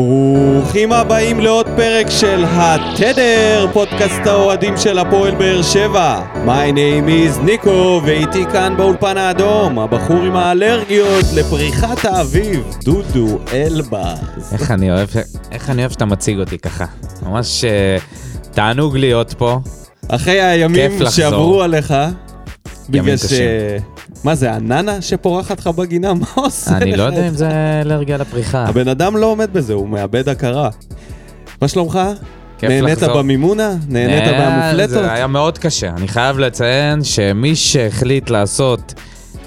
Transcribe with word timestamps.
ברוכים 0.00 0.92
הבאים 0.92 1.40
לעוד 1.40 1.66
פרק 1.76 2.10
של 2.10 2.44
התדר, 2.46 3.66
פודקאסט 3.72 4.26
האוהדים 4.26 4.76
של 4.76 4.98
הפועל 4.98 5.34
באר 5.34 5.62
שבע. 5.62 6.20
My 6.46 6.72
name 6.72 7.08
is 7.08 7.40
ניקו, 7.42 8.00
ואיתי 8.04 8.44
כאן 8.52 8.74
באולפן 8.76 9.18
האדום, 9.18 9.78
הבחור 9.78 10.16
עם 10.16 10.36
האלרגיות 10.36 11.24
לפריחת 11.34 12.04
האביב, 12.04 12.64
דודו 12.84 13.38
אלבז. 13.52 14.52
איך 14.52 14.70
אני 14.70 14.90
אוהב, 14.90 15.08
איך 15.52 15.70
אני 15.70 15.82
אוהב 15.82 15.92
שאתה 15.92 16.04
מציג 16.04 16.38
אותי 16.38 16.58
ככה. 16.58 16.84
ממש 17.22 17.64
אה, 17.64 17.96
תענוג 18.52 18.96
להיות 18.96 19.34
פה. 19.38 19.58
אחרי 20.08 20.40
הימים. 20.40 20.90
שעברו 21.10 21.62
עליך, 21.62 21.94
בגלל 22.90 23.16
ש... 23.16 23.24
קשים. 23.24 23.99
מה 24.24 24.34
זה, 24.34 24.52
הננה 24.52 25.02
שפורחת 25.02 25.60
לך 25.60 25.66
בגינה? 25.66 26.14
מה 26.20 26.26
עושה 26.34 26.70
לך? 26.70 26.82
אני 26.82 26.96
לא 26.96 27.02
יודע 27.02 27.28
אם 27.28 27.34
זה 27.34 27.48
אלרגיה 27.84 28.16
לפריחה. 28.16 28.64
הבן 28.64 28.88
אדם 28.88 29.16
לא 29.16 29.26
עומד 29.26 29.52
בזה, 29.52 29.72
הוא 29.72 29.88
מאבד 29.88 30.28
הכרה. 30.28 30.70
מה 31.62 31.68
שלומך? 31.68 32.00
נהנית. 32.62 33.02
במימונה? 33.02 33.74
נהנית 33.88 34.32
מהמופלטות? 34.38 34.90
זה 34.90 35.12
היה 35.12 35.26
מאוד 35.26 35.58
קשה. 35.58 35.90
אני 35.96 36.08
חייב 36.08 36.38
לציין 36.38 37.04
שמי 37.04 37.56
שהחליט 37.56 38.30
לעשות 38.30 38.94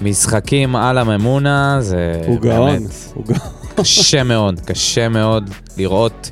משחקים 0.02 0.76
על 0.76 0.98
הממונה, 0.98 1.76
זה 1.80 2.20
הוא 2.26 2.40
באמת 2.40 2.80
הוא 3.14 3.24
גאון. 3.26 3.38
קשה 3.76 4.22
מאוד, 4.22 4.60
קשה 4.60 5.08
מאוד 5.08 5.50
לראות, 5.76 6.30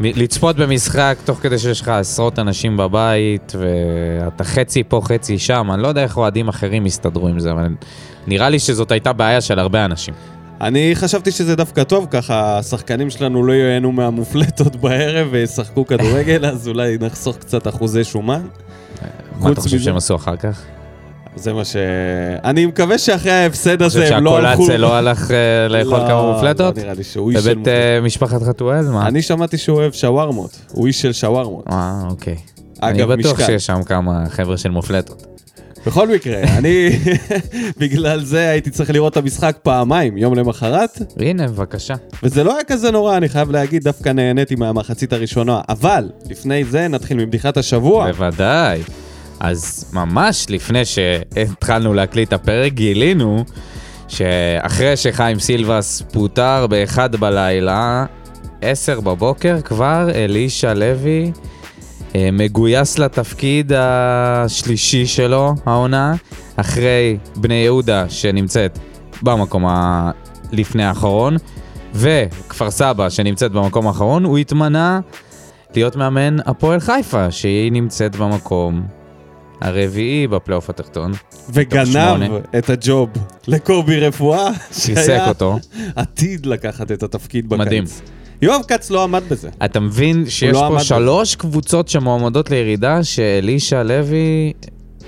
לצפות 0.00 0.56
במשחק 0.56 1.16
תוך 1.24 1.38
כדי 1.38 1.58
שיש 1.58 1.80
לך 1.80 1.88
עשרות 1.88 2.38
אנשים 2.38 2.76
בבית, 2.76 3.52
ואתה 3.58 4.44
חצי 4.44 4.82
פה, 4.88 5.00
חצי 5.04 5.38
שם. 5.38 5.70
אני 5.74 5.82
לא 5.82 5.88
יודע 5.88 6.02
איך 6.02 6.16
אוהדים 6.16 6.48
אחרים 6.48 6.86
יסתדרו 6.86 7.28
עם 7.28 7.40
זה, 7.40 7.52
אבל 7.52 7.66
נראה 8.26 8.48
לי 8.48 8.58
שזאת 8.58 8.90
הייתה 8.90 9.12
בעיה 9.12 9.40
של 9.40 9.58
הרבה 9.58 9.84
אנשים. 9.84 10.14
אני 10.60 10.90
חשבתי 10.94 11.30
שזה 11.30 11.56
דווקא 11.56 11.84
טוב, 11.84 12.06
ככה 12.10 12.58
השחקנים 12.58 13.10
שלנו 13.10 13.46
לא 13.46 13.52
ייהנו 13.52 13.92
מהמופלטות 13.92 14.76
בערב 14.82 15.28
וישחקו 15.30 15.86
כדורגל, 15.86 16.46
אז 16.46 16.68
אולי 16.68 16.98
נחסוך 17.00 17.36
קצת 17.36 17.68
אחוזי 17.68 18.04
שומן. 18.04 18.42
מה 19.40 19.52
אתה 19.52 19.60
חושב 19.60 19.78
שהם 19.78 19.96
עשו 19.96 20.16
אחר 20.16 20.36
כך? 20.36 20.62
זה 21.36 21.52
מה 21.52 21.64
ש... 21.64 21.76
אני 22.44 22.66
מקווה 22.66 22.98
שאחרי 22.98 23.32
ההפסד 23.32 23.82
הזה 23.82 24.16
הם 24.16 24.24
לא 24.24 24.36
הלכו... 24.38 24.50
שהקולאצה 24.50 24.76
לא 24.76 24.94
הלך 24.94 25.30
אה, 25.30 25.68
לאכול 25.68 25.98
לא, 25.98 26.08
כמה 26.08 26.32
מופלטות? 26.32 26.76
לא 26.76 26.82
נראה 26.82 26.94
לי 26.94 27.04
שהוא 27.04 27.30
איש 27.30 27.38
של 27.38 27.44
בבית 27.44 27.58
מופלטות. 27.58 27.74
אה, 27.74 28.00
משפחת 28.00 28.42
חתואל? 28.42 28.82
מה? 28.88 29.06
אני 29.06 29.22
שמעתי 29.22 29.58
שהוא 29.58 29.78
אוהב 29.78 29.92
שווארמות, 29.92 30.58
הוא 30.72 30.86
איש 30.86 31.02
של 31.02 31.12
שווארמות. 31.12 31.64
אה, 31.70 32.02
אוקיי. 32.10 32.36
אני 32.82 33.06
בטוח. 33.06 33.46
שיש 33.46 33.66
שם 33.66 33.82
כמה 33.82 34.24
חבר'ה 34.28 34.56
של 34.56 34.70
מופלטות. 34.70 35.26
בכל 35.86 36.08
מקרה, 36.08 36.40
אני 36.42 36.90
בגלל 37.80 38.24
זה 38.24 38.48
הייתי 38.48 38.70
צריך 38.70 38.90
לראות 38.90 39.12
את 39.12 39.16
המשחק 39.16 39.56
פעמיים, 39.62 40.16
יום 40.16 40.34
למחרת, 40.34 40.98
הנה, 41.20 41.48
בבקשה. 41.48 41.94
וזה 42.22 42.44
לא 42.44 42.54
היה 42.54 42.64
כזה 42.64 42.90
נורא, 42.90 43.16
אני 43.16 43.28
חייב 43.28 43.50
להגיד, 43.50 43.84
דווקא 43.84 44.08
נהניתי 44.08 44.54
מהמחצית 44.54 45.12
הראשונה. 45.12 45.60
אבל, 45.68 46.08
לפני 46.30 46.64
זה 46.64 46.88
נתחיל 46.88 47.16
מבדיחת 47.16 47.56
השבוע. 47.56 48.12
בוודאי. 48.12 48.82
אז 49.40 49.90
ממש 49.92 50.46
לפני 50.48 50.84
שהתחלנו 50.84 51.94
להקליט 51.94 52.32
הפרק, 52.32 52.72
גילינו 52.72 53.44
שאחרי 54.08 54.96
שחיים 54.96 55.38
סילבס 55.38 56.02
פוטר 56.12 56.66
באחד 56.66 57.16
בלילה, 57.16 58.04
עשר 58.60 59.00
בבוקר 59.00 59.60
כבר 59.60 60.08
אלישע 60.14 60.74
לוי 60.74 61.32
אה, 62.14 62.28
מגויס 62.32 62.98
לתפקיד 62.98 63.72
השלישי 63.76 65.06
שלו, 65.06 65.54
העונה, 65.66 66.14
אחרי 66.56 67.18
בני 67.36 67.54
יהודה 67.54 68.08
שנמצאת 68.08 68.78
במקום 69.22 69.66
ה... 69.66 70.10
לפני 70.52 70.84
האחרון, 70.84 71.36
וכפר 71.94 72.70
סבא 72.70 73.10
שנמצאת 73.10 73.52
במקום 73.52 73.86
האחרון, 73.86 74.24
הוא 74.24 74.38
התמנה 74.38 75.00
להיות 75.74 75.96
מאמן 75.96 76.36
הפועל 76.46 76.80
חיפה, 76.80 77.30
שהיא 77.30 77.72
נמצאת 77.72 78.16
במקום 78.16 78.86
הרביעי 79.60 80.26
בפלייאוף 80.26 80.70
התחתון. 80.70 81.12
וגנב. 81.50 82.32
את 82.58 82.70
הג'וב 82.70 83.08
לקובי 83.48 84.00
רפואה, 84.00 84.50
שהיה 84.72 85.28
אותו. 85.28 85.58
עתיד 85.96 86.46
לקחת 86.46 86.92
את 86.92 87.02
התפקיד 87.02 87.48
בקיץ. 87.48 87.60
מדהים. 87.66 87.84
יואב 88.42 88.62
כץ 88.68 88.90
לא 88.90 89.02
עמד 89.04 89.22
בזה. 89.28 89.48
אתה 89.64 89.80
מבין 89.80 90.24
שיש 90.28 90.52
לא 90.52 90.64
פה 90.68 90.74
בזה. 90.74 90.84
שלוש 90.84 91.36
קבוצות 91.36 91.88
שמועמדות 91.88 92.50
לירידה, 92.50 93.04
שאלישע 93.04 93.82
לוי 93.82 94.52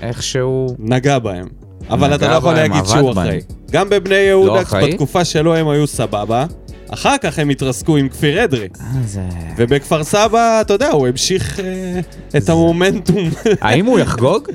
איכשהו... 0.01 0.75
נגע 0.79 1.19
בהם. 1.19 1.47
אבל 1.89 2.07
נגע 2.07 2.15
אתה 2.15 2.27
לא 2.27 2.35
יכול 2.35 2.53
להגיד 2.53 2.85
שהוא. 2.85 3.11
אחראי. 3.11 3.41
גם 3.71 3.89
בבני 3.89 4.15
יהודה, 4.15 4.61
אחראי? 4.61 4.91
בתקופה 4.91 5.25
שלו 5.25 5.55
הם 5.55 5.69
היו 5.69 5.87
סבבה. 5.87 6.45
אחר 6.89 7.15
כך 7.21 7.39
הם 7.39 7.49
התרסקו 7.49 7.97
עם 7.97 8.09
כפיר 8.09 8.43
אדרי. 8.43 8.67
אה, 8.81 8.85
זה... 9.05 9.21
ובכפר 9.57 10.03
סבא, 10.03 10.61
אתה 10.61 10.73
יודע, 10.73 10.89
הוא 10.91 11.07
המשיך 11.07 11.59
אה, 11.59 11.99
את 12.37 12.49
המומנטום. 12.49 13.29
האם 13.61 13.85
הוא 13.85 13.99
יחגוג? 13.99 14.47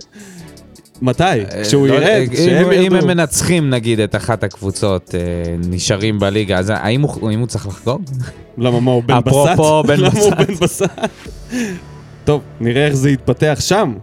מתי? 1.03 1.23
כשהוא 1.63 1.89
לא, 1.89 1.95
ירד? 1.95 2.23
אם- 2.23 2.33
כשהם 2.35 2.71
אם 2.71 2.87
הם 2.87 2.93
ירדו? 2.95 3.07
מנצחים 3.07 3.71
נגיד 3.71 4.01
את 4.01 4.15
אחת 4.17 4.45
הקבוצות, 4.45 5.15
אה, 5.15 5.21
נשארים 5.69 6.19
בליגה, 6.19 6.59
אז 6.59 6.73
האם 6.77 7.03
הוא 7.03 7.31
האם 7.31 7.39
הוא 7.41 7.47
צריך 7.47 7.67
לחגוג? 7.67 8.03
למה, 8.59 8.81
מה, 8.81 8.91
הוא 8.91 9.03
בן 9.03 9.15
בסט? 9.21 9.29
אפרופו 9.29 9.83
בן 9.83 10.01
למה 10.05 10.21
הוא 10.21 10.31
בסט. 10.31 10.49
בן 10.49 10.55
בסט? 10.55 10.91
טוב, 12.25 12.41
נראה 12.61 12.87
איך 12.87 12.95
זה 12.95 13.11
יתפתח 13.11 13.57
שם. 13.61 13.95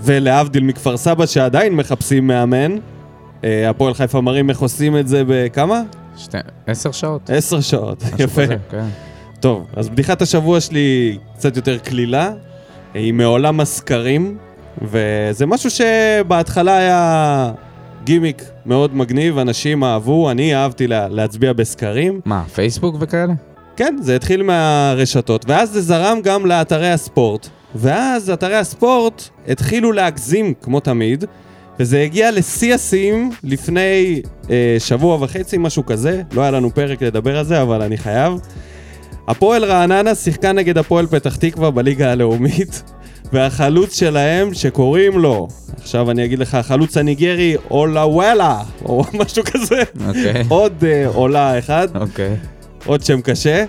ולהבדיל 0.00 0.62
מכפר 0.64 0.96
סבא 0.96 1.26
שעדיין 1.26 1.72
מחפשים 1.74 2.26
מאמן, 2.26 2.76
אה, 3.44 3.70
הפועל 3.70 3.94
חיפה 3.94 4.20
מראים 4.20 4.50
איך 4.50 4.58
עושים 4.60 4.96
את 4.98 5.08
זה 5.08 5.22
בכמה? 5.26 5.82
שתי- 6.16 6.38
עשר 6.66 6.92
שעות. 6.92 7.30
עשר 7.30 7.60
שעות. 7.60 8.02
יפה. 8.18 8.42
כזה, 8.44 8.56
כן. 8.70 8.86
טוב, 9.40 9.66
אז 9.76 9.88
בדיחת 9.88 10.22
השבוע 10.22 10.60
שלי 10.60 11.18
קצת 11.36 11.56
יותר 11.56 11.78
קלילה, 11.78 12.30
היא 12.94 13.12
מעולם 13.12 13.60
הסקרים, 13.60 14.36
וזה 14.82 15.46
משהו 15.46 15.70
שבהתחלה 15.70 16.76
היה 16.76 17.52
גימיק 18.04 18.44
מאוד 18.66 18.96
מגניב, 18.96 19.38
אנשים 19.38 19.84
אהבו, 19.84 20.30
אני 20.30 20.54
אהבתי 20.56 20.86
לה, 20.86 21.08
להצביע 21.08 21.52
בסקרים. 21.52 22.20
מה, 22.24 22.44
פייסבוק 22.54 22.96
וכאלה? 23.00 23.32
כן, 23.76 23.96
זה 24.00 24.16
התחיל 24.16 24.42
מהרשתות, 24.42 25.44
ואז 25.48 25.70
זה 25.70 25.80
זרם 25.80 26.18
גם 26.22 26.46
לאתרי 26.46 26.90
הספורט. 26.90 27.48
ואז 27.74 28.30
אתרי 28.30 28.56
הספורט 28.56 29.22
התחילו 29.48 29.92
להגזים, 29.92 30.54
כמו 30.62 30.80
תמיד, 30.80 31.24
וזה 31.80 32.00
הגיע 32.02 32.30
לשיא 32.30 32.74
השיאים 32.74 33.30
לפני 33.44 34.22
אה, 34.50 34.76
שבוע 34.78 35.18
וחצי, 35.20 35.56
משהו 35.58 35.86
כזה. 35.86 36.22
לא 36.32 36.42
היה 36.42 36.50
לנו 36.50 36.74
פרק 36.74 37.02
לדבר 37.02 37.38
על 37.38 37.44
זה, 37.44 37.62
אבל 37.62 37.82
אני 37.82 37.96
חייב. 37.96 38.32
הפועל 39.28 39.64
רעננה 39.64 40.14
שיחקה 40.14 40.52
נגד 40.52 40.78
הפועל 40.78 41.06
פתח 41.06 41.36
תקווה 41.36 41.70
בליגה 41.70 42.12
הלאומית, 42.12 42.82
והחלוץ 43.32 43.98
שלהם, 43.98 44.54
שקוראים 44.54 45.18
לו, 45.18 45.48
עכשיו 45.82 46.10
אני 46.10 46.24
אגיד 46.24 46.38
לך, 46.38 46.54
החלוץ 46.54 46.96
הניגרי, 46.96 47.56
אולאוואלה, 47.70 48.62
או 48.84 49.04
משהו 49.20 49.44
כזה. 49.44 49.82
אוקיי. 50.06 50.44
עוד 50.48 50.84
אה, 50.86 51.06
עולה 51.06 51.58
אחד. 51.58 51.88
אוקיי. 51.94 52.36
עוד 52.86 53.04
שם 53.04 53.20
קשה. 53.20 53.64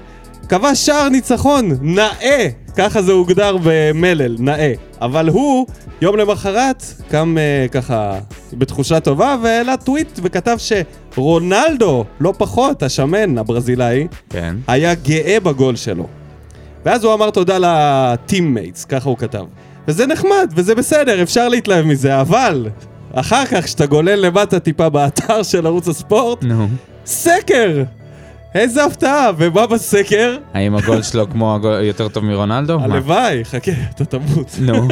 כבש 0.50 0.86
שער 0.86 1.10
ניצחון, 1.10 1.78
נאה, 1.82 2.48
ככה 2.76 3.02
זה 3.02 3.12
הוגדר 3.12 3.58
במלל, 3.64 4.36
נאה. 4.40 4.74
אבל 5.02 5.30
הוא, 5.30 5.66
יום 6.02 6.18
למחרת, 6.18 6.84
קם 7.10 7.36
uh, 7.38 7.72
ככה 7.72 8.20
בתחושה 8.54 9.00
טובה 9.00 9.36
והעלה 9.44 9.78
טוויט 9.78 10.20
וכתב 10.24 10.58
שרונלדו, 10.58 12.06
לא 12.20 12.34
פחות, 12.38 12.84
השמן, 12.84 13.38
הברזילאי, 13.38 14.08
כן. 14.30 14.56
היה 14.68 14.96
גאה 14.96 15.40
בגול 15.40 15.76
שלו. 15.76 16.08
ואז 16.86 17.04
הוא 17.04 17.14
אמר 17.14 17.30
תודה 17.30 17.58
ל 17.60 17.71
teammates, 17.71 18.86
ככה 18.86 19.10
הוא 19.10 19.18
כתב. 19.18 19.44
וזה 19.88 20.08
נחמד, 20.08 20.54
וזה 20.56 20.76
בסדר, 20.76 21.24
אפשר 21.24 21.50
להתלהב 21.50 21.86
מזה, 21.86 22.22
אבל 22.22 22.68
אחר 23.14 23.46
כך, 23.46 23.64
כשאתה 23.64 23.86
גולל 23.86 24.16
למטה 24.16 24.60
טיפה 24.60 24.90
באתר 24.90 25.44
של 25.44 25.68
ערוץ 25.68 25.88
הספורט, 25.88 26.44
נו. 26.44 26.68
סקר! 27.06 27.84
איזה 28.56 28.86
הפתעה! 28.86 29.32
ומה 29.38 29.68
בסקר? 29.68 30.38
האם 30.54 30.76
הגול 30.76 31.02
שלו 31.02 31.30
כמו 31.30 31.56
הגול 31.56 31.84
יותר 31.84 32.08
טוב 32.08 32.26
מרונלדו? 32.26 32.80
הלוואי, 32.80 33.46
חכה, 33.46 33.72
אתה 33.96 34.06
תמות. 34.06 34.52
נו. 34.60 34.88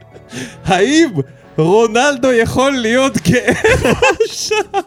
האם 0.64 1.08
רונלדו 1.58 2.32
יכול 2.32 2.72
להיות 2.72 3.16
גאה 3.28 3.52
בשער? 4.24 4.80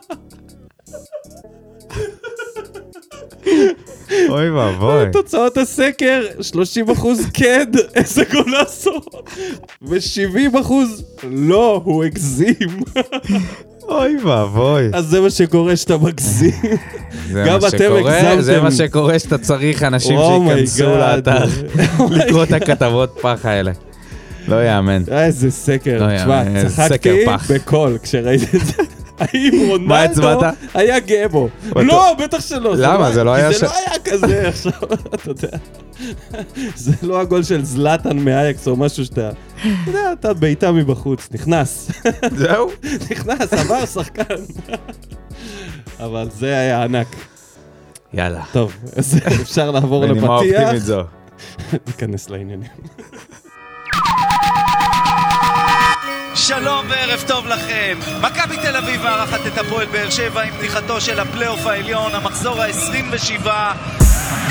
אוי 4.29 4.49
ואבוי. 4.49 5.05
תוצאות 5.11 5.57
הסקר, 5.57 6.21
30% 6.39 7.05
כן, 7.33 7.65
איזה 7.95 8.23
גולסו, 8.31 9.01
ו-70% 9.81 10.71
לא, 11.23 11.81
הוא 11.85 12.03
הגזים. 12.03 12.55
אוי 13.83 14.17
ואבוי. 14.23 14.89
אז 14.93 15.05
זה 15.05 15.21
מה 15.21 15.29
שקורה 15.29 15.75
שאתה 15.75 15.97
מגזים. 15.97 16.51
גם 17.45 17.59
אתם 17.67 17.91
הגזמתם. 17.95 18.41
זה 18.41 18.61
מה 18.61 18.71
שקורה 18.71 19.19
שאתה 19.19 19.37
צריך 19.37 19.83
אנשים 19.83 20.17
Oh 20.17 20.21
שייכנסו. 20.47 20.97
לאתר, 20.97 21.45
לקרוא 22.17 22.43
את 22.43 22.51
הכתבות 22.53 23.17
פח 23.21 23.45
האלה. 23.45 23.71
לא 24.47 24.65
יאמן. 24.65 25.03
איזה 25.11 25.51
סקר. 25.51 26.07
לא 26.07 26.17
תשמע, 26.17 26.43
צחקתי. 26.69 27.25
בקול 27.49 27.97
כשראיתי 28.03 28.57
את 28.57 28.65
זה. 28.65 28.83
האם 29.21 29.53
רונלדו? 29.67 30.39
היה 30.73 30.99
גאה 30.99 31.27
בו? 31.27 31.49
לא, 31.75 32.15
בטח 32.19 32.41
שלא. 32.41 32.73
למה? 32.77 33.11
זה 33.11 33.23
לא 33.23 33.33
היה 33.33 33.51
זה 33.51 33.65
לא 33.65 33.71
היה 33.71 33.99
כזה 33.99 34.47
עכשיו, 34.47 34.71
אתה 35.15 35.29
יודע. 35.29 35.57
זה 36.75 36.91
לא 37.01 37.21
הגול 37.21 37.43
של 37.43 37.65
זלאטן 37.65 38.19
מאייקס 38.19 38.67
או 38.67 38.75
משהו 38.75 39.05
שאתה... 39.05 39.29
אתה 39.29 39.67
יודע, 39.87 40.13
אתה 40.13 40.33
בעיטה 40.33 40.71
מבחוץ, 40.71 41.29
נכנס. 41.31 41.91
זהו? 42.35 42.71
נכנס, 43.11 43.53
עבר 43.53 43.85
שחקן. 43.85 44.35
אבל 45.99 46.27
זה 46.39 46.57
היה 46.57 46.83
ענק. 46.83 47.07
יאללה. 48.13 48.43
טוב, 48.51 48.75
אז 48.95 49.17
אפשר 49.41 49.71
לעבור 49.71 50.07
בנימה 50.07 50.35
לפתיח. 50.35 50.59
אופטימית 50.61 50.81
זו. 50.81 51.01
ניכנס 51.87 52.29
לעניינים. 52.29 52.69
שלום 56.59 56.85
וערב 56.89 57.23
טוב 57.27 57.47
לכם. 57.47 57.99
מכבי 58.21 58.57
תל 58.57 58.75
אביב 58.75 59.03
מארחת 59.03 59.39
את 59.47 59.57
הפועל 59.57 59.85
באר 59.85 60.09
שבע 60.09 60.41
עם 60.41 60.53
פתיחתו 60.57 61.01
של 61.01 61.19
הפלייאוף 61.19 61.67
העליון, 61.67 62.15
המחזור 62.15 62.61
ה-27. 62.61 63.47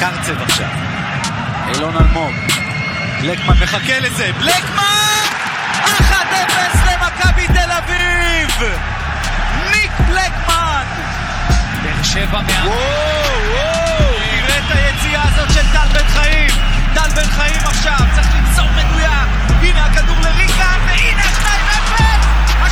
קרצב 0.00 0.43
עכשיו. 0.43 0.69
אילון 1.69 1.97
אלמוג. 1.97 2.32
בלקמן 3.20 3.55
מחכה 3.62 3.99
לזה. 3.99 4.31
בלקמן! 4.38 5.25
1-0 5.99 6.12
למכבי 6.87 7.47
תל 7.47 7.70
אביב! 7.79 8.62
ניק 9.70 9.93
בלקמן! 10.08 10.85
באר 11.82 12.02
שבע 12.02 12.41
מה... 12.41 12.64
וואו, 12.64 12.76
וואו! 13.50 14.14
תראה 14.47 14.58
את 14.58 14.70
היציאה 14.70 15.23
הזאת 15.23 15.52
של 15.55 15.73
טל 15.73 15.88
בן 15.93 16.08
חיים! 16.08 16.50
טל 16.94 17.11
בן 17.14 17.31
חיים 17.31 17.61
עכשיו, 17.64 17.99
צריך 18.14 18.29
למסור 18.35 18.67
מדויק! 18.76 19.29
הנה 19.62 19.85
הכדור 19.85 20.17
לריקן, 20.20 20.79
והנה 20.87 21.23
2-0! 21.23 21.50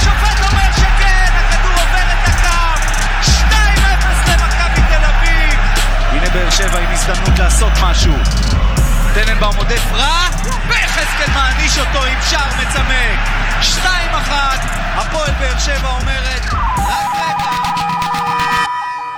השופט 0.00 0.52
אומר 0.52 0.72
שכן, 0.76 1.32
הכדור 1.34 1.72
עובר 1.72 2.06
את 2.12 2.28
הקו! 2.28 2.80
2-0 3.22 4.30
למכבי 4.30 4.80
תל 4.88 5.04
אביב! 5.04 5.58
הנה 6.10 6.30
באר 6.30 6.50
שבע 6.50 6.78
עם 6.78 6.90
הזדמנות 6.90 7.38
לעשות 7.38 7.72
משהו. 7.82 8.12
טננבאום 9.14 9.56
עודף 9.56 9.92
רע, 9.92 10.28
ויחזקאל 10.68 11.34
מעניש 11.34 11.78
אותו 11.78 12.04
עם 12.04 12.18
שער 12.30 12.48
מצמק. 12.60 13.18
2-1, 13.84 14.30
הפועל 14.94 15.30
באר 15.40 15.58
שבע 15.58 15.88
אומרת. 16.00 16.42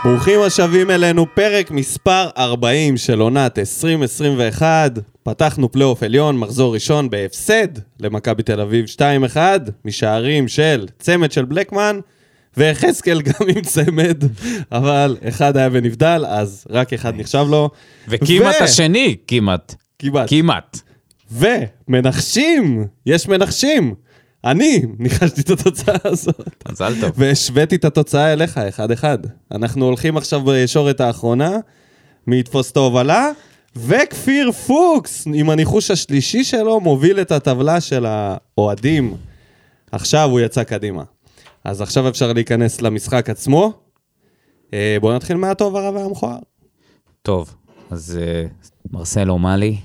ברוכים 0.04 0.42
השבים 0.42 0.90
אלינו, 0.90 1.26
פרק 1.34 1.70
מספר 1.70 2.28
40 2.38 2.96
של 2.96 3.20
עונת 3.20 3.58
2021. 3.58 5.09
פתחנו 5.22 5.72
פלייאוף 5.72 6.02
עליון, 6.02 6.38
מחזור 6.38 6.74
ראשון 6.74 7.10
בהפסד 7.10 7.68
למכבי 8.00 8.42
תל 8.42 8.60
אביב 8.60 8.84
2-1, 9.34 9.36
משערים 9.84 10.48
של 10.48 10.86
צמד 10.98 11.32
של 11.32 11.44
בלקמן, 11.44 12.00
ויחזקאל 12.56 13.22
גם 13.22 13.48
עם 13.48 13.60
צמד, 13.60 14.24
אבל 14.72 15.16
אחד 15.28 15.56
היה 15.56 15.68
ונבדל, 15.72 16.24
אז 16.28 16.66
רק 16.70 16.92
אחד 16.92 17.16
נחשב 17.16 17.46
לו. 17.50 17.70
וכמעט 18.08 18.54
ו- 18.60 18.64
השני, 18.64 19.16
כמעט. 19.26 19.74
כמעט. 19.98 20.28
כמעט. 20.28 20.78
ומנחשים, 21.32 22.84
יש 23.06 23.28
מנחשים. 23.28 23.94
אני 24.44 24.82
ניחשתי 24.98 25.40
את 25.40 25.50
התוצאה 25.50 25.96
הזאת. 26.04 26.64
מזל 26.68 26.94
טוב. 27.00 27.12
והשוויתי 27.16 27.76
את 27.76 27.84
התוצאה 27.84 28.32
אליך, 28.32 28.58
אחד-אחד. 28.58 29.18
אנחנו 29.52 29.84
הולכים 29.84 30.16
עכשיו 30.16 30.40
בישורת 30.40 31.00
האחרונה, 31.00 31.56
מי 32.26 32.40
יתפוס 32.40 32.70
את 32.70 32.76
ההובלה, 32.76 33.30
וכפיר 33.76 34.52
פוקס, 34.52 35.26
עם 35.34 35.50
הניחוש 35.50 35.90
השלישי 35.90 36.44
שלו, 36.44 36.80
מוביל 36.80 37.20
את 37.20 37.32
הטבלה 37.32 37.80
של 37.80 38.06
האוהדים. 38.06 39.16
עכשיו 39.92 40.28
הוא 40.30 40.40
יצא 40.40 40.64
קדימה. 40.64 41.02
אז 41.64 41.80
עכשיו 41.80 42.08
אפשר 42.08 42.32
להיכנס 42.32 42.80
למשחק 42.80 43.30
עצמו. 43.30 43.72
אה, 44.74 44.96
בואו 45.00 45.16
נתחיל 45.16 45.36
מהטוב, 45.36 45.76
הרע 45.76 45.90
והמכוער. 45.90 46.38
טוב, 47.22 47.54
אז 47.90 48.18
אה, 48.22 48.46
מרסלו 48.90 49.38
מאלי. 49.38 49.76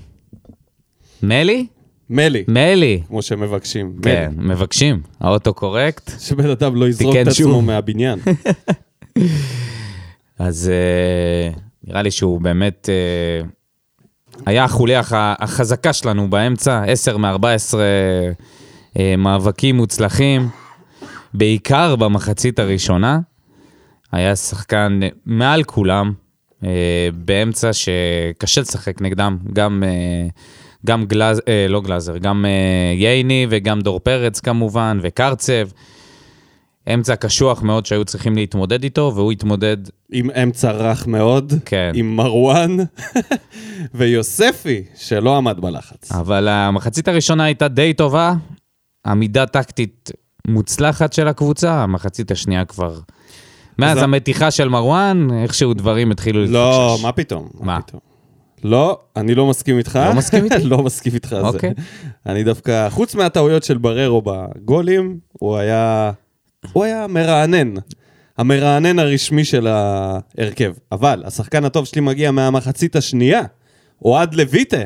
מלי? 1.22 1.66
מלי, 2.10 2.44
מלי. 2.48 3.02
כמו 3.06 3.22
שמבקשים. 3.22 3.98
כן, 4.02 4.32
מלי. 4.36 4.54
מבקשים. 4.54 5.02
האוטו 5.20 5.54
קורקט. 5.54 6.10
שבן 6.20 6.50
אדם 6.50 6.76
לא 6.76 6.88
יזרוק 6.88 7.16
את 7.16 7.26
עצמו 7.26 7.34
שוב. 7.34 7.64
מהבניין. 7.64 8.18
אז 10.38 10.70
אה, 10.72 11.50
נראה 11.84 12.02
לי 12.02 12.10
שהוא 12.10 12.40
באמת 12.40 12.88
היה 14.46 14.64
החוליה 14.64 15.00
הח- 15.00 15.12
החזקה 15.14 15.92
שלנו 15.92 16.30
באמצע, 16.30 16.82
10 16.86 17.16
מ-14 17.16 17.74
אה, 18.98 19.14
מאבקים 19.18 19.76
מוצלחים, 19.76 20.48
בעיקר 21.34 21.96
במחצית 21.96 22.58
הראשונה. 22.58 23.18
היה 24.12 24.36
שחקן 24.36 25.00
מעל 25.26 25.62
כולם, 25.64 26.12
אה, 26.64 26.70
באמצע 27.14 27.70
שקשה 27.72 28.60
לשחק 28.60 29.00
נגדם, 29.02 29.38
גם, 29.52 29.82
אה, 29.86 30.28
גם 30.86 31.04
אה, 31.48 31.66
לא 31.68 31.80
גלאזר, 31.80 32.16
גם 32.18 32.44
ייני 32.94 33.46
וגם 33.50 33.80
דור 33.80 34.00
פרץ 34.00 34.40
כמובן, 34.40 34.98
וקרצב. 35.02 35.68
אמצע 36.94 37.16
קשוח 37.16 37.62
מאוד 37.62 37.86
שהיו 37.86 38.04
צריכים 38.04 38.36
להתמודד 38.36 38.82
איתו, 38.82 39.12
והוא 39.14 39.32
התמודד 39.32 39.76
עם 40.12 40.30
אמצע 40.30 40.70
רך 40.70 41.06
מאוד, 41.06 41.52
כן. 41.64 41.92
עם 41.94 42.16
מרואן 42.16 42.76
ויוספי, 43.94 44.84
שלא 44.94 45.36
עמד 45.36 45.60
בלחץ. 45.60 46.12
אבל 46.12 46.48
המחצית 46.48 47.08
הראשונה 47.08 47.44
הייתה 47.44 47.68
די 47.68 47.92
טובה, 47.94 48.34
עמידה 49.06 49.46
טקטית 49.46 50.10
מוצלחת 50.48 51.12
של 51.12 51.28
הקבוצה, 51.28 51.82
המחצית 51.82 52.30
השנייה 52.30 52.64
כבר... 52.64 52.98
מאז 53.78 53.98
אז- 53.98 54.02
המתיחה 54.02 54.50
של 54.50 54.68
מרואן, 54.68 55.28
איכשהו 55.42 55.74
דברים 55.74 56.10
התחילו 56.10 56.44
לא, 56.46 56.86
להתפקשש. 56.86 57.04
מה 57.04 57.12
פתאום? 57.12 57.48
מה? 57.60 57.80
פתאום? 57.80 58.00
לא, 58.64 58.98
אני 59.16 59.34
לא 59.34 59.46
מסכים 59.46 59.78
איתך. 59.78 59.98
לא 60.08 60.14
מסכים 60.14 60.44
איתי? 60.44 60.64
לא 60.74 60.78
מסכים 60.82 61.14
איתך 61.14 61.28
זה. 61.28 61.40
אוקיי. 61.40 61.72
אני 62.26 62.44
דווקא, 62.44 62.88
חוץ 62.90 63.14
מהטעויות 63.14 63.62
של 63.64 63.78
בררו 63.78 64.22
בגולים, 64.24 65.18
הוא 65.32 65.56
היה... 65.56 66.12
הוא 66.72 66.84
היה 66.84 67.06
מרענן. 67.06 67.74
המרענן 68.38 68.98
הרשמי 68.98 69.44
של 69.44 69.66
ההרכב. 69.66 70.72
אבל 70.92 71.22
השחקן 71.26 71.64
הטוב 71.64 71.84
שלי 71.86 72.00
מגיע 72.00 72.30
מהמחצית 72.30 72.96
השנייה. 72.96 73.42
אוהד 74.04 74.34
לויטה, 74.34 74.76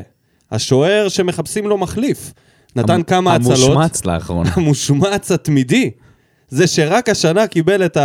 השוער 0.51 1.07
שמחפשים 1.09 1.67
לו 1.67 1.77
מחליף. 1.77 2.33
נתן 2.75 2.93
המ- 2.93 3.03
כמה 3.03 3.35
הצלות. 3.35 3.57
המושמץ 3.75 4.05
לאחרונה. 4.05 4.49
המושמץ 4.55 5.31
התמידי. 5.31 5.91
זה 6.49 6.67
שרק 6.67 7.09
השנה 7.09 7.47
קיבל 7.47 7.85
את 7.85 7.97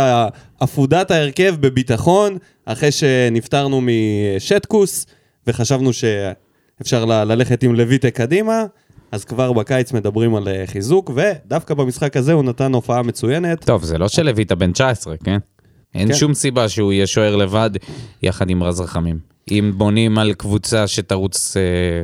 עפודת 0.59 1.11
ההרכב 1.11 1.55
בביטחון, 1.59 2.37
אחרי 2.65 2.91
שנפטרנו 2.91 3.81
משטקוס, 3.81 5.05
וחשבנו 5.47 5.91
שאפשר 5.93 7.05
ל- 7.05 7.23
ללכת 7.23 7.63
עם 7.63 7.75
לויטה 7.75 8.11
קדימה, 8.11 8.63
אז 9.11 9.25
כבר 9.25 9.53
בקיץ 9.53 9.93
מדברים 9.93 10.35
על 10.35 10.47
אה, 10.47 10.63
חיזוק, 10.65 11.11
ודווקא 11.15 11.73
במשחק 11.73 12.17
הזה 12.17 12.33
הוא 12.33 12.43
נתן 12.43 12.73
הופעה 12.73 13.01
מצוינת. 13.01 13.65
טוב, 13.65 13.83
זה 13.83 13.97
לא 13.97 14.07
שלויטה 14.07 14.55
בן 14.55 14.71
19, 14.71 15.17
כן? 15.23 15.37
אין 15.95 16.07
כן. 16.07 16.13
שום 16.13 16.33
סיבה 16.33 16.69
שהוא 16.69 16.93
יהיה 16.93 17.07
שוער 17.07 17.35
לבד 17.35 17.69
יחד 18.23 18.49
עם 18.49 18.63
רז 18.63 18.81
רחמים. 18.81 19.19
אם 19.51 19.71
בונים 19.75 20.17
על 20.17 20.33
קבוצה 20.33 20.87
שתרוץ 20.87 21.57
אה, 21.57 22.03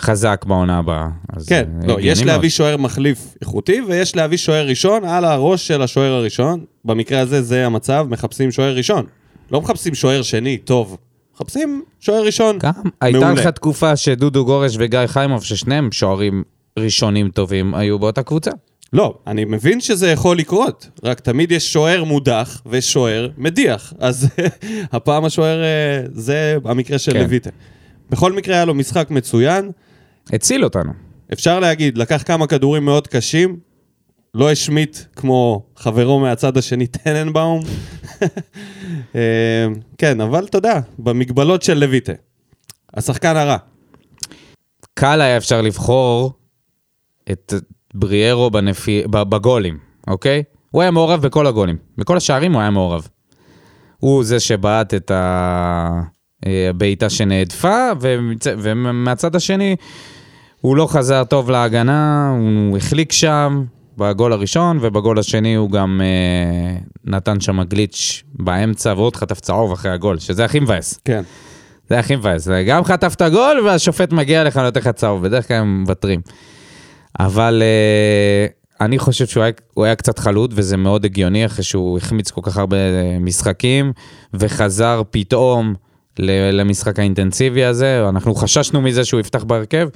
חזק 0.00 0.44
בעונה 0.48 0.78
הבאה, 0.78 1.08
אז... 1.28 1.48
כן, 1.48 1.64
אה, 1.82 1.86
לא, 1.86 1.96
יש. 2.00 2.22
להביא 2.22 2.50
שוער 2.50 2.76
מחליף 2.76 3.34
איכותי, 3.40 3.80
ויש 3.88 4.16
להביא 4.16 4.38
שוער 4.38 4.66
ראשון 4.66 5.04
על 5.04 5.24
הראש 5.24 5.66
של 5.66 5.82
השוער 5.82 6.12
הראשון. 6.12 6.64
במקרה 6.84 7.20
הזה 7.20 7.42
זה 7.42 7.66
המצב, 7.66 8.06
מחפשים 8.10 8.50
שוער 8.50 8.76
ראשון. 8.76 9.06
לא 9.50 9.60
מחפשים 9.60 9.94
שוער 9.94 10.22
שני, 10.22 10.58
טוב. 10.58 10.96
מחפשים 11.42 11.82
שוער 12.00 12.24
ראשון. 12.24 12.58
גם 12.58 12.72
הייתה. 13.00 13.32
לך 13.32 13.46
תקופה 13.46 13.96
שדודו 13.96 14.44
גורש 14.44 14.74
וגיא 14.78 15.06
חיימוב, 15.06 15.44
ששניהם 15.44 15.92
שוערים 15.92 16.42
ראשונים 16.78 17.28
טובים, 17.28 17.74
היו 17.74 17.98
באותה 17.98 18.22
קבוצה. 18.22 18.50
לא, 18.92 19.18
אני 19.26 19.44
מבין 19.44 19.80
שזה 19.80 20.10
יכול 20.10 20.38
לקרות, 20.38 20.88
רק 21.04 21.20
תמיד 21.20 21.52
יש 21.52 21.72
שוער 21.72 22.04
מודח 22.04 22.62
ושוער 22.66 23.28
מדיח. 23.38 23.92
אז 23.98 24.28
הפעם 24.92 25.24
השוער 25.24 25.62
אה, 25.62 26.02
זה 26.12 26.56
המקרה 26.64 26.98
של 26.98 27.12
כן. 27.12 27.22
לויטה. 27.22 27.50
בכל 28.10 28.32
מקרה 28.32 28.54
היה 28.54 28.64
לו 28.64 28.74
משחק 28.74 29.10
מצוין. 29.10 29.70
הציל 30.32 30.64
אותנו. 30.64 30.92
אפשר 31.32 31.60
להגיד, 31.60 31.98
לקח 31.98 32.22
כמה 32.26 32.46
כדורים 32.46 32.84
מאוד 32.84 33.08
קשים, 33.08 33.56
לא 34.34 34.50
השמיט 34.50 34.98
כמו 35.16 35.62
חברו 35.76 36.20
מהצד 36.20 36.56
השני, 36.56 36.86
טננבאום. 36.86 37.60
אה, 39.16 39.66
כן, 39.98 40.20
אבל 40.20 40.44
אתה 40.44 40.58
יודע, 40.58 40.80
במגבלות 40.98 41.62
של 41.62 41.78
לויטה. 41.78 42.12
השחקן 42.94 43.36
הרע. 43.36 43.56
קל 44.94 45.20
היה 45.20 45.36
אפשר 45.36 45.62
לבחור 45.62 46.32
את 47.32 47.54
בריארו 47.94 48.50
בנפי... 48.50 49.02
בגולים, 49.06 49.78
אוקיי? 50.08 50.42
הוא 50.70 50.82
היה 50.82 50.90
מעורב 50.90 51.22
בכל 51.22 51.46
הגולים. 51.46 51.76
בכל 51.98 52.16
השערים 52.16 52.52
הוא 52.52 52.60
היה 52.60 52.70
מעורב. 52.70 53.08
הוא 53.98 54.24
זה 54.24 54.40
שבעט 54.40 54.94
את 54.94 55.10
אה, 55.10 56.00
הבעיטה 56.68 57.10
שנהדפה, 57.10 57.90
ומצ... 58.00 58.46
ומהצד 58.58 59.36
השני, 59.36 59.76
הוא 60.60 60.76
לא 60.76 60.86
חזר 60.86 61.24
טוב 61.24 61.50
להגנה, 61.50 62.30
הוא 62.38 62.76
החליק 62.76 63.12
שם, 63.12 63.64
בגול 63.98 64.32
הראשון, 64.32 64.78
ובגול 64.80 65.18
השני 65.18 65.54
הוא 65.54 65.70
גם 65.70 66.00
אה, 66.04 66.78
נתן 67.04 67.40
שם 67.40 67.62
גליץ' 67.62 68.22
באמצע, 68.34 68.94
ועוד 68.96 69.16
חטף 69.16 69.40
צהוב 69.40 69.72
אחרי 69.72 69.90
הגול, 69.90 70.18
שזה 70.18 70.44
הכי 70.44 70.60
מבאס. 70.60 71.00
כן. 71.04 71.22
זה 71.88 71.98
הכי 71.98 72.16
מבאס. 72.16 72.48
גם 72.66 72.84
חטפת 72.84 73.22
גול, 73.22 73.60
והשופט 73.64 74.12
מגיע 74.12 74.44
לך 74.44 74.56
ונותן 74.56 74.80
לך 74.80 74.88
צהוב, 74.88 75.22
בדרך 75.22 75.48
כלל 75.48 75.56
הם 75.56 75.80
מוותרים. 75.80 76.20
אבל 77.20 77.62
אה, 77.62 78.46
אני 78.86 78.98
חושב 78.98 79.26
שהוא 79.26 79.42
היה, 79.42 79.52
הוא 79.74 79.84
היה 79.84 79.94
קצת 79.94 80.18
חלוד, 80.18 80.52
וזה 80.56 80.76
מאוד 80.76 81.04
הגיוני, 81.04 81.46
אחרי 81.46 81.64
שהוא 81.64 81.98
החמיץ 81.98 82.30
כל 82.30 82.40
כך 82.44 82.56
הרבה 82.56 82.76
משחקים, 83.20 83.92
וחזר 84.34 85.02
פתאום 85.10 85.74
למשחק 86.52 86.98
האינטנסיבי 86.98 87.64
הזה. 87.64 88.08
אנחנו 88.08 88.34
חששנו 88.34 88.80
מזה 88.80 89.04
שהוא 89.04 89.20
יפתח 89.20 89.44
בהרכב, 89.44 89.88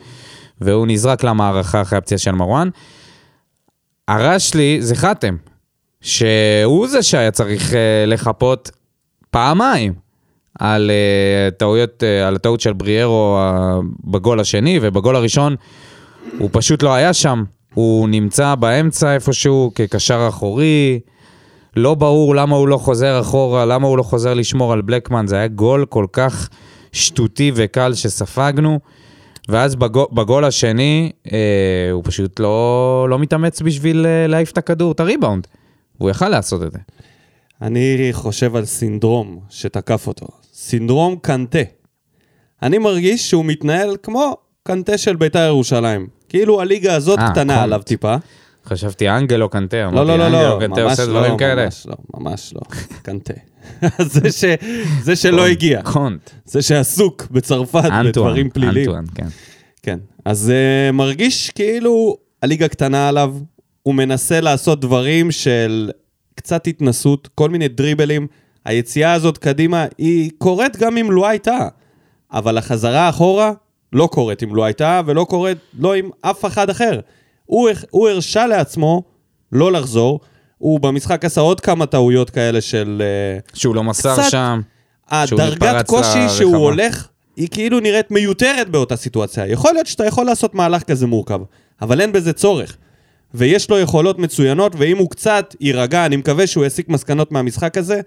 והוא 0.60 0.86
נזרק 0.86 1.24
למערכה 1.24 1.82
אחרי 1.82 1.98
הפציעה 1.98 2.18
של 2.18 2.32
מרואן. 2.32 2.68
הרע 4.08 4.38
שלי 4.38 4.78
זה 4.80 4.94
חתם, 4.94 5.36
שהוא 6.00 6.88
זה 6.88 7.02
שהיה 7.02 7.30
צריך 7.30 7.70
uh, 7.70 7.75
לחפות 8.06 8.70
פעמיים 9.30 9.92
על, 10.58 10.90
uh, 10.90 11.54
טעויות, 11.54 12.02
uh, 12.02 12.26
על 12.26 12.36
הטעות 12.36 12.60
של 12.60 12.72
בריארו 12.72 13.38
בגול 14.04 14.40
השני, 14.40 14.78
ובגול 14.82 15.16
הראשון 15.16 15.56
הוא 16.38 16.50
פשוט 16.52 16.82
לא 16.82 16.94
היה 16.94 17.12
שם. 17.12 17.44
הוא 17.75 18.08
נמצא 18.08 18.54
באמצע 18.54 19.14
איפשהו 19.14 19.72
כקשר 19.75 20.26
אחורי, 20.28 21.00
לא 21.76 21.94
ברור 21.94 22.34
למה 22.34 22.56
הוא 22.56 22.68
לא 22.68 22.76
חוזר 22.76 23.20
אחורה, 23.20 23.64
למה 23.64 23.86
הוא 23.86 23.98
לא 23.98 24.02
חוזר 24.02 24.34
לשמור 24.34 24.72
על 24.72 24.82
בלקמן, 24.82 25.26
זה 25.26 25.36
היה 25.36 25.48
גול 25.48 25.86
כל 25.88 26.06
כך 26.12 26.48
שטותי 26.92 27.52
וקל 27.54 27.94
שספגנו. 27.94 28.80
ואז 29.48 29.76
בגול, 29.76 30.06
בגול 30.12 30.44
השני, 30.44 31.12
אה, 31.32 31.88
הוא 31.92 32.02
פשוט 32.04 32.40
לא, 32.40 33.06
לא 33.10 33.18
מתאמץ 33.18 33.62
בשביל 33.62 34.06
אה, 34.06 34.26
להעיף 34.26 34.52
את 34.52 34.58
הכדור, 34.58 34.92
את 34.92 35.00
הריבאונד. 35.00 35.46
הוא 35.98 36.10
יכל 36.10 36.28
לעשות 36.28 36.62
את 36.62 36.72
זה. 36.72 36.78
אני 37.62 38.08
חושב 38.12 38.56
על 38.56 38.64
סינדרום 38.64 39.40
שתקף 39.50 40.06
אותו. 40.06 40.26
סינדרום 40.52 41.16
קנטה. 41.16 41.58
אני 42.62 42.78
מרגיש 42.78 43.30
שהוא 43.30 43.44
מתנהל 43.44 43.96
כמו 44.02 44.36
קנטה 44.62 44.98
של 44.98 45.16
בית"ר 45.16 45.38
ירושלים. 45.46 46.06
כאילו 46.28 46.60
הליגה 46.60 46.94
הזאת 46.94 47.18
אה, 47.18 47.30
קטנה 47.30 47.54
קונט. 47.54 47.64
עליו 47.64 47.82
טיפה. 47.82 48.16
חשבתי 48.66 49.08
אנגלו 49.08 49.49
קנטה, 49.49 49.76
לא, 49.76 49.88
אמרתי, 49.88 50.08
לא, 50.08 50.16
לא, 50.18 50.26
אנגלו 50.26 50.61
לא, 50.61 50.66
קנטה 50.66 50.82
ממש 50.82 50.90
עושה 50.90 51.06
דברים 51.06 51.32
לא, 51.32 51.38
כאלה. 51.38 51.64
ממש 51.64 51.87
לא, 51.87 51.94
ממש 52.14 52.52
לא, 52.54 52.61
קנטה. 53.02 53.35
זה 54.12 54.32
ש- 54.32 54.44
זה 55.02 55.16
שלא 55.16 55.46
הגיע, 55.46 55.82
קונט. 55.82 56.30
זה 56.44 56.62
שעסוק 56.62 57.26
בצרפת 57.30 57.90
בדברים 58.04 58.50
פליליים. 58.50 58.90
אנטואן, 58.90 59.04
כן. 59.14 59.26
כן. 59.82 59.99
אז 60.25 60.52
uh, 60.52 60.92
מרגיש 60.92 61.50
כאילו 61.50 62.16
הליגה 62.42 62.68
קטנה 62.68 63.08
עליו, 63.08 63.35
הוא 63.82 63.94
מנסה 63.94 64.40
לעשות 64.40 64.80
דברים 64.80 65.30
של 65.30 65.90
קצת 66.35 66.66
התנסות, 66.66 67.28
כל 67.35 67.50
מיני 67.50 67.68
דריבלים. 67.68 68.26
היציאה 68.64 69.12
הזאת 69.12 69.38
קדימה 69.38 69.87
היא 69.99 70.30
קורית 70.38 70.76
גם 70.76 70.96
אם 70.96 71.12
לא 71.12 71.26
הייתה, 71.28 71.68
אבל 72.32 72.58
החזרה 72.58 73.08
אחורה 73.08 73.52
לא 73.92 74.08
קורית 74.12 74.42
אם 74.42 74.54
לא 74.54 74.64
הייתה, 74.64 75.00
ולא 75.06 75.26
קורית 75.30 75.58
לא 75.78 75.94
עם 75.94 76.11
אף 76.20 76.44
אחד 76.44 76.70
אחר. 76.70 77.00
הוא, 77.46 77.68
הוא 77.90 78.08
הרשה 78.08 78.46
לעצמו 78.46 79.02
לא 79.52 79.72
לחזור, 79.72 80.20
הוא 80.58 80.80
במשחק 80.80 81.24
עשה 81.24 81.40
עוד 81.40 81.60
כמה 81.60 81.86
טעויות 81.86 82.30
כאלה 82.30 82.60
של... 82.60 83.02
אה, 83.04 83.38
שהוא 83.54 83.74
לא 83.74 83.84
מסר 83.84 84.12
קצת- 84.12 84.30
שם. 84.30 84.60
שהוא 85.26 85.40
הדרגת 85.40 85.86
קושי 85.86 86.28
שהוא 86.28 86.52
לרחבה. 86.52 86.56
הולך, 86.64 87.08
היא 87.36 87.48
כאילו 87.50 87.80
נראית 87.80 88.10
מיותרת 88.10 88.68
באותה 88.68 88.96
סיטואציה. 88.96 89.46
יכול 89.46 89.72
להיות 89.74 89.86
שאתה 89.86 90.06
יכול 90.06 90.26
לעשות 90.26 90.54
מהלך 90.54 90.82
כזה 90.82 91.06
מורכב, 91.06 91.40
אבל 91.82 92.00
אין 92.00 92.12
בזה 92.12 92.32
צורך. 92.32 92.76
ויש 93.34 93.70
לו 93.70 93.78
יכולות 93.78 94.18
מצוינות, 94.18 94.72
ואם 94.78 94.98
הוא 94.98 95.10
קצת 95.10 95.54
יירגע, 95.60 96.06
אני 96.06 96.16
מקווה 96.16 96.46
שהוא 96.46 96.64
יסיק 96.64 96.88
מסקנות 96.88 97.32
מהמשחק 97.32 97.78
הזה, 97.78 98.00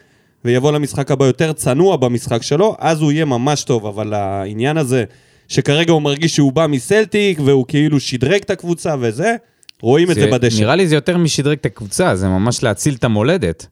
ויבוא 0.46 0.72
למשחק 0.72 1.12
הבא 1.12 1.26
יותר 1.26 1.54
צנוע 1.54 1.98
במשחק 1.98 2.44
שלו, 2.44 2.76
אז 2.80 3.02
הוא 3.02 3.12
יהיה 3.12 3.26
ממש 3.26 3.64
טוב, 3.64 3.86
אבל 3.86 4.14
העניין 4.14 4.78
הזה, 4.78 5.04
שכרגע 5.50 5.94
הוא 5.94 6.02
מרגיש 6.02 6.36
שהוא 6.36 6.54
בא 6.54 6.68
מסלטיק, 6.68 7.40
והוא 7.46 7.66
כאילו 7.68 8.00
שדרג 8.00 8.42
את 8.42 8.50
הקבוצה 8.50 8.96
וזה, 9.00 9.36
רואים 9.82 10.12
את 10.12 10.16
זה 10.16 10.32
בדשא. 10.32 10.62
נראה 10.62 10.76
לי 10.76 10.88
זה 10.88 10.96
יותר 10.96 11.18
משדרג 11.18 11.58
את 11.62 11.66
הקבוצה, 11.66 12.16
זה 12.16 12.28
ממש 12.28 12.64
להציל 12.64 12.96
את 12.96 13.04
המולדת. 13.04 13.68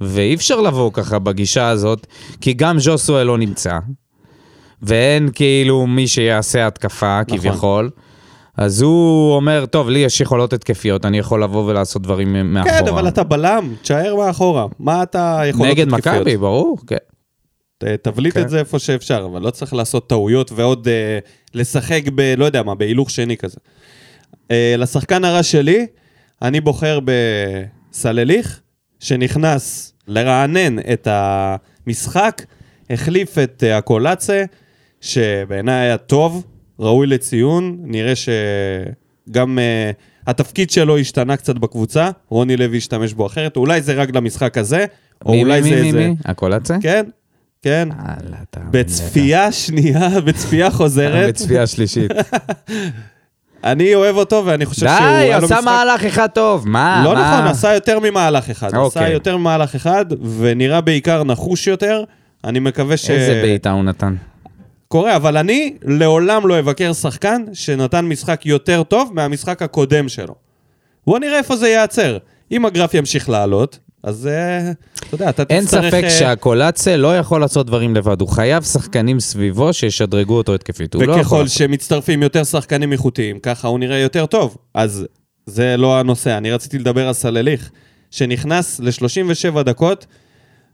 ואי 0.00 0.34
אפשר 0.34 0.60
לבוא 0.60 0.90
ככה 0.92 1.18
בגישה 1.18 1.68
הזאת, 1.68 2.06
כי 2.40 2.52
גם 2.52 2.78
ז'וסואל 2.78 3.26
לא 3.26 3.38
נמצא, 3.38 3.78
ואין 4.82 5.28
כאילו 5.34 5.86
מי 5.86 6.06
שיעשה 6.06 6.66
התקפה 6.66 7.20
נכון. 7.20 7.38
כביכול. 7.38 7.90
אז 8.56 8.82
הוא 8.82 9.34
אומר, 9.34 9.66
טוב, 9.66 9.88
לי 9.88 9.98
יש 9.98 10.20
יכולות 10.20 10.52
התקפיות, 10.52 11.04
אני 11.04 11.18
יכול 11.18 11.42
לבוא 11.42 11.64
ולעשות 11.64 12.02
דברים 12.02 12.54
מאחורה. 12.54 12.80
כן, 12.80 12.88
אבל 12.88 13.08
אתה 13.08 13.24
בלם, 13.24 13.74
תשאר 13.82 14.16
מאחורה. 14.16 14.66
מה 14.78 15.02
אתה 15.02 15.40
יכול... 15.46 15.68
נגד 15.68 15.88
מכבי, 15.88 16.36
ברור, 16.36 16.78
כן. 16.86 16.96
תבליט 18.02 18.34
כן. 18.34 18.42
את 18.42 18.48
זה 18.48 18.58
איפה 18.58 18.78
שאפשר, 18.78 19.28
אבל 19.32 19.42
לא 19.42 19.50
צריך 19.50 19.74
לעשות 19.74 20.08
טעויות 20.08 20.52
ועוד 20.54 20.88
אה, 20.88 21.18
לשחק 21.54 22.02
ב... 22.14 22.34
לא 22.36 22.44
יודע 22.44 22.62
מה, 22.62 22.74
בהילוך 22.74 23.10
שני 23.10 23.36
כזה. 23.36 23.56
אה, 24.50 24.74
לשחקן 24.78 25.24
הרע 25.24 25.42
שלי, 25.42 25.86
אני 26.42 26.60
בוחר 26.60 26.98
בסלליך, 27.90 28.60
שנכנס 29.00 29.94
לרענן 30.08 30.78
את 30.78 31.08
המשחק, 31.10 32.42
החליף 32.90 33.38
את 33.38 33.64
אה, 33.66 33.78
הקולאצה, 33.78 34.44
שבעיניי 35.00 35.74
היה 35.74 35.96
טוב, 35.96 36.44
ראוי 36.78 37.06
לציון, 37.06 37.78
נראה 37.82 38.12
שגם 38.16 39.58
אה, 39.58 39.90
התפקיד 40.26 40.70
שלו 40.70 40.98
השתנה 40.98 41.36
קצת 41.36 41.54
בקבוצה, 41.56 42.10
רוני 42.28 42.56
לוי 42.56 42.76
השתמש 42.76 43.12
בו 43.12 43.26
אחרת, 43.26 43.56
אולי 43.56 43.82
זה 43.82 43.94
רק 43.94 44.08
למשחק 44.14 44.58
הזה, 44.58 44.86
או 45.26 45.32
מי, 45.32 45.42
אולי 45.42 45.60
מי, 45.60 45.68
זה 45.68 45.80
מי, 45.80 45.86
איזה... 45.86 46.08
מי? 46.08 46.14
הקולצה? 46.24 46.76
כן, 46.82 47.04
כן. 47.62 47.88
בצפייה 48.70 49.52
שנייה, 49.52 50.08
בצפייה 50.26 50.70
חוזרת, 50.70 51.28
בצפייה 51.28 51.66
שלישית. 51.66 52.10
אני 53.64 53.94
אוהב 53.94 54.16
אותו 54.16 54.42
ואני 54.46 54.66
חושב 54.66 54.86
שהוא... 54.86 55.08
די, 55.18 55.32
עשה 55.32 55.60
מהלך 55.60 56.04
אחד 56.04 56.26
טוב, 56.26 56.68
מה? 56.68 57.02
לא? 57.04 57.12
נכון, 57.12 57.46
עשה 57.46 57.74
יותר 57.74 57.98
ממהלך 57.98 58.50
אחד. 58.50 58.68
עשה 58.68 58.78
אוקיי. 58.78 59.12
יותר 59.12 59.36
ממהלך 59.36 59.74
אחד, 59.74 60.06
ונראה 60.38 60.80
בעיקר 60.80 61.24
נחוש 61.24 61.66
יותר. 61.66 62.04
אני 62.44 62.60
מקווה 62.60 62.96
ש... 62.96 63.10
איזה 63.10 63.40
בעיטה 63.42 63.70
הוא 63.70 63.84
נתן. 63.84 64.14
קורה, 64.88 65.16
אבל 65.16 65.36
אני 65.36 65.76
לעולם 65.82 66.46
לא 66.46 66.58
אבקר 66.58 66.92
שחקן 66.92 67.44
שנתן 67.52 68.04
משחק 68.04 68.46
יותר 68.46 68.82
טוב 68.82 69.10
מהמשחק 69.14 69.62
הקודם 69.62 70.08
שלו. 70.08 70.34
בוא 71.06 71.18
נראה 71.18 71.38
איפה 71.38 71.56
זה 71.56 71.68
ייעצר. 71.68 72.18
אם 72.52 72.64
הגרף 72.64 72.94
ימשיך 72.94 73.28
לעלות, 73.28 73.78
אז 74.02 74.26
אה, 74.26 74.72
אתה 74.98 75.14
יודע, 75.14 75.30
אתה 75.30 75.42
אין 75.50 75.64
תצטרך... 75.64 75.84
ספק 75.94 76.04
אה, 76.04 76.10
שהקולאצה 76.10 76.96
לא 76.96 77.18
יכול 77.18 77.40
לעשות 77.40 77.66
דברים 77.66 77.96
לבד, 77.96 78.20
הוא 78.20 78.28
חייב 78.28 78.62
שחקנים 78.62 79.20
סביבו 79.20 79.72
שישדרגו 79.72 80.36
אותו 80.36 80.54
התקפית. 80.54 80.94
הוא 80.94 81.04
לא 81.04 81.12
יכול 81.12 81.38
וככל. 81.38 81.48
שמצטרפים 81.48 82.22
יותר 82.22 82.44
שחקנים 82.44 82.92
איכותיים, 82.92 83.38
ככה 83.38 83.68
הוא 83.68 83.78
נראה 83.78 83.98
יותר 83.98 84.26
טוב. 84.26 84.56
אז 84.74 85.06
זה 85.46 85.76
לא 85.76 85.98
הנושא, 85.98 86.36
אני 86.36 86.50
רציתי 86.50 86.78
לדבר 86.78 87.08
על 87.08 87.14
סלליך, 87.14 87.70
שנכנס 88.10 88.80
ל-37 88.80 89.62
דקות 89.62 90.06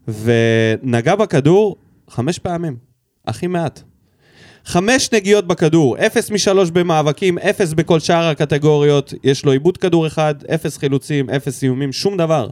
ונגע 0.07 1.15
בכדור 1.15 1.75
חמש 2.09 2.39
פעמים, 2.39 2.75
הכי 3.27 3.47
מעט. 3.47 3.81
חמש 4.65 5.09
נגיעות 5.13 5.47
בכדור, 5.47 5.97
אפס 5.97 6.31
משלוש 6.31 6.69
במאבקים, 6.71 7.37
אפס 7.37 7.73
בכל 7.73 7.99
שאר 7.99 8.23
הקטגוריות, 8.23 9.13
יש 9.23 9.45
לו 9.45 9.51
עיבוד 9.51 9.77
כדור 9.77 10.07
אחד, 10.07 10.35
אפס 10.53 10.77
חילוצים, 10.77 11.29
אפס 11.29 11.63
איומים, 11.63 11.91
שום 11.91 12.17
דבר. 12.17 12.49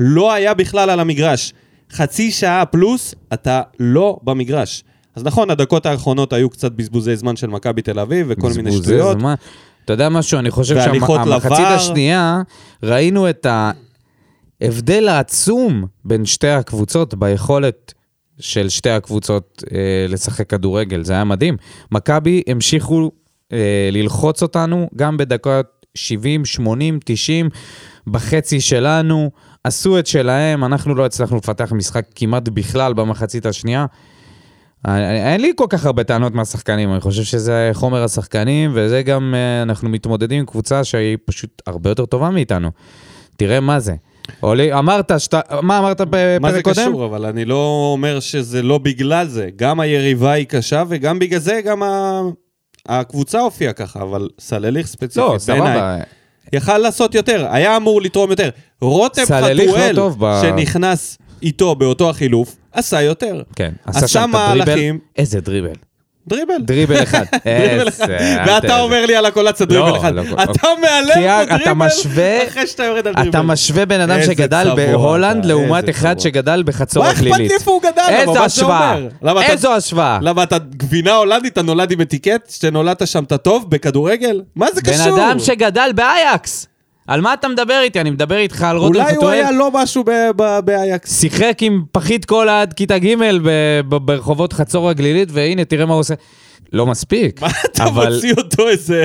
לא 0.00 0.32
היה 0.32 0.54
בכלל 0.54 0.90
על 0.90 1.00
המגרש. 1.00 1.52
חצי 1.92 2.30
שעה 2.30 2.66
פלוס, 2.66 3.14
אתה 3.32 3.62
לא 3.80 4.18
במגרש. 4.22 4.84
אז 5.16 5.24
נכון, 5.24 5.50
הדקות 5.50 5.86
האחרונות 5.86 6.32
היו 6.32 6.50
קצת 6.50 6.72
בזבוזי 6.72 7.16
זמן 7.16 7.36
של 7.36 7.46
מכבי 7.46 7.82
תל 7.82 7.98
אביב 7.98 8.26
וכל 8.30 8.50
מיני 8.56 8.72
שטויות. 8.72 9.20
זמן. 9.20 9.34
אתה 9.84 9.92
יודע 9.92 10.08
משהו, 10.08 10.38
אני 10.38 10.50
חושב 10.50 10.74
שהמחצית 10.74 11.26
לבר. 11.26 11.66
השנייה, 11.66 12.42
ראינו 12.82 13.30
את 13.30 13.46
ההבדל 14.60 15.08
העצום 15.08 15.84
בין 16.04 16.24
שתי 16.24 16.48
הקבוצות 16.48 17.14
ביכולת 17.14 17.94
של 18.40 18.68
שתי 18.68 18.90
הקבוצות 18.90 19.62
אה, 19.72 20.06
לשחק 20.08 20.50
כדורגל, 20.50 21.04
זה 21.04 21.12
היה 21.12 21.24
מדהים. 21.24 21.56
מכבי 21.92 22.42
המשיכו 22.46 23.10
אה, 23.52 23.88
ללחוץ 23.92 24.42
אותנו 24.42 24.88
גם 24.96 25.16
בדקות 25.16 25.66
70, 25.94 26.44
80, 26.44 26.98
90, 27.04 27.48
בחצי 28.06 28.60
שלנו, 28.60 29.30
עשו 29.64 29.98
את 29.98 30.06
שלהם, 30.06 30.64
אנחנו 30.64 30.94
לא 30.94 31.06
הצלחנו 31.06 31.36
לפתח 31.36 31.72
משחק 31.72 32.04
כמעט 32.14 32.48
בכלל 32.48 32.92
במחצית 32.92 33.46
השנייה. 33.46 33.86
אה, 34.88 35.32
אין 35.32 35.40
לי 35.40 35.52
כל 35.56 35.66
כך 35.68 35.86
הרבה 35.86 36.04
טענות 36.04 36.34
מהשחקנים, 36.34 36.92
אני 36.92 37.00
חושב 37.00 37.22
שזה 37.22 37.70
חומר 37.72 38.04
השחקנים, 38.04 38.70
וזה 38.74 39.02
גם, 39.02 39.34
אה, 39.36 39.62
אנחנו 39.62 39.88
מתמודדים 39.88 40.38
עם 40.40 40.46
קבוצה 40.46 40.84
שהיא 40.84 41.16
פשוט 41.24 41.62
הרבה 41.66 41.90
יותר 41.90 42.06
טובה 42.06 42.30
מאיתנו. 42.30 42.70
תראה 43.36 43.60
מה 43.60 43.80
זה. 43.80 43.94
אולי, 44.42 44.72
אמרת, 44.72 45.12
שאתה, 45.18 45.40
מה 45.62 45.78
אמרת 45.78 46.00
בפרק 46.00 46.40
מה 46.40 46.52
זה 46.52 46.62
קודם? 46.62 46.76
קשור? 46.76 47.04
אבל 47.06 47.26
אני 47.26 47.44
לא 47.44 47.90
אומר 47.92 48.20
שזה 48.20 48.62
לא 48.62 48.78
בגלל 48.78 49.28
זה. 49.28 49.48
גם 49.56 49.80
היריבה 49.80 50.32
היא 50.32 50.46
קשה, 50.46 50.82
וגם 50.88 51.18
בגלל 51.18 51.40
זה 51.40 51.60
גם 51.64 51.82
ה... 51.82 52.20
הקבוצה 52.88 53.40
הופיעה 53.40 53.72
ככה, 53.72 54.02
אבל 54.02 54.28
סלליך 54.40 54.86
ספציפית, 54.86 55.16
לא, 55.16 55.36
בעיניי. 55.48 56.00
יכל 56.52 56.78
לעשות 56.78 57.14
יותר, 57.14 57.46
היה 57.50 57.76
אמור 57.76 58.02
לתרום 58.02 58.30
יותר. 58.30 58.50
רותם 58.80 59.22
לא 59.30 59.36
חתואל, 59.36 59.92
טוב 59.94 60.16
ב- 60.20 60.40
שנכנס 60.42 61.18
איתו 61.42 61.74
באותו 61.74 62.10
החילוף, 62.10 62.56
עשה 62.72 63.02
יותר. 63.02 63.42
כן. 63.56 63.72
עשה 63.84 64.08
שם 64.08 64.30
את 64.30 64.40
הדריבל. 64.40 64.64
מהלכים. 64.66 64.98
איזה 65.16 65.40
דריבל. 65.40 65.74
דריבל. 66.28 66.54
דריבל 66.60 67.02
אחד. 67.02 67.24
דריבל 67.68 67.88
אחד. 67.88 68.10
איזה- 68.10 68.42
ואתה 68.46 68.80
אומר 68.80 69.06
לי 69.06 69.16
על 69.16 69.26
הקולציה 69.26 69.66
דריבל 69.66 69.88
לא, 69.88 69.96
אחד. 69.96 70.14
לא, 70.14 70.22
אתה 70.42 70.52
פה 70.52 70.68
אתה 71.44 71.54
דריבל 71.56 71.72
משווה- 71.72 72.38
אחרי 72.48 72.66
שאתה 72.66 72.84
יורד 72.84 73.06
על 73.06 73.14
דריבל. 73.14 73.30
אתה 73.30 73.42
משווה 73.42 73.86
בן 73.86 74.00
אדם 74.00 74.22
שגדל 74.22 74.68
בהולנד 74.76 75.44
לעומת 75.44 75.88
אחד. 75.90 76.18
שגדל 76.18 76.62
בחצור 76.66 77.02
מה 77.04 77.10
אכפת. 77.12 77.22
לי 77.22 77.48
איפה 77.54 77.70
הוא 77.70 77.82
גדל? 77.82 78.02
איזו 78.08 78.44
השוואה? 78.44 78.96
איזו 79.42 79.74
השוואה? 79.74 80.18
למה 80.22 80.42
אתה 80.42 80.56
גבינה 80.58 81.14
הולנדית, 81.14 81.52
אתה 81.52 81.62
נולד 81.62 81.90
עם 81.90 82.00
אטיקט, 82.00 82.50
שנולדת 82.50 83.06
שם 83.06 83.24
אתה 83.24 83.38
טוב 83.38 83.70
בכדורגל? 83.70 84.40
מה 84.56 84.66
זה 84.74 84.80
בן 84.80 84.92
קשור? 84.92 85.16
אדם 85.16 85.38
שגדל 85.38 85.90
באייקס. 85.94 86.66
על 87.08 87.20
מה 87.20 87.34
אתה 87.34 87.48
מדבר 87.48 87.80
איתי? 87.82 88.00
אני 88.00 88.10
מדבר 88.10 88.36
איתך 88.36 88.62
על 88.62 88.76
רותם 88.76 88.94
אולי 89.00 89.14
הוא. 89.14 89.28
היה 89.28 89.50
לא 89.52 89.70
משהו 89.74 90.04
באייקס. 90.64 91.20
שיחק 91.20 91.58
עם 91.60 91.82
פחית 91.92 92.24
קולה 92.24 92.62
עד 92.62 92.72
כיתה 92.72 92.98
ג' 92.98 93.14
ברחובות 93.88 94.52
חצור 94.52 94.90
הגלילית, 94.90 95.28
והנה, 95.32 95.64
תראה 95.64 95.86
מה 95.86 95.92
הוא 95.92 96.00
עושה. 96.00 96.14
לא 96.72 96.86
מספיק. 96.86 97.42
מה 97.42 97.48
אתה 97.64 97.84
מוציא 97.90 98.34
אותו 98.38 98.68
איזה 98.68 99.04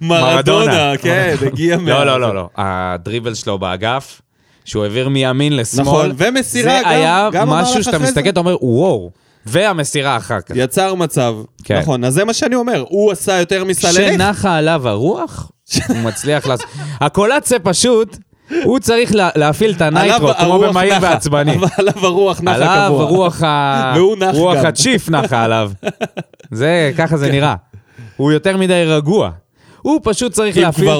מרדונה, 0.00 0.92
כן, 1.02 1.34
הגיע 1.46 1.76
מה... 1.76 1.90
לא, 1.90 2.06
לא, 2.06 2.20
לא, 2.20 2.34
לא. 2.34 2.48
הדריבל 2.56 3.34
שלו 3.34 3.58
באגף, 3.58 4.20
שהוא 4.64 4.82
העביר 4.84 5.08
מימין 5.08 5.56
לשמאל, 5.56 5.84
נכון, 5.86 6.12
ומסירה 6.16 6.72
זה 6.78 6.80
גם- 6.84 6.90
היה 6.90 7.28
גם 7.32 7.48
המהלך 7.48 7.68
משהו 7.68 7.84
שאתה 7.84 7.98
מסתכל, 7.98 8.22
זה. 8.24 8.28
אתה 8.30 8.40
אומר, 8.40 8.64
וואו. 8.64 9.10
והמסירה 9.46 10.16
אחר 10.16 10.40
כך. 10.40 10.54
יצר 10.56 10.94
מצב. 10.94 11.34
כן. 11.64 11.78
נכון, 11.78 12.04
אז 12.04 12.14
זה 12.14 12.24
מה 12.24 12.32
שאני 12.32 12.54
אומר, 12.54 12.84
הוא 12.88 13.12
עשה 13.12 13.38
יותר 13.38 13.64
מסלליך. 13.64 14.10
כשנחה 14.10 14.56
עליו 14.56 14.88
הרוח, 14.88 15.50
הוא 15.88 15.96
מצליח 15.98 16.46
לעשות... 16.46 16.66
הקולציה 17.00 17.58
פשוט, 17.58 18.16
הוא 18.64 18.78
צריך 18.78 19.14
לה- 19.14 19.30
להפעיל 19.36 19.70
את 19.70 19.80
ה 19.82 19.87
nitro, 19.87 20.18
כמו 20.34 20.44
הרוח 20.46 20.68
במהיר 20.70 20.94
ועצבני. 21.00 21.52
עליו 21.78 22.06
הרוח 22.06 22.40
נחה 22.42 22.54
קבוע. 22.56 22.68
עליו 22.84 23.06
רוח 23.08 23.42
ה... 23.42 23.92
והוא 23.96 24.16
נח 24.16 24.34
רוח 24.34 24.56
גם. 24.56 24.66
הצ'יפ 24.66 25.08
נחה 25.10 25.44
עליו. 25.44 25.70
זה, 26.50 26.92
ככה 26.96 27.16
זה 27.16 27.30
נראה. 27.30 27.54
הוא 28.16 28.32
יותר 28.32 28.56
מדי 28.56 28.84
רגוע. 28.86 29.30
הוא 29.82 30.00
פשוט 30.02 30.32
צריך 30.32 30.56
להפעיל 30.58 30.90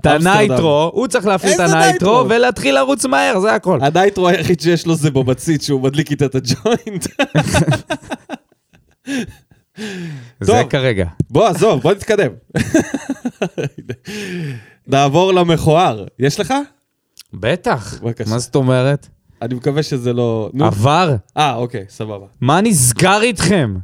את 0.00 0.06
ה 0.06 0.18
nitro, 0.18 0.90
הוא 0.94 1.06
צריך 1.06 1.26
להפעיל 1.26 1.52
את 1.54 1.60
ה 1.60 1.63
nitro 1.63 1.80
nitro? 2.12 2.24
ולהתחיל 2.28 2.74
לרוץ 2.74 3.04
מהר, 3.06 3.40
זה 3.40 3.54
הכל. 3.54 3.78
ה 3.82 3.90
nitro 3.90 4.28
היחיד 4.28 4.60
שיש 4.60 4.86
לו 4.86 4.94
זה 4.94 5.10
במצית, 5.10 5.62
שהוא 5.62 5.80
מדליק 5.82 6.10
איתה 6.10 6.24
את 6.24 6.34
הג'וינט. 6.34 7.06
זה. 10.40 10.62
כרגע. 10.70 11.06
בוא, 11.30 11.46
עזוב, 11.46 11.80
בוא 11.80 11.92
נתקדם. 11.92 12.30
נעבור 14.86 15.34
למכוער. 15.34 16.04
יש 16.18 16.40
לך? 16.40 16.54
בטח. 17.34 18.00
בבקשה. 18.02 18.30
מה 18.30 18.38
זאת 18.38 18.54
אומרת? 18.54 19.08
אני 19.42 19.54
מקווה 19.54 19.82
שזה 19.82 20.12
לא... 20.12 20.50
נו. 20.54 20.66
עבר? 20.66 21.16
אה, 21.36 21.54
אוקיי, 21.54 21.84
סבבה. 21.88 22.26
מה 22.40 22.60
נסגר 22.60 23.22
איתכם? 23.22 23.76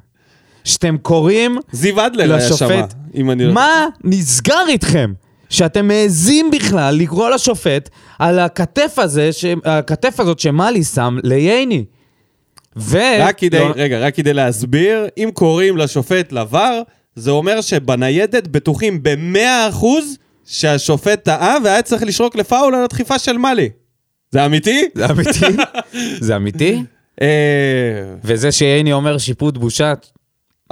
שאתם 0.64 0.96
קוראים 1.02 1.58
זיו 1.72 2.06
אדלר 2.06 2.34
היה 2.34 2.86
אם 3.14 3.30
אני 3.30 3.44
לא... 3.44 3.52
מה 3.52 3.86
נסגר 4.04 4.64
איתכם? 4.68 5.12
שאתם 5.48 5.88
מעזים 5.88 6.50
בכלל 6.50 6.94
לקרוא 6.94 7.30
לשופט 7.30 7.88
על 8.18 8.38
הכתף 8.38 8.94
הזה, 8.98 9.32
ש... 9.32 9.44
הכתף 9.64 10.20
הזאת 10.20 10.38
שמאלי 10.38 10.84
שם 10.84 11.18
לייני. 11.22 11.84
ו... 12.76 12.98
רק 13.20 13.38
כדי, 13.38 13.58
לא- 13.58 13.72
רגע, 13.76 13.98
רק 13.98 14.14
כדי 14.14 14.32
להסביר, 14.34 15.06
אם 15.16 15.30
קוראים 15.34 15.76
לשופט 15.76 16.32
לבר, 16.32 16.82
זה 17.16 17.30
אומר 17.30 17.60
שבניידת 17.60 18.48
בטוחים 18.48 19.02
ב-100% 19.02 19.86
שהשופט 20.44 21.24
טעה 21.24 21.56
והיה 21.64 21.82
צריך 21.82 22.02
לשרוק 22.02 22.36
לפאול 22.36 22.74
על 22.74 22.84
הדחיפה 22.84 23.18
של 23.18 23.38
מאלי. 23.38 23.68
זה 24.30 24.46
אמיתי? 24.46 24.84
זה 24.94 25.06
אמיתי? 25.10 25.56
זה 26.26 26.36
אמיתי? 26.36 26.82
אה, 27.22 27.26
וזה 28.24 28.52
שייני 28.52 28.92
אומר 28.92 29.18
שיפוט 29.18 29.58
בושה, 29.58 29.92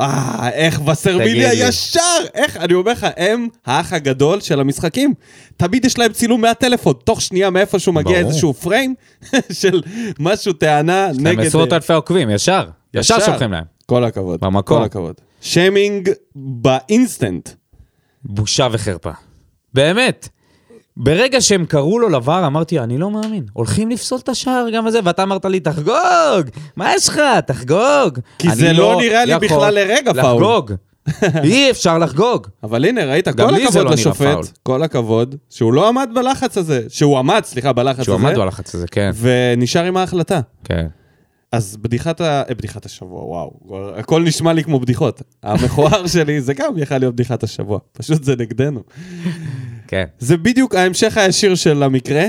אה, 0.00 0.50
איך 0.52 0.80
וסרמיליה. 0.88 1.68
ישר, 1.68 2.00
איך, 2.34 2.56
אני 2.56 2.74
אומר 2.74 2.92
לך, 2.92 3.06
הם 3.16 3.48
האח 3.66 3.92
הגדול 3.92 4.40
של 4.40 4.60
המשחקים. 4.60 5.14
תמיד 5.56 5.84
יש 5.84 5.98
להם 5.98 6.12
צילום 6.12 6.40
מהטלפון, 6.40 6.94
תוך 7.04 7.20
שנייה 7.20 7.50
מאיפשהו 7.50 7.92
מגיע 7.92 8.18
ברור. 8.18 8.28
איזשהו 8.28 8.54
פריים 8.54 8.94
של 9.60 9.82
משהו, 10.18 10.52
טענה 10.52 11.06
הם 11.06 11.26
נגד... 11.26 11.46
עשרות 11.46 11.72
אלפי 11.72 11.92
עוקבים, 11.92 12.30
ישר. 12.30 12.68
ישר 12.94 13.14
ישר. 13.16 13.26
שולחים 13.26 13.52
להם. 13.52 13.64
כל 13.86 14.04
הכבוד. 14.04 14.40
במקום. 14.40 14.78
כל 14.78 14.84
הכבוד. 14.84 15.14
שיימינג 15.40 16.10
באינסטנט. 16.34 17.48
בושה 18.24 18.68
וחרפה. 18.72 19.10
באמת. 19.74 20.28
ברגע 20.96 21.40
שהם 21.40 21.64
קראו 21.64 21.98
לו 21.98 22.08
לבר, 22.08 22.46
אמרתי, 22.46 22.78
אני 22.78 22.98
לא 22.98 23.10
מאמין. 23.10 23.44
הולכים 23.52 23.90
לפסול 23.90 24.18
את 24.18 24.28
השער 24.28 24.66
גם 24.74 24.86
הזה, 24.86 25.00
ואתה 25.04 25.22
אמרת 25.22 25.44
לי, 25.44 25.60
תחגוג! 25.60 26.48
מה 26.76 26.94
יש 26.94 27.08
לך? 27.08 27.20
תחגוג. 27.46 28.18
כי 28.38 28.50
זה 28.50 28.72
לא 28.72 28.96
נראה 29.00 29.24
לי 29.24 29.38
בכלל 29.38 29.74
לרגע 29.74 30.12
פאול. 30.12 30.42
לחגוג. 30.42 30.72
אי 31.44 31.70
אפשר 31.70 31.98
לחגוג. 31.98 32.46
אבל 32.62 32.84
הנה, 32.84 33.04
ראית, 33.04 33.28
כל 33.28 33.54
הכבוד 33.54 33.84
לא. 33.84 33.90
לשופט, 33.90 34.58
כל 34.62 34.82
הכבוד, 34.82 35.34
שהוא 35.50 35.72
לא 35.72 35.88
עמד 35.88 36.10
בלחץ 36.14 36.58
הזה, 36.58 36.82
שהוא 36.88 37.18
עמד, 37.18 37.42
סליחה, 37.44 37.72
בלחץ 37.72 38.04
שהוא 38.04 38.16
הזה, 38.16 38.26
עמד 38.26 38.38
בלחץ 38.38 38.74
הזה, 38.74 38.86
כן. 38.90 39.10
ונשאר 39.20 39.84
עם 39.84 39.96
ההחלטה. 39.96 40.40
כן. 40.64 40.86
אז 41.52 41.76
בדיחת, 41.76 42.20
ה... 42.20 42.42
אה, 42.48 42.54
בדיחת 42.54 42.86
השבוע, 42.86 43.24
וואו, 43.24 43.50
הכל 43.96 44.22
נשמע 44.22 44.52
לי 44.52 44.64
כמו 44.64 44.80
בדיחות. 44.80 45.22
המכוער 45.42 46.06
שלי 46.12 46.40
זה 46.40 46.54
גם 46.54 46.78
יכל 46.78 46.98
להיות 46.98 47.14
בדיחת 47.14 47.42
השבוע, 47.42 47.78
פשוט 47.92 48.24
זה 48.24 48.36
נגדנו. 48.36 48.82
כן. 49.88 50.04
זה 50.18 50.36
בדיוק 50.36 50.74
ההמשך 50.74 51.16
הישיר 51.16 51.54
של 51.54 51.82
המקרה. 51.82 52.24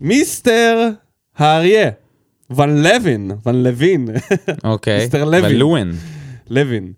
מיסטר 0.00 0.88
האריה, 1.36 1.90
ון 2.50 2.82
לוין, 2.82 3.30
ון 3.46 3.62
לוין, 3.62 4.08
אוקיי. 4.64 4.98
מיסטר 5.00 5.24
לוין. 5.24 5.44
ולואן. 5.56 5.90
לוין. 6.50 6.92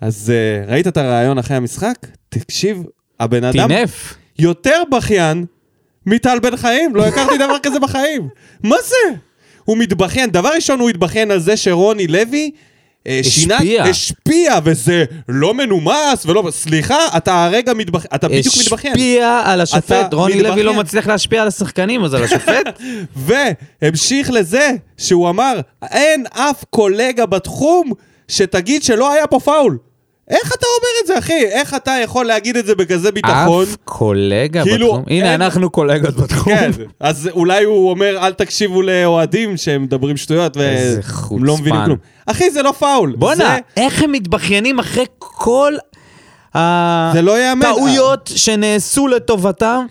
אז 0.00 0.32
uh, 0.32 0.70
ראית 0.70 0.86
את 0.86 0.96
הרעיון 0.96 1.38
אחרי 1.38 1.56
המשחק? 1.56 2.06
תקשיב, 2.28 2.82
הבן 3.20 3.44
אדם 3.44 3.68
טינף. 3.68 4.14
יותר 4.38 4.82
בכיין 4.92 5.46
מטל 6.06 6.38
בן 6.42 6.56
חיים, 6.56 6.96
לא 6.96 7.06
הכרתי 7.06 7.38
דבר 7.38 7.56
כזה 7.62 7.80
בחיים. 7.80 8.28
מה 8.62 8.76
זה? 8.84 9.16
הוא 9.66 9.76
מתבכיין, 9.78 10.30
דבר 10.30 10.48
ראשון 10.54 10.80
הוא 10.80 10.90
התבכיין 10.90 11.30
על 11.30 11.40
זה 11.40 11.56
שרוני 11.56 12.06
לוי 12.06 12.50
אה, 13.06 13.20
שינה, 13.22 13.54
השפיע. 13.54 13.84
השפיע, 13.84 14.58
וזה 14.64 15.04
לא 15.28 15.54
מנומס 15.54 16.26
ולא... 16.26 16.48
סליחה, 16.50 16.98
אתה 17.16 17.44
הרגע 17.44 17.74
מתבכיין, 17.74 18.10
אתה 18.14 18.28
בדיוק 18.28 18.54
מתבכיין. 18.60 18.94
השפיע 18.94 19.42
על 19.44 19.60
השופט, 19.60 20.06
אתה 20.08 20.16
רוני 20.16 20.34
לוי 20.34 20.42
מתבכיין. 20.42 20.66
לא 20.66 20.74
מצליח 20.74 21.06
להשפיע 21.06 21.42
על 21.42 21.48
השחקנים, 21.48 22.04
אז 22.04 22.14
על 22.14 22.24
השופט? 22.24 22.80
והמשיך 23.82 24.30
לזה 24.30 24.70
שהוא 24.96 25.28
אמר, 25.28 25.60
אין 25.82 26.24
אף 26.32 26.64
קולגה 26.70 27.26
בתחום 27.26 27.92
שתגיד 28.28 28.82
שלא 28.82 29.12
היה 29.12 29.26
פה 29.26 29.40
פאול. 29.40 29.78
איך 30.30 30.48
אתה 30.54 30.66
אומר 30.66 30.88
את 31.02 31.06
זה, 31.06 31.18
אחי? 31.18 31.44
איך 31.46 31.74
אתה 31.74 31.92
יכול 32.04 32.26
להגיד 32.26 32.56
את 32.56 32.66
זה 32.66 32.74
בכזה 32.74 33.12
ביטחון? 33.12 33.62
אף 33.62 33.76
קולגה 33.84 34.62
כאילו, 34.62 34.86
בתחום? 34.86 35.04
הנה, 35.06 35.32
אין- 35.32 35.42
אנחנו 35.42 35.70
קולגות 35.70 36.14
בתחום. 36.20 36.52
כן, 36.54 36.70
אז 37.00 37.28
אולי 37.32 37.64
הוא 37.64 37.90
אומר, 37.90 38.18
אל 38.26 38.32
תקשיבו 38.32 38.82
לאוהדים 38.82 39.56
שהם 39.56 39.82
מדברים 39.82 40.16
שטויות 40.16 40.56
והם 40.56 40.98
לא 41.44 41.56
מבינים. 41.56 41.84
כלום. 41.84 41.98
אחי, 42.26 42.50
זה 42.50 42.62
לא 42.62 42.72
פאול. 42.72 43.14
בואנה, 43.18 43.36
זה- 43.76 43.82
איך 43.82 44.02
הם 44.02 44.12
מתבכיינים 44.12 44.78
אחרי 44.78 45.04
כל 45.18 45.72
זה 47.12 47.22
לא 47.22 47.38
ייאמן. 47.38 47.66
הטעויות 47.66 48.30
שנעשו 48.36 49.08
לטובתם 49.08 49.86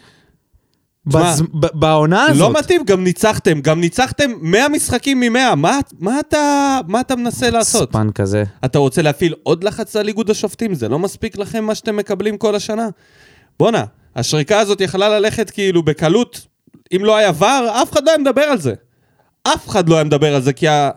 בז- 1.07 1.41
ב- 1.53 1.79
בעונה 1.79 2.23
הזאת. 2.25 2.41
לא 2.53 2.59
מתאים, 2.59 2.83
גם 2.85 3.03
ניצחתם, 3.03 3.61
גם 3.61 3.79
ניצחתם 3.81 4.31
100 4.41 4.69
משחקים 4.69 5.19
מ-100. 5.19 5.55
מה, 5.55 5.79
מה, 5.99 6.19
אתה, 6.19 6.79
מה 6.87 7.01
אתה 7.01 7.15
מנסה 7.15 7.49
לעשות? 7.49 7.89
ספן 7.89 8.11
כזה. 8.11 8.43
אתה 8.65 8.79
רוצה 8.79 9.01
להפעיל 9.01 9.33
עוד 9.43 9.63
לחץ 9.63 9.95
על 9.95 10.07
איגוד 10.07 10.29
השופטים? 10.29 10.73
זה 10.73 10.89
לא 10.89 10.99
מספיק 10.99 11.37
לכם 11.37 11.63
מה 11.63 11.75
שאתם 11.75 11.95
מקבלים 11.97 12.37
כל 12.37 12.55
השנה? 12.55 12.87
בואנה, 13.59 13.83
השריקה 14.15 14.59
הזאת 14.59 14.81
יכלה 14.81 15.09
ללכת 15.19 15.49
כאילו 15.49 15.83
בקלות, 15.83 16.47
אם 16.95 17.05
לא 17.05 17.15
היה 17.15 17.31
ור, 17.39 17.81
אף 17.81 17.91
אחד 17.91 18.05
לא 18.05 18.09
היה 18.11 18.17
מדבר 18.17 18.41
על 18.41 18.61
זה. 18.61 18.73
אף 19.43 19.67
אחד 19.67 19.89
לא 19.89 19.95
היה 19.95 20.03
מדבר 20.03 20.35
על 20.35 20.41
זה, 20.41 20.53
כי 20.53 20.67
ה... 20.67 20.89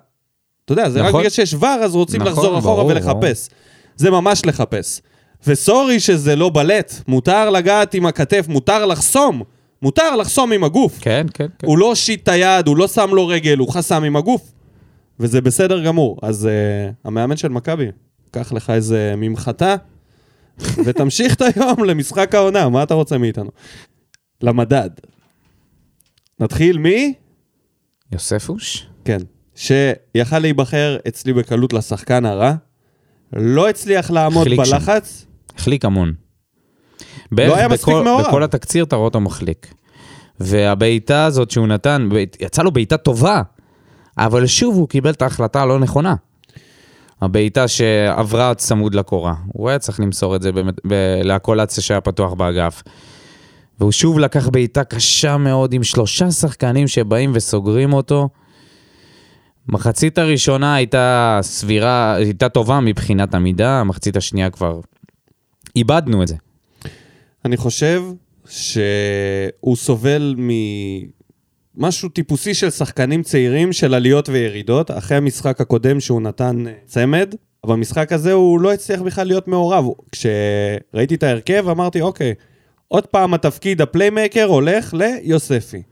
אתה 0.64 0.72
יודע, 0.72 0.90
זה 0.90 1.00
רק 1.00 1.08
נכון. 1.08 1.20
בגלל 1.20 1.30
שיש 1.30 1.54
ור, 1.54 1.66
אז 1.68 1.94
רוצים 1.94 2.20
נכון, 2.20 2.32
לחזור 2.32 2.58
אחורה 2.58 2.76
ברור, 2.84 2.86
ולחפש. 2.86 3.48
זה 3.96 4.10
ממש 4.10 4.42
לחפש. 4.46 5.00
וסורי 5.46 6.00
שזה 6.00 6.36
לא 6.36 6.50
בלט, 6.54 6.92
מותר 7.08 7.50
לגעת 7.50 7.94
עם 7.94 8.06
הכתף, 8.06 8.44
מותר 8.48 8.86
לחסום. 8.86 9.42
מותר 9.82 10.16
לחסום 10.16 10.52
עם 10.52 10.64
הגוף. 10.64 10.98
כן, 11.00 11.26
כן, 11.34 11.46
כן. 11.58 11.66
הוא 11.66 11.78
לא 11.78 11.88
הושיט 11.88 12.22
את 12.22 12.28
היד, 12.28 12.66
הוא 12.66 12.76
לא 12.76 12.88
שם 12.88 13.10
לו 13.12 13.26
רגל, 13.26 13.58
הוא 13.58 13.72
חסם 13.72 14.04
עם 14.04 14.16
הגוף. 14.16 14.52
וזה 15.20 15.40
בסדר 15.40 15.84
גמור. 15.84 16.18
אז 16.22 16.48
uh, 16.48 16.94
המאמן 17.04 17.36
של 17.36 17.48
מכבי, 17.48 17.86
קח 18.30 18.52
לך 18.52 18.70
איזה 18.70 19.14
ממחטה, 19.16 19.76
ותמשיך 20.84 21.34
את 21.34 21.42
היום 21.42 21.84
למשחק 21.84 22.34
העונה, 22.34 22.68
מה 22.68 22.82
אתה 22.82 22.94
רוצה 22.94 23.18
מאיתנו? 23.18 23.50
למדד. 24.42 24.90
נתחיל 26.40 26.78
מ... 26.78 26.86
יוספוש? 28.12 28.86
כן. 29.04 29.18
שיכל 29.54 30.38
להיבחר 30.38 30.96
אצלי 31.08 31.32
בקלות 31.32 31.72
לשחקן 31.72 32.24
הרע, 32.24 32.54
לא 33.32 33.68
הצליח 33.68 34.10
לעמוד 34.10 34.48
שם. 34.48 34.56
בלחץ, 34.56 35.26
החליק 35.56 35.84
המון. 35.84 36.14
בערך 37.32 37.50
לא 37.50 37.56
היה 37.56 37.68
מספיק 37.68 37.94
בכל- 37.94 38.04
מעורב. 38.04 38.26
בכל 38.26 38.42
התקציר 38.42 38.84
אתה 38.84 38.96
רואה 38.96 39.04
אותו 39.04 39.20
מחליק. 39.20 39.74
והבעיטה 40.40 41.24
הזאת 41.24 41.50
שהוא 41.50 41.66
נתן, 41.66 42.08
יצא 42.40 42.62
לו 42.62 42.70
בעיטה 42.72 42.96
טובה, 42.96 43.42
אבל 44.18 44.46
שוב 44.46 44.76
הוא 44.76 44.88
קיבל 44.88 45.10
את 45.10 45.22
ההחלטה 45.22 45.62
הלא 45.62 45.78
נכונה. 45.78 46.14
הבעיטה 47.22 47.68
שעברה 47.68 48.54
צמוד 48.54 48.94
לקורה. 48.94 49.34
הוא 49.52 49.68
היה 49.68 49.78
צריך 49.78 50.00
למסור 50.00 50.36
את 50.36 50.42
זה 50.42 50.50
לאקולציה 51.24 51.82
שהיה 51.82 52.00
פתוח 52.00 52.32
באגף. 52.32 52.82
והוא 53.80 53.92
שוב 53.92 54.18
לקח 54.18 54.48
בעיטה 54.48 54.84
קשה 54.84 55.36
מאוד 55.36 55.72
עם 55.72 55.82
שלושה 55.82 56.30
שחקנים 56.30 56.88
שבאים 56.88 57.30
וסוגרים 57.34 57.92
אותו. 57.92 58.28
מחצית 59.68 60.18
הראשונה 60.18 60.74
הייתה 60.74 61.38
סבירה, 61.42 62.14
הייתה 62.14 62.48
טובה 62.48 62.80
מבחינת 62.80 63.34
עמידה, 63.34 63.80
המחצית 63.80 64.16
השנייה 64.16 64.50
כבר 64.50 64.80
איבדנו 65.76 66.22
את 66.22 66.28
זה. 66.28 66.36
אני 67.44 67.56
חושב 67.56 68.02
שהוא 68.48 69.76
סובל 69.76 70.34
ממשהו 71.76 72.08
טיפוסי 72.08 72.54
של 72.54 72.70
שחקנים 72.70 73.22
צעירים 73.22 73.72
של 73.72 73.94
עליות 73.94 74.28
וירידות. 74.28 74.90
אחרי 74.90 75.16
המשחק 75.16 75.60
הקודם 75.60 76.00
שהוא 76.00 76.22
נתן 76.22 76.66
אה, 76.66 76.72
צמד, 76.86 77.34
במשחק 77.66 78.12
הזה 78.12 78.32
הוא 78.32 78.60
לא 78.60 78.72
הצליח 78.72 79.00
בכלל 79.00 79.26
להיות 79.26 79.48
מעורב. 79.48 79.84
כשראיתי 80.12 81.14
את 81.14 81.22
ההרכב 81.22 81.68
אמרתי, 81.68 82.00
אוקיי, 82.00 82.34
עוד 82.88 83.06
פעם 83.06 83.34
התפקיד 83.34 83.80
הפליימקר 83.80 84.44
הולך 84.44 84.94
ליוספי. 84.94 85.82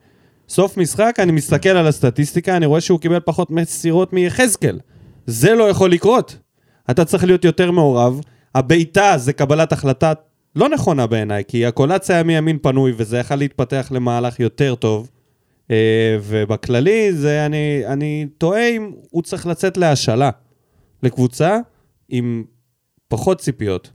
סוף 0.48 0.76
משחק, 0.76 1.16
אני 1.18 1.32
מסתכל 1.32 1.68
על 1.68 1.86
הסטטיסטיקה, 1.86 2.56
אני 2.56 2.66
רואה 2.66 2.80
שהוא 2.80 3.00
קיבל 3.00 3.20
פחות 3.20 3.50
מסירות 3.50 4.12
מיחזקאל. 4.12 4.78
זה 5.26 5.54
לא 5.54 5.64
יכול 5.64 5.92
לקרות. 5.92 6.36
אתה 6.90 7.04
צריך 7.04 7.24
להיות 7.24 7.44
יותר 7.44 7.70
מעורב. 7.70 8.20
הבעיטה 8.54 9.14
זה 9.16 9.32
קבלת 9.32 9.72
החלטה 9.72 10.12
לא 10.56 10.68
נכונה 10.68 11.06
בעיניי, 11.06 11.42
כי 11.48 11.66
הקולציה 11.66 12.16
היה 12.16 12.22
מימין 12.22 12.58
פנוי 12.62 12.92
וזה 12.96 13.18
יכול 13.18 13.36
להתפתח 13.36 13.88
למהלך 13.90 14.40
יותר 14.40 14.74
טוב. 14.74 15.10
אה, 15.70 16.18
ובכללי, 16.22 17.12
זה 17.12 17.46
אני, 17.46 17.82
אני 17.86 18.26
תוהה 18.38 18.68
אם 18.68 18.92
הוא 19.10 19.22
צריך 19.22 19.46
לצאת 19.46 19.76
להשאלה 19.76 20.30
לקבוצה 21.02 21.58
עם 22.08 22.44
פחות 23.08 23.38
ציפיות, 23.38 23.90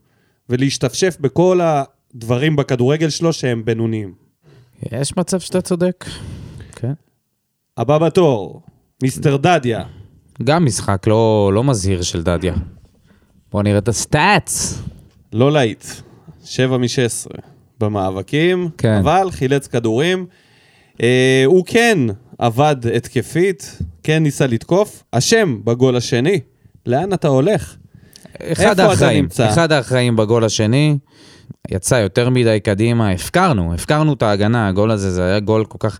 ולהשתפשף 0.49 1.17
בכל 1.21 1.59
הדברים 1.63 2.55
בכדורגל 2.55 3.09
שלו 3.09 3.33
שהם 3.33 3.65
בינוניים. 3.65 4.13
יש 4.91 5.17
מצב 5.17 5.39
שאתה 5.39 5.61
צודק. 5.61 6.05
כן. 6.75 6.93
הבא 7.77 7.97
בתור, 7.97 8.61
מיסטר 9.03 9.37
דדיה. 9.37 9.83
גם 10.43 10.65
משחק 10.65 11.07
לא, 11.07 11.51
לא 11.53 11.63
מזהיר 11.63 12.01
של 12.01 12.23
דדיה. 12.23 12.53
בואו 13.51 13.63
נראה 13.63 13.77
את 13.77 13.87
הסטאצ. 13.87 14.81
לא 15.33 15.51
להיט, 15.51 15.85
7 16.45 16.77
מ-16 16.77 17.41
במאבקים, 17.79 18.69
כן. 18.77 18.93
אבל 18.93 19.31
חילץ 19.31 19.67
כדורים. 19.67 20.25
אה, 21.01 21.43
הוא 21.45 21.63
כן 21.65 21.97
עבד 22.37 22.75
התקפית, 22.95 23.77
כן 24.03 24.23
ניסה 24.23 24.47
לתקוף. 24.47 25.03
אשם 25.11 25.59
בגול 25.63 25.95
השני, 25.95 26.39
לאן 26.85 27.13
אתה 27.13 27.27
הולך? 27.27 27.75
אחד 28.43 28.79
האחראים, 28.79 29.23
נמצא? 29.23 29.49
אחד 29.49 29.71
האחראים 29.71 30.15
בגול 30.15 30.43
השני, 30.43 30.97
יצא 31.71 31.95
יותר 31.95 32.29
מדי 32.29 32.59
קדימה, 32.63 33.09
הפקרנו, 33.09 33.73
הפקרנו 33.73 34.13
את 34.13 34.23
ההגנה, 34.23 34.67
הגול 34.67 34.91
הזה, 34.91 35.11
זה 35.11 35.23
היה 35.23 35.39
גול 35.39 35.65
כל 35.65 35.77
כך... 35.79 35.99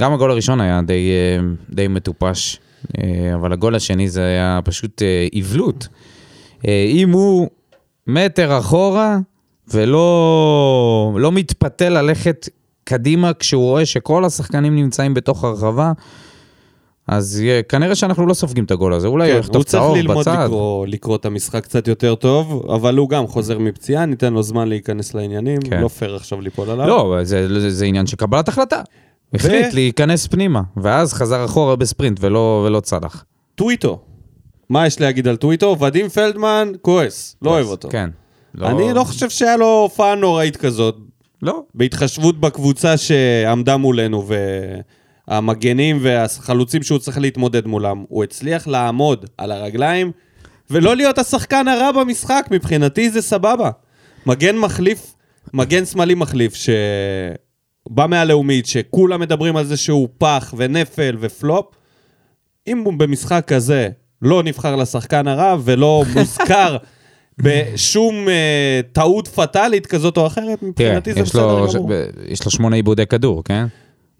גם 0.00 0.12
הגול 0.12 0.30
הראשון 0.30 0.60
היה 0.60 0.80
די, 0.86 1.10
אה, 1.10 1.44
די 1.70 1.88
מטופש, 1.88 2.60
אה, 2.98 3.34
אבל 3.34 3.52
הגול 3.52 3.74
השני 3.74 4.08
זה 4.08 4.24
היה 4.24 4.60
פשוט 4.64 5.02
אה. 5.02 5.26
אה, 6.68 6.86
אם 6.88 7.10
הוא 7.10 7.48
מטר 8.06 8.58
אחורה 8.58 9.18
ולא 9.74 11.16
לא 11.16 11.32
מתפתה 11.32 11.88
ללכת 11.88 12.48
קדימה 12.84 13.32
כשהוא 13.32 13.64
רואה 13.64 13.86
שכל 13.86 14.24
השחקנים 14.24 14.76
נמצאים 14.76 15.14
בתוך 15.14 15.44
הרחבה, 15.44 15.92
אז 17.06 17.42
כנראה 17.68 17.94
שאנחנו 17.94 18.26
לא 18.26 18.34
סופגים 18.34 18.64
את 18.64 18.70
הגול 18.70 18.92
הזה, 18.92 19.06
אולי 19.08 19.26
הוא 19.26 19.34
כן, 19.34 19.40
יחטוף 19.40 19.56
הוא 19.56 19.64
צריך 19.64 19.82
צהוב 19.82 19.96
ללמוד 19.96 20.18
בצד. 20.18 20.44
לקרוא, 20.44 20.86
לקרוא 20.86 21.16
את 21.16 21.26
המשחק 21.26 21.64
קצת 21.64 21.88
יותר 21.88 22.14
טוב, 22.14 22.70
אבל 22.74 22.96
הוא 22.96 23.08
גם 23.08 23.26
חוזר 23.26 23.58
מפציעה, 23.58 24.06
ניתן 24.06 24.32
לו 24.32 24.42
זמן 24.42 24.68
להיכנס 24.68 25.14
לעניינים, 25.14 25.60
כן. 25.60 25.80
לא 25.80 25.88
פייר 25.88 26.16
עכשיו 26.16 26.40
ליפול 26.40 26.70
עליו. 26.70 26.86
לא, 26.86 27.16
זה, 27.22 27.60
זה, 27.60 27.70
זה 27.70 27.84
עניין 27.84 28.06
של 28.06 28.16
קבלת 28.16 28.48
החלטה. 28.48 28.82
החליט 29.34 29.74
להיכנס 29.74 30.26
פנימה, 30.26 30.62
ואז 30.76 31.12
חזר 31.12 31.44
אחורה 31.44 31.76
בספרינט 31.76 32.18
ולא, 32.20 32.64
ולא 32.66 32.80
צלח. 32.80 33.24
טוויטו, 33.54 33.98
מה 34.68 34.86
יש 34.86 35.00
להגיד 35.00 35.28
על 35.28 35.36
טוויטו? 35.36 35.76
ודים 35.80 36.08
פלדמן 36.08 36.72
כועס, 36.82 37.36
לא 37.42 37.50
אוהב 37.50 37.66
אותו. 37.66 37.88
כן. 37.88 38.10
אני 38.62 38.92
לא 38.94 39.04
חושב 39.04 39.30
שהיה 39.30 39.56
לו 39.56 39.80
הופעה 39.82 40.14
נוראית 40.14 40.56
כזאת, 40.56 40.96
לא. 41.42 41.62
בהתחשבות 41.74 42.40
בקבוצה 42.40 42.96
שעמדה 42.96 43.76
מולנו 43.76 44.28
והמגנים 45.28 45.98
והחלוצים 46.02 46.82
שהוא 46.82 46.98
צריך 46.98 47.18
להתמודד 47.18 47.66
מולם. 47.66 48.04
הוא 48.08 48.24
הצליח 48.24 48.66
לעמוד 48.66 49.26
על 49.38 49.52
הרגליים 49.52 50.12
ולא 50.70 50.96
להיות 50.96 51.18
השחקן 51.18 51.68
הרע 51.68 51.92
במשחק, 51.92 52.48
מבחינתי 52.50 53.10
זה 53.10 53.22
סבבה. 53.22 53.70
מגן 54.26 54.58
מחליף, 54.58 55.14
מגן 55.54 55.84
שמאלי 55.86 56.14
מחליף 56.14 56.54
שבא 56.54 58.06
מהלאומית, 58.06 58.66
שכולם 58.66 59.20
מדברים 59.20 59.56
על 59.56 59.64
זה 59.64 59.76
שהוא 59.76 60.08
פח 60.18 60.54
ונפל 60.56 61.16
ופלופ, 61.20 61.66
אם 62.66 62.78
הוא 62.78 62.94
במשחק 62.96 63.44
כזה 63.46 63.88
לא 64.22 64.42
נבחר 64.42 64.76
לשחקן 64.76 65.28
הרע 65.28 65.56
ולא 65.64 66.04
מוזכר 66.14 66.76
בשום 67.42 68.28
אה, 68.28 68.80
טעות 68.92 69.28
פטאלית 69.28 69.86
כזאת 69.86 70.16
או 70.16 70.26
אחרת, 70.26 70.58
תראה, 70.58 70.68
מבחינתי 70.68 71.14
זה 71.14 71.20
יש 71.20 71.28
בסדר 71.28 71.46
לו, 71.46 71.72
גמור. 71.74 71.90
יש 72.28 72.44
לו 72.44 72.50
שמונה 72.50 72.76
עיבודי 72.76 73.06
כדור, 73.06 73.44
כן? 73.44 73.66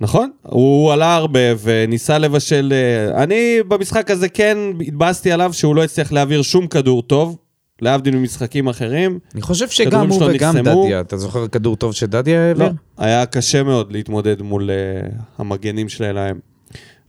נכון, 0.01 0.31
הוא 0.43 0.93
עלה 0.93 1.15
הרבה 1.15 1.41
וניסה 1.63 2.19
לבשל... 2.19 2.73
אה, 2.73 3.23
אני 3.23 3.59
במשחק 3.69 4.11
הזה 4.11 4.29
כן 4.29 4.59
התבאסתי 4.87 5.33
עליו 5.33 5.53
שהוא 5.53 5.77
לא 5.77 5.85
הצליח 5.85 6.13
להעביר 6.13 6.43
שום 6.43 6.67
כדור 6.67 7.03
טוב, 7.03 7.37
להבדיל 7.83 8.17
ממשחקים 8.17 8.69
אחרים. 8.69 9.19
אני 9.35 9.43
חושב 9.43 9.69
שגם 9.69 9.91
כדורים 9.91 10.11
הוא 10.11 10.19
שלו 10.19 10.29
וגם 10.35 10.57
נחסמו. 10.57 10.85
דדיה, 10.85 11.01
אתה 11.01 11.17
זוכר 11.17 11.49
כדור 11.49 11.77
טוב 11.77 11.93
שדדיה 11.93 12.49
העביר? 12.49 12.67
לא, 12.67 12.73
היה 12.99 13.27
קשה 13.27 13.63
מאוד 13.63 13.93
להתמודד 13.93 14.43
מול 14.43 14.71
uh, 14.71 15.13
המגנים 15.39 15.89
שלהם. 15.89 16.39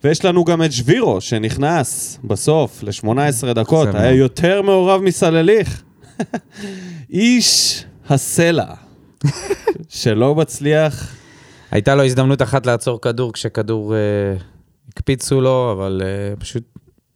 ויש 0.04 0.26
לנו 0.26 0.46
גם 0.46 0.64
את 0.64 0.72
שבירו, 0.72 1.22
שנכנס 1.22 2.20
בסוף 2.24 2.84
ל-18 2.84 3.54
דקות, 3.54 3.88
היה 3.88 4.04
מאוד. 4.04 4.16
יותר 4.16 4.62
מעורב 4.62 5.02
מסלליך. 5.02 5.84
איש 7.10 7.84
הסלע, 8.10 8.74
שלא 9.90 10.36
מצליח... 10.36 11.16
הייתה 11.72 11.96
לו 11.96 12.04
הזדמנות 12.04 12.42
אחת 12.42 12.66
לעצור 12.66 13.02
כדור 13.02 13.34
כשכדור 13.34 13.96
אה, 13.96 14.00
הקפיצו 14.90 15.42
לו, 15.42 15.72
אבל 15.72 16.02
אה, 16.04 16.36
פשוט 16.36 16.64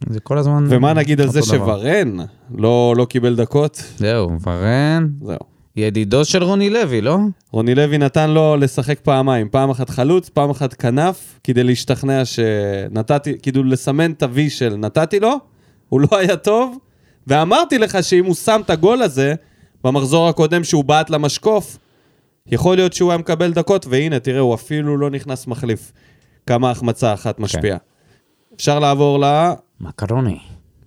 זה 0.10 0.20
כל 0.20 0.38
הזמן... 0.38 0.66
ומה 0.70 0.94
נגיד 0.94 1.22
על 1.22 1.30
זה. 1.30 1.42
שוורן 1.42 2.18
לא, 2.56 2.94
לא 2.98 3.06
קיבל 3.06 3.36
דקות? 3.36 3.84
זהו, 3.98 4.30
ורן, 4.46 5.08
זהו. 5.22 5.38
ידידו 5.76 6.26
של 6.26 6.44
רוני 6.44 6.70
לוי, 6.70 7.02
לא? 7.02 7.18
רוני 7.52 7.76
לוי 7.76 7.98
נתן 7.98 8.30
לו 8.30 8.58
לשחק 8.58 9.00
פעמיים, 9.00 9.50
פעם 9.50 9.70
אחת 9.70 9.90
חלוץ, 9.90 10.30
פעם 10.30 10.50
אחת 10.50 10.74
כנף, 10.74 11.40
כדי 11.44 11.64
להשתכנע 11.64 12.26
שנתתי, 12.26 13.34
כאילו 13.42 13.64
לסמן 13.64 14.12
את 14.12 14.24
ה-V 14.24 14.50
של 14.50 14.76
נתתי 14.76 15.20
לו, 15.20 15.36
הוא 15.90 16.02
לא 16.02 16.08
היה 16.12 16.36
טוב, 16.36 16.78
ואמרתי 17.28 17.78
לך 17.78 17.98
שאם 18.02 18.26
הוא 18.26 18.36
שם 18.36 18.62
את 18.66 18.70
הגול 18.70 19.02
הזה, 19.02 19.36
במחזור 19.84 20.30
הקודם 20.30 20.64
שהוא 20.64 20.84
בעט 20.84 21.10
למשקוף, 21.10 21.78
יכול 22.48 22.76
להיות 22.76 22.94
שהוא 22.94 23.12
היה 23.12 23.18
מקבל 23.18 23.54
דקות, 23.54 23.86
והנה, 23.90 24.20
תראה, 24.20 24.40
הוא 24.40 24.56
אפילו 24.56 24.98
לא 24.98 25.10
נכנס 25.10 25.48
מחליף. 25.48 25.92
כמה 26.48 26.72
החמצה 26.72 27.14
אחת 27.14 27.40
משפיעה. 27.40 27.78
אפשר 28.56 28.80
לעבור 28.80 29.20
ל... 29.20 29.52
מקרוני. 29.82 30.38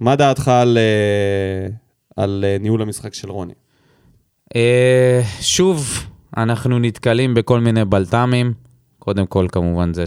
מה 0.01 0.17
דעתך 0.17 0.49
על, 0.49 0.79
אה, 0.79 1.69
על 2.17 2.45
אה, 2.49 2.57
ניהול 2.61 2.83
המשחק 2.83 3.15
של 3.15 3.31
רוני? 3.31 3.53
אה, 4.57 5.21
שוב, 5.41 6.07
אנחנו 6.37 6.79
נתקלים 6.79 7.35
בכל 7.35 7.61
מיני 7.61 7.85
בלת"מים. 7.85 8.53
קודם 8.99 9.27
כל, 9.27 9.47
כמובן, 9.53 9.95
זה 9.95 10.05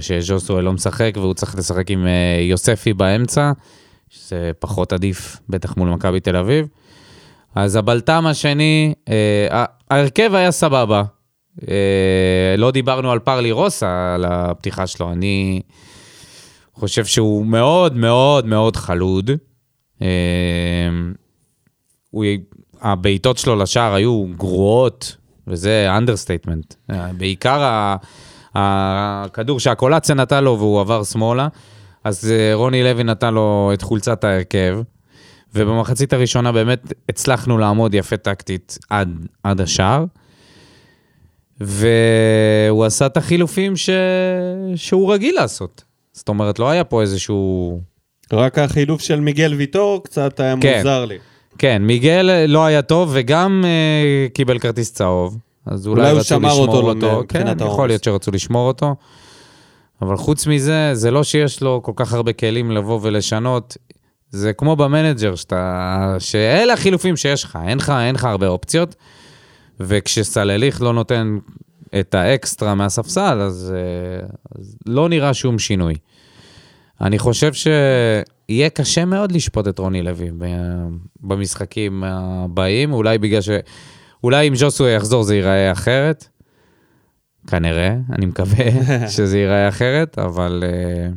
שז'וסואל 0.00 0.64
לא 0.64 0.72
משחק 0.72 1.12
והוא 1.16 1.34
צריך 1.34 1.58
לשחק 1.58 1.90
עם 1.90 2.06
יוספי 2.40 2.92
באמצע, 2.92 3.52
שזה 4.10 4.50
פחות 4.58 4.92
עדיף, 4.92 5.36
בטח 5.48 5.76
מול 5.76 5.88
מכבי 5.88 6.20
תל 6.20 6.36
אביב. 6.36 6.66
אז 7.54 7.76
הבלת"ם 7.76 8.26
השני, 8.26 8.94
אה, 9.08 9.64
ההרכב 9.90 10.34
היה 10.34 10.50
סבבה. 10.50 11.02
אה, 11.68 12.54
לא 12.58 12.70
דיברנו 12.70 13.12
על 13.12 13.18
פרלי 13.18 13.52
רוסה, 13.52 14.14
על 14.14 14.24
הפתיחה 14.24 14.86
שלו. 14.86 15.12
אני 15.12 15.62
חושב 16.74 17.04
שהוא 17.04 17.46
מאוד 17.46 17.96
מאוד 17.96 18.46
מאוד 18.46 18.76
חלוד. 18.76 19.30
אה, 20.02 20.08
הוא, 22.10 22.24
הבעיטות 22.80 23.38
שלו 23.38 23.56
לשער 23.56 23.94
היו 23.94 24.24
גרועות, 24.36 25.16
וזה 25.46 25.86
understatement. 25.96 26.74
בעיקר 27.16 27.62
ה, 27.62 27.96
הכדור 28.54 29.60
שהקולציה 29.60 30.14
נתן 30.14 30.44
לו 30.44 30.58
והוא 30.58 30.80
עבר 30.80 31.04
שמאלה, 31.04 31.48
אז 32.08 32.32
אה, 32.32 32.54
רוני 32.54 32.82
לוי 32.82 33.04
נתן 33.04 33.34
לו 33.34 33.70
את 33.74 33.82
חולצת 33.82 34.24
ההרכב, 34.24 34.80
ובמחצית 35.54 36.12
הראשונה 36.12 36.52
באמת 36.52 36.92
הצלחנו 37.08 37.58
לעמוד 37.58 37.94
יפה 37.94 38.16
טקטית 38.16 38.78
עד, 38.90 39.26
עד 39.42 39.60
השער. 39.60 40.04
והוא 41.60 42.84
עשה 42.84 43.06
את 43.06 43.16
החילופים 43.16 43.76
ש... 43.76 43.90
שהוא 44.76 45.12
רגיל 45.12 45.34
לעשות. 45.34 45.84
זאת 46.12 46.28
אומרת, 46.28 46.58
לא 46.58 46.70
היה 46.70 46.84
פה 46.84 47.02
איזשהו... 47.02 47.80
רק 48.32 48.58
החילוף 48.58 49.02
של 49.02 49.20
מיגל 49.20 49.54
ויטור 49.54 50.04
קצת 50.04 50.40
היה 50.40 50.54
כן. 50.60 50.76
מוזר 50.78 51.04
לי. 51.04 51.18
כן, 51.58 51.82
מיגל 51.82 52.44
לא 52.48 52.64
היה 52.64 52.82
טוב 52.82 53.10
וגם 53.12 53.64
אה, 53.64 54.26
קיבל 54.34 54.58
כרטיס 54.58 54.92
צהוב. 54.92 55.38
אז 55.66 55.86
אולי, 55.86 56.00
אולי 56.00 56.12
הוא 56.12 56.22
שמר 56.22 56.52
אותו 56.52 56.80
אותו. 56.80 57.20
מבחינת 57.20 57.58
כן. 57.58 57.66
יכול 57.66 57.88
להיות 57.88 58.04
שרצו 58.04 58.30
לשמור 58.30 58.68
אותו. 58.68 58.94
אבל 60.02 60.16
חוץ 60.16 60.46
מזה, 60.46 60.90
זה 60.94 61.10
לא 61.10 61.24
שיש 61.24 61.62
לו 61.62 61.80
כל 61.82 61.92
כך 61.96 62.12
הרבה 62.12 62.32
כלים 62.32 62.70
לבוא 62.70 63.00
ולשנות. 63.02 63.76
זה 64.30 64.52
כמו 64.52 64.76
במנג'ר, 64.76 65.34
שאתה... 65.34 66.16
שאלה 66.18 66.72
החילופים 66.72 67.16
שיש 67.16 67.44
לך, 67.44 67.58
אין 67.66 67.78
לך, 67.78 67.90
אין 67.90 68.14
לך 68.14 68.24
הרבה 68.24 68.48
אופציות. 68.48 68.94
וכשסלליך 69.80 70.82
לא 70.82 70.92
נותן 70.92 71.38
את 72.00 72.14
האקסטרה 72.14 72.74
מהספסל, 72.74 73.40
אז, 73.40 73.74
אה, 73.76 74.26
אז 74.58 74.76
לא 74.86 75.08
נראה 75.08 75.34
שום 75.34 75.58
שינוי. 75.58 75.94
אני 77.00 77.18
חושב 77.18 77.52
שיהיה 77.52 78.70
קשה 78.70 79.04
מאוד 79.04 79.32
לשפוט 79.32 79.68
את 79.68 79.78
רוני 79.78 80.02
לוי 80.02 80.30
במשחקים 81.20 82.04
הבאים, 82.04 82.92
אולי 82.92 83.18
בגלל 83.18 83.40
ש... 83.40 83.48
אולי 84.24 84.48
אם 84.48 84.54
ז'וסווה 84.54 84.90
יחזור 84.90 85.22
זה 85.22 85.34
ייראה 85.34 85.72
אחרת. 85.72 86.28
כנראה, 87.48 87.96
אני 88.12 88.26
מקווה 88.26 88.64
שזה 89.16 89.38
ייראה 89.38 89.68
אחרת, 89.68 90.18
אבל 90.18 90.64
uh, 90.66 91.14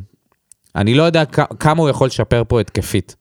אני 0.76 0.94
לא 0.94 1.02
יודע 1.02 1.24
כ- 1.32 1.56
כמה 1.60 1.82
הוא 1.82 1.88
יכול 1.88 2.06
לשפר 2.06 2.42
פה 2.48 2.60
התקפית. 2.60 3.16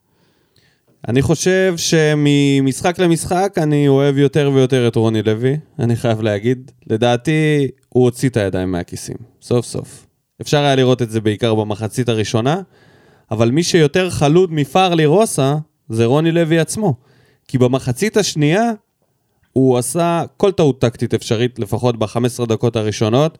אני 1.07 1.21
חושב 1.21 1.73
שממשחק 1.77 2.99
למשחק 2.99 3.53
אני 3.57 3.87
אוהב 3.87 4.17
יותר 4.17 4.51
ויותר 4.53 4.87
את 4.87 4.95
רוני 4.95 5.21
לוי, 5.21 5.57
אני 5.79 5.95
חייב 5.95 6.21
להגיד. 6.21 6.71
לדעתי, 6.87 7.67
הוא 7.89 8.03
הוציא 8.03 8.29
את 8.29 8.37
הידיים 8.37 8.71
מהכיסים, 8.71 9.15
סוף 9.41 9.65
סוף. 9.65 10.07
אפשר 10.41 10.57
היה 10.57 10.75
לראות 10.75 11.01
את 11.01 11.09
זה 11.11 11.21
בעיקר 11.21 11.55
במחצית 11.55 12.09
הראשונה, 12.09 12.61
אבל 13.31 13.51
מי 13.51 13.63
שיותר 13.63 14.09
חלוד 14.09 14.53
מפארלי 14.53 15.05
רוסה 15.05 15.55
זה 15.89 16.05
רוני 16.05 16.31
לוי 16.31 16.59
עצמו. 16.59 16.95
כי 17.47 17.57
במחצית 17.57 18.17
השנייה 18.17 18.71
הוא 19.53 19.77
עשה 19.77 20.23
כל 20.37 20.51
טעות 20.51 20.81
טקטית 20.81 21.13
אפשרית, 21.13 21.59
לפחות 21.59 21.99
ב-15 21.99 22.45
דקות 22.45 22.75
הראשונות. 22.75 23.37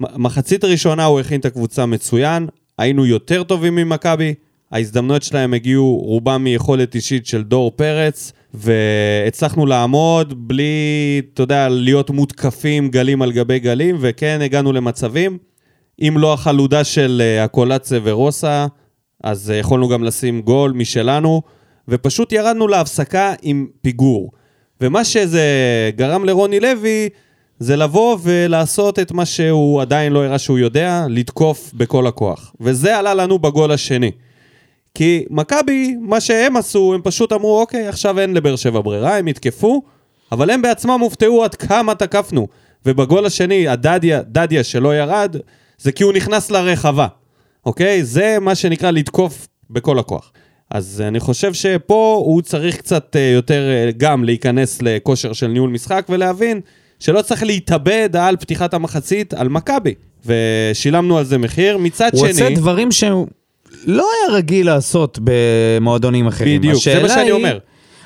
מחצית 0.00 0.64
ראשונה 0.64 1.04
הוא 1.04 1.20
הכין 1.20 1.40
את 1.40 1.44
הקבוצה 1.44 1.86
מצוין, 1.86 2.46
היינו 2.78 3.06
יותר 3.06 3.42
טובים 3.42 3.74
ממכבי, 3.74 4.34
ההזדמנויות 4.72 5.22
שלהם 5.22 5.54
הגיעו 5.54 5.96
רובם 5.96 6.44
מיכולת 6.44 6.94
אישית 6.94 7.26
של 7.26 7.42
דור 7.42 7.72
פרץ, 7.76 8.32
והצלחנו 8.54 9.66
לעמוד 9.66 10.48
בלי, 10.48 11.22
אתה 11.34 11.42
יודע, 11.42 11.68
להיות 11.68 12.10
מותקפים 12.10 12.88
גלים 12.88 13.22
על 13.22 13.32
גבי 13.32 13.58
גלים, 13.58 13.96
וכן, 14.00 14.40
הגענו 14.42 14.72
למצבים. 14.72 15.38
אם 16.00 16.14
לא 16.18 16.32
החלודה 16.32 16.84
של 16.84 17.22
אה, 17.24 17.44
הקולצה 17.44 17.98
ורוסה, 18.02 18.66
אז 19.24 19.50
אה, 19.50 19.56
יכולנו 19.56 19.88
גם 19.88 20.04
לשים 20.04 20.42
גול 20.42 20.72
משלנו, 20.72 21.42
ופשוט 21.88 22.32
ירדנו 22.32 22.68
להפסקה 22.68 23.34
עם 23.42 23.66
פיגור. 23.82 24.30
ומה 24.80 25.04
שזה 25.04 25.42
גרם 25.96 26.24
לרוני 26.24 26.60
לוי, 26.60 27.08
זה 27.58 27.76
לבוא 27.76 28.18
ולעשות 28.22 28.98
את 28.98 29.12
מה 29.12 29.26
שהוא 29.26 29.82
עדיין 29.82 30.12
לא 30.12 30.24
הראה 30.24 30.38
שהוא 30.38 30.58
יודע, 30.58 31.04
לתקוף 31.08 31.70
בכל 31.74 32.06
הכוח. 32.06 32.54
וזה 32.60 32.98
עלה 32.98 33.14
לנו 33.14 33.38
בגול 33.38 33.72
השני. 33.72 34.10
כי 34.94 35.24
מכבי, 35.30 35.96
מה 36.00 36.20
שהם 36.20 36.56
עשו, 36.56 36.94
הם 36.94 37.00
פשוט 37.04 37.32
אמרו, 37.32 37.60
אוקיי, 37.60 37.88
עכשיו 37.88 38.18
אין 38.18 38.34
לבאר 38.34 38.56
שבע 38.56 38.80
ברירה, 38.80 39.18
הם 39.18 39.28
יתקפו, 39.28 39.82
אבל 40.32 40.50
הם 40.50 40.62
בעצמם 40.62 41.00
הופתעו 41.00 41.44
עד 41.44 41.54
כמה 41.54 41.94
תקפנו. 41.94 42.48
ובגול 42.86 43.26
השני, 43.26 43.68
הדדיה, 43.68 44.22
דדיה 44.22 44.64
שלא 44.64 44.96
ירד, 44.96 45.36
זה 45.78 45.92
כי 45.92 46.02
הוא 46.04 46.12
נכנס 46.12 46.50
לרחבה, 46.50 47.06
אוקיי? 47.66 48.04
זה 48.04 48.36
מה 48.40 48.54
שנקרא 48.54 48.90
לתקוף 48.90 49.48
בכל 49.70 49.98
הכוח. 49.98 50.32
אז 50.70 51.02
אני 51.06 51.20
חושב 51.20 51.52
שפה 51.52 52.22
הוא 52.24 52.42
צריך 52.42 52.76
קצת 52.76 53.16
אה, 53.16 53.30
יותר 53.34 53.70
אה, 53.70 53.90
גם 53.96 54.24
להיכנס 54.24 54.82
לכושר 54.82 55.32
של 55.32 55.46
ניהול 55.46 55.70
משחק 55.70 56.06
ולהבין 56.08 56.60
שלא 56.98 57.22
צריך 57.22 57.42
להתאבד 57.42 58.10
על 58.16 58.36
פתיחת 58.36 58.74
המחצית 58.74 59.34
על 59.34 59.48
מכבי. 59.48 59.94
ושילמנו 60.26 61.18
על 61.18 61.24
זה 61.24 61.38
מחיר. 61.38 61.78
מצד 61.78 62.10
הוא 62.12 62.20
שני... 62.20 62.30
עושה 62.30 62.50
דברים 62.54 62.92
שהוא 62.92 63.26
לא 63.86 64.08
היה 64.12 64.36
רגיל 64.36 64.66
לעשות 64.66 65.18
במועדונים 65.24 66.26
אחרים. 66.26 66.60
בדיוק, 66.60 66.82
זה 66.84 67.02
מה 67.02 67.08
שאני 67.08 67.22
היא, 67.22 67.32
אומר. 67.32 67.58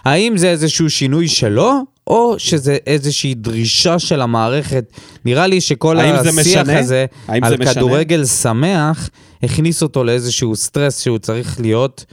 האם 0.05 0.37
זה 0.37 0.51
איזשהו 0.51 0.91
שינוי 0.91 1.29
שלו, 1.29 1.73
או 2.07 2.35
שזה 2.39 2.77
איזושהי 2.87 3.35
דרישה 3.35 3.99
של 3.99 4.21
המערכת? 4.21 4.85
נראה 5.25 5.47
לי 5.47 5.61
שכל 5.61 6.01
השיח 6.01 6.35
משנה? 6.35 6.79
הזה 6.79 7.07
על 7.29 7.41
זה 7.49 7.57
משנה? 7.57 7.75
כדורגל 7.75 8.25
שמח, 8.25 9.11
הכניס 9.43 9.83
אותו 9.83 10.05
לאיזשהו 10.05 10.57
סטרס 10.57 11.01
שהוא 11.01 11.19
צריך 11.19 11.61
להיות 11.61 12.05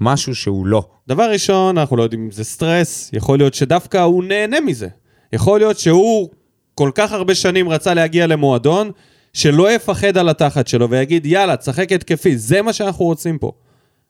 משהו 0.00 0.34
שהוא 0.34 0.66
לא. 0.66 0.86
דבר 1.08 1.30
ראשון, 1.30 1.78
אנחנו 1.78 1.96
לא 1.96 2.02
יודעים 2.02 2.24
אם 2.24 2.30
זה 2.30 2.44
סטרס, 2.44 3.10
יכול 3.12 3.38
להיות 3.38 3.54
שדווקא 3.54 3.98
הוא 3.98 4.24
נהנה 4.24 4.60
מזה. 4.60 4.88
יכול 5.32 5.60
להיות 5.60 5.78
שהוא 5.78 6.28
כל 6.74 6.90
כך 6.94 7.12
הרבה 7.12 7.34
שנים 7.34 7.68
רצה 7.68 7.94
להגיע 7.94 8.26
למועדון, 8.26 8.90
שלא 9.32 9.72
יפחד 9.72 10.18
על 10.18 10.28
התחת 10.28 10.68
שלו 10.68 10.90
ויגיד, 10.90 11.26
יאללה, 11.26 11.56
תשחק 11.56 11.92
התקפי, 11.92 12.36
זה 12.38 12.62
מה 12.62 12.72
שאנחנו 12.72 13.04
רוצים 13.04 13.38
פה. 13.38 13.52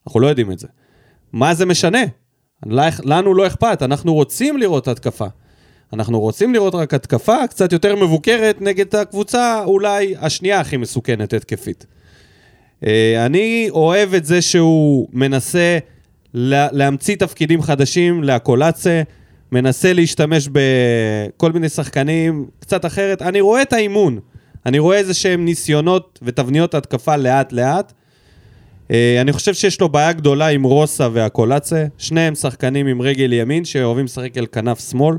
אנחנו 0.07 0.21
לא 0.21 0.27
יודעים 0.27 0.53
את 0.53 0.59
זה. 0.59 0.69
מה 1.33 1.55
זה 1.55 1.67
משנה? 1.67 2.03
לנו 3.05 3.35
לא 3.35 3.47
אכפת, 3.47 3.83
אנחנו 3.83 4.15
רוצים 4.15 4.59
לראות 4.59 4.89
התקפה. 4.89 5.27
אנחנו 5.93 6.21
רוצים 6.21 6.55
לראות 6.55 6.75
רק 6.75 6.95
התקפה 6.95 7.47
קצת 7.51 7.73
יותר 7.73 7.97
מבוקרת 7.97 8.61
נגד 8.61 8.97
הקבוצה 8.97 9.65
אולי 9.65 10.15
השנייה 10.19 10.61
הכי 10.61 10.77
מסוכנת 10.77 11.33
התקפית. 11.33 11.87
אה, 12.87 13.27
אני 13.27 13.69
אוהב 13.71 14.15
את 14.15 14.25
זה 14.25 14.43
שהוא 14.43 15.09
מנסה 15.13 15.79
לה, 16.35 16.69
להמציא 16.73 17.17
תפקידים 17.17 17.63
חדשים 17.63 18.25
לאקולצה, 18.25 19.03
מנסה 19.53 19.93
להשתמש 19.93 20.49
בכל 20.53 21.53
מיני 21.53 21.69
שחקנים 21.69 22.47
קצת 22.59 22.85
אחרת. 22.85 23.23
אני 23.23 23.41
רואה 23.41 23.63
את 23.63 23.73
האימון, 23.73 24.19
אני 24.67 24.79
רואה 24.79 24.97
איזה 24.97 25.15
שהם 25.15 25.45
ניסיונות 25.45 26.19
ותבניות 26.23 26.75
התקפה 26.75 27.17
לאט-לאט. 27.17 27.93
אה, 28.91 29.21
אני 29.21 29.33
חושב 29.33 29.55
שיש 29.55 29.81
לו 29.81 29.89
בעיה 29.89 30.13
גדולה 30.13 30.47
עם 30.47 30.63
רוסה 30.63 31.09
והקולצה, 31.13 31.85
שניהם 31.99 32.35
שחקנים 32.35 32.87
עם 32.87 33.03
רגל 33.03 33.33
ימין 33.33 33.65
שאוהבים 33.65 34.05
לשחק 34.05 34.39
אל 34.39 34.47
כנף 34.53 34.91
שמאל. 34.91 35.17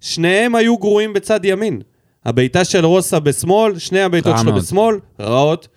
שניהם 0.00 0.54
היו 0.54 0.78
גרועים 0.78 1.12
בצד 1.12 1.44
ימין. 1.44 1.80
הבעיטה 2.24 2.64
של 2.64 2.84
רוסה 2.84 3.20
בשמאל, 3.20 3.78
שני 3.78 4.00
הבעיטות 4.00 4.38
שלו. 4.38 4.54
בשמאל, 4.54 4.96
רעות. 5.20 5.68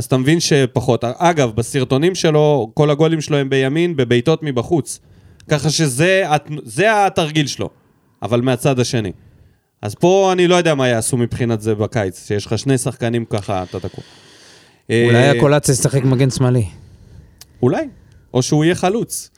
אז 0.00 0.04
אתה 0.04 0.16
מבין 0.16 0.40
שפחות. 0.40 1.04
אגב, 1.04 1.50
בסרטונים 1.50 2.14
שלו, 2.14 2.70
כל 2.74 2.90
הגולים 2.90 3.20
שלו 3.20 3.36
הם 3.36 3.50
בימין, 3.50 3.96
בבעיטות 3.96 4.42
מבחוץ. 4.42 5.00
ככה 5.48 5.70
שזה 5.70 6.22
הת- 6.26 6.48
זה 6.64 7.06
התרגיל 7.06 7.46
שלו, 7.46 7.70
אבל 8.22 8.40
מהצד 8.40 8.78
השני. 8.80 9.12
אז 9.82 9.94
פה 9.94 10.30
אני 10.32 10.46
לא 10.48 10.54
יודע 10.54 10.74
מה 10.74 10.88
יעשו 10.88 11.16
מבחינת 11.16 11.60
זה 11.60 11.74
בקיץ, 11.74 12.26
שיש 12.26 12.46
לך 12.46 12.58
שני 12.58 12.78
שחקנים 12.78 13.24
ככה, 13.24 13.62
אתה 13.62 13.80
תקוע. 13.80 14.04
אולי 14.90 15.16
אה, 15.16 15.30
הקולציה 15.30 15.72
ישחק 15.72 16.04
מגן 16.04 16.30
שמאלי. 16.30 16.64
אולי. 17.62 17.84
או 18.34 18.42
שהוא 18.42 18.64
יהיה 18.64 18.74
חלוץ. 18.74 19.30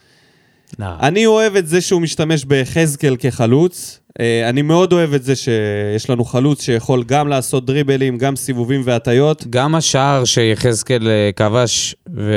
לא. 0.78 0.86
אני 1.00 1.26
אוהב 1.26 1.56
את 1.56 1.66
זה 1.68 1.80
שהוא 1.80 2.00
משתמש 2.02 2.44
ביחזקאל 2.44 3.16
כחלוץ. 3.18 4.00
אה, 4.20 4.48
אני 4.48 4.62
מאוד 4.62 4.92
אוהב 4.92 5.14
את 5.14 5.22
זה 5.24 5.36
שיש 5.36 6.10
לנו 6.10 6.24
חלוץ 6.24 6.62
שיכול 6.62 7.04
גם 7.04 7.28
לעשות 7.28 7.66
דריבלים, 7.66 8.18
גם 8.18 8.36
סיבובים 8.36 8.82
והטיות. 8.84 9.44
גם 9.50 9.74
השער 9.74 10.24
שיחזקאל 10.24 11.08
אה, 11.08 11.30
כבש 11.36 11.94
ו... 12.14 12.32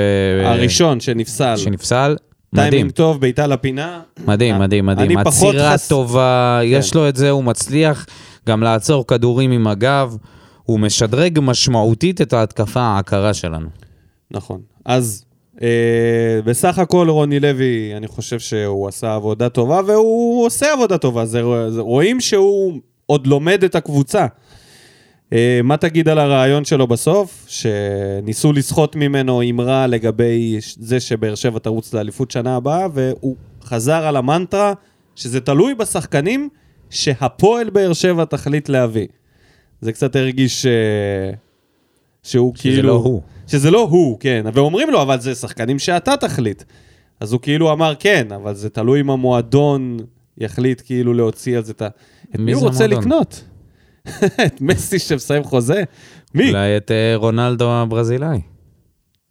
הראשון 0.46 1.00
שנפסל. 1.00 1.58
שנפסל, 1.58 2.16
מדהים. 2.54 2.70
טיימינג 2.70 2.92
טוב, 2.92 3.22
בעיטה 3.22 3.48
לפינה. 3.48 4.02
מדהים, 4.28 4.60
מדהים, 4.60 4.86
מדהים. 4.86 5.12
אני 5.12 5.24
פחות 5.24 5.56
עצירה 5.56 5.74
חס- 5.74 5.88
טובה, 5.88 6.60
כן. 6.62 6.68
יש 6.72 6.94
לו 6.96 7.10
את 7.10 7.16
זה, 7.16 7.30
הוא 7.30 7.44
מצליח 7.44 8.06
גם 8.48 8.64
לעצור 8.64 9.08
כדורים 9.08 9.52
עם 9.52 9.68
הגב. 9.68 10.18
הוא 10.64 10.80
משדרג 10.80 11.40
משמעותית 11.42 12.22
את 12.22 12.34
ההתקפה 12.34 12.82
העקרה 12.82 13.34
שלנו. 13.34 13.68
נכון. 14.32 14.60
אז 14.86 15.24
אה, 15.24 15.35
בסך 16.46 16.80
הכל 16.80 17.10
רוני 17.10 17.40
לוי, 17.40 17.94
אני 17.98 18.08
חושב 18.08 18.40
שהוא 18.40 18.88
עשה 18.88 19.16
עבודה 19.16 19.50
טובה, 19.50 19.82
והוא 19.88 20.46
עושה 20.46 20.74
עבודה 20.74 20.98
טובה. 20.98 21.26
זה, 21.26 21.42
זה, 21.70 21.82
רואים 21.82 22.22
שהוא 22.22 22.80
עוד 23.06 23.28
לומד 23.28 23.64
את 23.64 23.76
הקבוצה. 23.76 24.26
אה, 25.34 25.60
מה 25.64 25.78
תגיד 25.78 26.10
על 26.10 26.20
הרעיון 26.20 26.66
שלו 26.66 26.88
בסוף? 26.88 27.46
שניסו 27.48 28.54
לסחוט 28.54 28.96
ממנו 28.96 29.42
אמרה 29.50 29.88
לגבי 29.88 30.58
זה 30.80 31.00
שבאר 31.00 31.36
שבע 31.36 31.60
תרוץ 31.60 31.94
לאליפות 31.94 32.32
שנה 32.32 32.56
הבאה, 32.56 32.88
והוא 32.94 33.36
חזר 33.64 34.06
על 34.06 34.18
המנטרה 34.18 34.74
שזה 35.16 35.42
תלוי 35.42 35.76
בשחקנים 35.76 36.50
שהפועל 36.90 37.70
באר 37.70 37.94
שבע 37.94 38.26
תחליט 38.26 38.70
להביא. 38.70 39.08
זה 39.82 39.92
קצת 39.92 40.16
הרגיש 40.16 40.66
אה, 40.66 40.72
שהוא 42.24 42.56
שזה 42.56 42.64
כאילו... 42.64 42.88
לא 42.88 42.94
הוא. 42.94 43.22
שזה 43.48 43.72
לא 43.72 43.82
הוא, 43.82 44.20
כן. 44.20 44.46
ואומרים 44.54 44.90
לו, 44.90 45.02
אבל 45.02 45.20
זה 45.20 45.36
שחקנים 45.36 45.80
שאתה 45.80 46.18
תחליט. 46.18 46.64
אז 47.20 47.34
הוא 47.34 47.42
כאילו 47.42 47.72
אמר, 47.72 47.94
כן, 48.00 48.32
אבל 48.32 48.54
זה 48.54 48.70
תלוי 48.70 49.02
אם 49.02 49.10
המועדון 49.10 49.98
יחליט 50.38 50.82
כאילו 50.86 51.14
להוציא 51.14 51.58
על 51.58 51.64
זה 51.64 51.72
את 51.72 51.82
ה... 51.82 51.88
את 52.36 52.40
מי 52.40 52.52
הוא 52.52 52.62
רוצה 52.64 52.86
המועדון? 52.86 53.04
לקנות? 53.04 53.44
את 54.46 54.62
מסי 54.62 55.00
שמסיים 55.00 55.44
חוזה? 55.44 55.84
מי? 56.34 56.50
אולי 56.50 56.78
את 56.78 56.92
אה, 56.92 57.14
רונלדו 57.16 57.72
הברזילאי, 57.72 58.42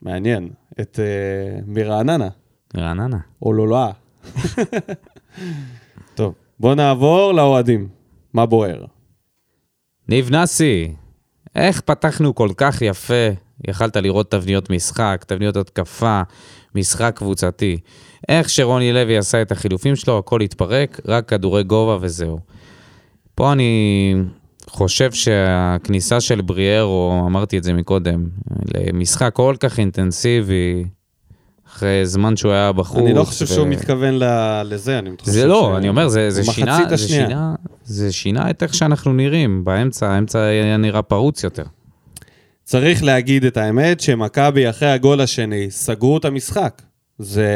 מעניין. 0.02 0.50
את 0.80 1.00
אה, 1.02 1.60
מרעננה, 1.66 2.28
רעננה. 2.76 3.18
או 3.42 3.52
לולאה. 3.52 3.90
טוב, 6.14 6.34
בוא 6.60 6.74
נעבור 6.74 7.32
לאוהדים. 7.32 7.88
מה 8.32 8.46
בוער? 8.46 8.84
ניב 10.08 10.30
נאסי, 10.30 10.94
איך 11.54 11.80
פתחנו 11.80 12.34
כל 12.34 12.48
כך 12.56 12.82
יפה? 12.82 13.43
יכלת 13.68 13.96
לראות 13.96 14.30
תבניות 14.30 14.70
משחק, 14.70 15.24
תבניות 15.26 15.56
התקפה, 15.56 16.22
משחק 16.74 17.12
קבוצתי. 17.16 17.78
איך 18.28 18.48
שרוני 18.50 18.92
לוי 18.92 19.16
עשה 19.18 19.42
את 19.42 19.52
החילופים 19.52 19.96
שלו, 19.96 20.18
הכל 20.18 20.40
התפרק, 20.40 21.00
רק 21.06 21.28
כדורי 21.28 21.62
גובה 21.62 21.98
וזהו. 22.00 22.38
פה 23.34 23.52
אני 23.52 24.14
חושב 24.68 25.12
שהכניסה 25.12 26.20
של 26.20 26.40
בריארו, 26.40 27.22
אמרתי 27.26 27.58
את 27.58 27.62
זה 27.64 27.72
מקודם, 27.72 28.26
למשחק 28.74 29.30
כל 29.34 29.54
כך 29.60 29.78
אינטנסיבי, 29.78 30.84
אחרי 31.68 32.06
זמן 32.06 32.36
שהוא 32.36 32.52
היה 32.52 32.72
בחוץ. 32.72 32.98
אני 32.98 33.14
לא 33.14 33.24
חושב 33.24 33.44
ו- 33.44 33.48
שהוא 33.48 33.66
מתכוון 33.66 34.14
ל- 34.14 34.62
לזה, 34.64 34.98
אני 34.98 35.10
חושב 35.20 35.32
זה 35.32 35.46
לא, 35.46 35.70
ש- 35.74 35.78
אני 35.78 35.88
אומר, 35.88 36.08
זה, 36.08 36.30
זה, 36.30 36.44
שינה, 36.44 36.78
זה. 36.88 36.98
שינה, 37.08 37.54
זה 37.84 38.12
שינה 38.12 38.50
את 38.50 38.62
איך 38.62 38.74
שאנחנו 38.74 39.12
נראים. 39.12 39.64
באמצע, 39.64 40.08
האמצע 40.10 40.40
היה 40.42 40.76
נראה 40.76 41.02
פרוץ 41.02 41.44
יותר. 41.44 41.64
צריך 42.64 43.04
להגיד 43.04 43.44
את 43.44 43.56
האמת, 43.56 44.00
שמכבי 44.00 44.70
אחרי 44.70 44.90
הגול 44.90 45.20
השני 45.20 45.70
סגרו 45.70 46.18
את 46.18 46.24
המשחק. 46.24 46.82
זה 47.18 47.48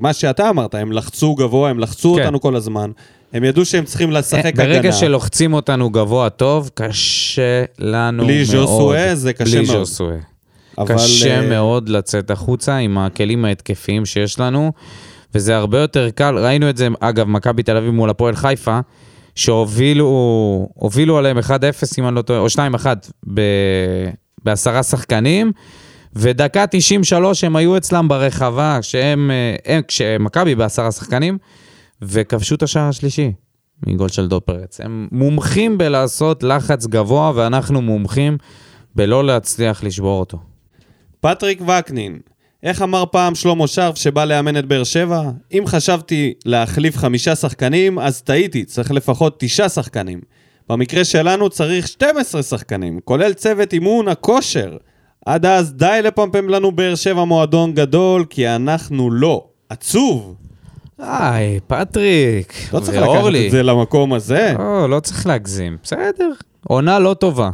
מה 0.00 0.12
שאתה 0.12 0.50
אמרת, 0.50 0.74
הם 0.74 0.92
לחצו 0.92 1.34
גבוה, 1.34 1.70
הם 1.70 1.78
לחצו 1.78 2.14
כן. 2.14 2.20
אותנו 2.20 2.40
כל 2.40 2.56
הזמן. 2.56 2.90
הם 3.32 3.44
ידעו 3.44 3.64
שהם 3.64 3.84
צריכים 3.84 4.10
לשחק 4.10 4.46
הגנה. 4.46 4.64
ברגע 4.64 4.92
שלוחצים 4.92 5.52
אותנו 5.52 5.90
גבוה 5.90 6.30
טוב, 6.30 6.70
קשה 6.74 7.64
לנו 7.78 8.24
בלי 8.24 8.36
מאוד. 8.36 8.46
ז'וסואה 8.46 9.14
זה 9.14 9.32
קשה 9.32 9.56
בלי 9.56 9.66
מאוד. 9.66 9.84
ז'וסואה. 9.84 10.16
אבל, 10.78 10.94
קשה 10.94 11.40
אה, 11.40 11.48
מאוד 11.48 11.88
לצאת 11.88 12.30
החוצה 12.30 12.76
עם 12.76 12.98
הכלים 12.98 13.44
ההתקפיים 13.44 14.06
שיש 14.06 14.40
לנו, 14.40 14.72
וזה 15.34 15.56
הרבה 15.56 15.78
יותר 15.78 16.10
קל. 16.10 16.38
ראינו 16.38 16.70
את 16.70 16.76
זה, 16.76 16.88
אגב, 17.00 17.28
מכבי 17.28 17.62
תל 17.62 17.76
אביב 17.76 17.90
מול 17.90 18.10
הפועל 18.10 18.36
חיפה, 18.36 18.78
שהובילו 19.34 20.06
הובילו 20.74 21.18
עליהם 21.18 21.38
1-0, 21.38 21.50
אם 21.98 22.06
אני 22.06 22.14
לא 22.14 22.22
טועה, 22.22 22.40
או 22.40 22.46
2-1 22.46 22.56
ב- 23.34 24.10
בעשרה 24.44 24.82
שחקנים, 24.82 25.52
ודקה 26.16 26.64
93 26.70 27.44
הם 27.44 27.56
היו 27.56 27.76
אצלם 27.76 28.08
ברחבה, 28.08 28.78
כשהם, 28.80 29.30
אה, 29.30 29.74
הם, 29.74 29.82
כשמכבי 29.88 30.54
בעשרה 30.54 30.92
שחקנים, 30.92 31.38
וכבשו 32.02 32.54
את 32.54 32.62
השער 32.62 32.88
השלישי 32.88 33.32
מגול 33.86 34.08
של 34.08 34.28
דור 34.28 34.40
פרץ. 34.40 34.80
הם 34.80 35.08
מומחים 35.12 35.78
בלעשות 35.78 36.42
לחץ 36.42 36.86
גבוה, 36.86 37.32
ואנחנו 37.34 37.82
מומחים 37.82 38.38
בלא 38.94 39.24
להצליח 39.24 39.84
לשבור 39.84 40.20
אותו. 40.20 40.38
פטריק 41.20 41.60
וקנין, 41.60 42.18
איך 42.62 42.82
אמר 42.82 43.04
פעם 43.10 43.34
שלמה 43.34 43.66
שרף 43.66 43.96
שבא 43.96 44.24
לאמן 44.24 44.58
את 44.58 44.64
באר 44.66 44.84
שבע? 44.84 45.22
אם 45.52 45.64
חשבתי 45.66 46.34
להחליף 46.44 46.96
חמישה 46.96 47.36
שחקנים, 47.36 47.98
אז 47.98 48.22
טעיתי, 48.22 48.64
צריך 48.64 48.90
לפחות 48.90 49.36
תשעה 49.38 49.68
שחקנים. 49.68 50.20
במקרה 50.68 51.04
שלנו 51.04 51.50
צריך 51.50 51.88
12 51.88 52.42
שחקנים, 52.42 53.00
כולל 53.04 53.32
צוות 53.32 53.72
אימון 53.72 54.08
הכושר. 54.08 54.76
עד 55.26 55.46
אז 55.46 55.74
די 55.74 56.00
לפמפם 56.04 56.48
לנו 56.48 56.72
באר 56.72 56.94
שבע 56.94 57.24
מועדון 57.24 57.74
גדול, 57.74 58.24
כי 58.30 58.48
אנחנו 58.48 59.10
לא. 59.10 59.44
עצוב. 59.68 60.34
היי, 60.98 61.60
פטריק, 61.66 62.52
לא 62.72 62.80
צריך 62.80 62.96
לקחת 62.96 63.08
ואורלי. 63.08 63.46
את 63.46 63.50
זה 63.50 63.62
למקום 63.62 64.12
הזה. 64.12 64.54
לא, 64.58 64.90
לא 64.90 65.00
צריך 65.00 65.26
להגזים. 65.26 65.76
בסדר. 65.82 66.30
עונה 66.66 66.98
לא 66.98 67.14
טובה. 67.14 67.50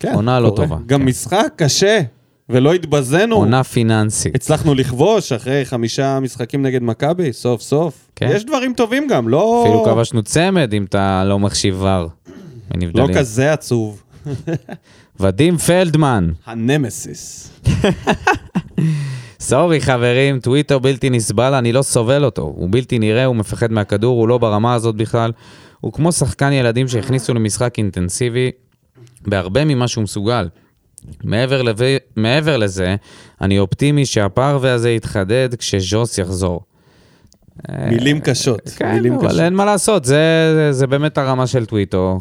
כן, 0.00 0.14
עונה 0.14 0.40
לא. 0.40 0.52
טובה, 0.56 0.76
גם 0.86 1.00
כן. 1.00 1.06
משחק 1.06 1.52
קשה, 1.56 2.00
ולא 2.48 2.74
התבזינו. 2.74 3.36
עונה 3.36 3.64
פיננסית. 3.64 4.34
הצלחנו 4.34 4.74
לכבוש 4.74 5.32
אחרי 5.32 5.64
חמישה 5.64 6.20
משחקים 6.20 6.62
נגד 6.62 6.82
מכבי, 6.82 7.32
סוף 7.32 7.62
סוף. 7.62 8.10
כן. 8.16 8.28
יש 8.32 8.44
דברים 8.44 8.74
טובים 8.74 9.06
גם, 9.08 9.28
לא... 9.28 9.64
אפילו 9.64 9.84
כבשנו 9.84 10.22
צמד 10.22 10.72
אם 10.72 10.84
אתה 10.84 11.24
לא 11.24 11.38
מחשיב 11.38 11.82
ור. 11.82 12.08
לא. 12.94 13.08
כזה 13.14 13.52
עצוב. 13.52 14.02
ודים 15.20 15.56
פלדמן. 15.56 16.30
הנמסיס. 16.46 17.50
סורי 19.40 19.80
חברים, 19.80 20.40
טוויטר 20.40 20.78
בלתי 20.78 21.10
נסבל, 21.10 21.54
אני 21.54 21.72
לא 21.72 21.82
סובל 21.82 22.24
אותו. 22.24 22.42
הוא 22.42 22.68
בלתי 22.70 22.98
נראה, 22.98 23.24
הוא 23.24 23.36
מפחד 23.36 23.72
מהכדור, 23.72 24.20
הוא 24.20 24.28
לא 24.28 24.38
ברמה 24.38 24.74
הזאת 24.74 24.96
בכלל. 24.96 25.32
הוא 25.80 25.92
כמו 25.92 26.12
שחקן 26.12 26.52
ילדים 26.52 26.88
שהכניסו 26.88 27.34
למשחק 27.34 27.74
אינטנסיבי 27.78 28.50
בהרבה 29.26 29.64
ממה 29.64 29.88
שהוא 29.88 30.04
מסוגל. 30.04 30.48
מעבר, 31.24 31.62
לב... 31.62 31.78
מעבר 32.16 32.56
לזה, 32.56 32.96
אני 33.40 33.58
אופטימי 33.58 34.06
שהפרווה 34.06 34.72
הזה 34.72 34.90
יתחדד 34.90 35.54
כשז'וס 35.54 36.18
יחזור. 36.18 36.60
מילים 37.68 38.20
קשות. 38.20 38.68
כן, 38.76 38.94
מילים 38.94 39.12
אבל 39.12 39.28
קשות. 39.28 39.40
אין 39.40 39.54
מה 39.54 39.64
לעשות, 39.64 40.04
זה, 40.04 40.52
זה, 40.54 40.72
זה 40.72 40.86
באמת 40.86 41.18
הרמה 41.18 41.46
של 41.46 41.66
טוויטר. 41.66 42.16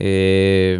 אה, 0.00 0.76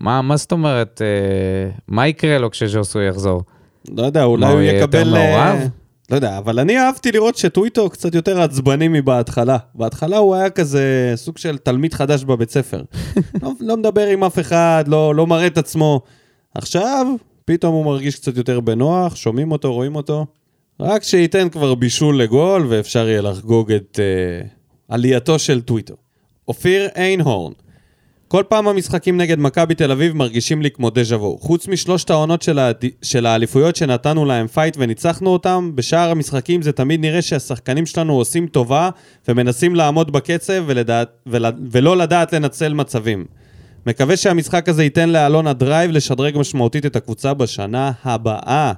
מה, 0.00 0.22
מה 0.22 0.36
זאת 0.36 0.52
אומרת, 0.52 1.02
אה, 1.02 1.70
מה 1.88 2.08
יקרה 2.08 2.38
לו 2.38 2.50
כשז'וסו 2.50 3.00
יחזור? 3.00 3.42
לא 3.88 4.02
יודע, 4.02 4.24
אולי 4.24 4.52
הוא 4.52 4.60
יקבל... 4.60 5.16
אה? 5.16 5.66
לא 6.10 6.16
יודע, 6.16 6.38
אבל 6.38 6.58
אני 6.58 6.78
אהבתי 6.78 7.12
לראות 7.12 7.36
שטוויטר 7.36 7.88
קצת 7.88 8.14
יותר 8.14 8.40
עצבני 8.40 8.88
מבהתחלה. 8.88 9.56
בהתחלה 9.74 10.16
הוא 10.16 10.34
היה 10.34 10.50
כזה 10.50 11.12
סוג 11.16 11.38
של 11.38 11.58
תלמיד 11.58 11.94
חדש 11.94 12.24
בבית 12.24 12.50
ספר. 12.50 12.82
לא, 13.42 13.52
לא 13.60 13.76
מדבר 13.76 14.06
עם 14.06 14.24
אף 14.24 14.38
אחד, 14.38 14.84
לא, 14.86 15.14
לא 15.14 15.26
מראה 15.26 15.46
את 15.46 15.58
עצמו. 15.58 16.00
עכשיו, 16.54 17.06
פתאום 17.44 17.74
הוא 17.74 17.84
מרגיש 17.84 18.16
קצת 18.16 18.36
יותר 18.36 18.60
בנוח, 18.60 19.16
שומעים 19.16 19.52
אותו, 19.52 19.72
רואים 19.72 19.96
אותו. 19.96 20.26
רק 20.80 21.02
שייתן 21.02 21.48
כבר 21.48 21.74
בישול 21.74 22.22
לגול 22.22 22.66
ואפשר 22.68 23.08
יהיה 23.08 23.22
לחגוג 23.22 23.72
את 23.72 24.00
uh, 24.02 24.48
עלייתו 24.88 25.38
של 25.38 25.60
טוויטר. 25.60 25.94
אופיר 26.48 26.88
איינהורן, 26.96 27.52
כל 28.28 28.42
פעם 28.48 28.68
המשחקים 28.68 29.16
נגד 29.16 29.38
מכבי 29.38 29.74
תל 29.74 29.90
אביב 29.90 30.16
מרגישים 30.16 30.62
לי 30.62 30.70
כמו 30.70 30.90
דז'ה 30.90 31.16
וו. 31.16 31.38
חוץ 31.38 31.68
משלושת 31.68 32.10
העונות 32.10 32.42
של, 32.42 32.58
הד... 32.58 32.84
של 33.02 33.26
האליפויות 33.26 33.76
שנתנו 33.76 34.24
להם 34.24 34.46
fight 34.46 34.76
וניצחנו 34.78 35.30
אותם, 35.30 35.70
בשאר 35.74 36.10
המשחקים 36.10 36.62
זה 36.62 36.72
תמיד 36.72 37.00
נראה 37.00 37.22
שהשחקנים 37.22 37.86
שלנו 37.86 38.12
עושים 38.12 38.46
טובה 38.46 38.90
ומנסים 39.28 39.74
לעמוד 39.74 40.12
בקצב 40.12 40.64
ולדעת... 40.66 41.08
ול... 41.26 41.44
ולא 41.70 41.96
לדעת 41.96 42.32
לנצל 42.32 42.74
מצבים. 42.74 43.24
מקווה 43.86 44.16
שהמשחק 44.16 44.68
הזה 44.68 44.84
ייתן 44.84 45.08
לאלונה 45.08 45.52
drive 45.52 45.90
לשדרג 45.90 46.38
משמעותית 46.38 46.86
את 46.86 46.96
הקבוצה 46.96 47.34
בשנה 47.34 47.92
הבאה. 48.04 48.72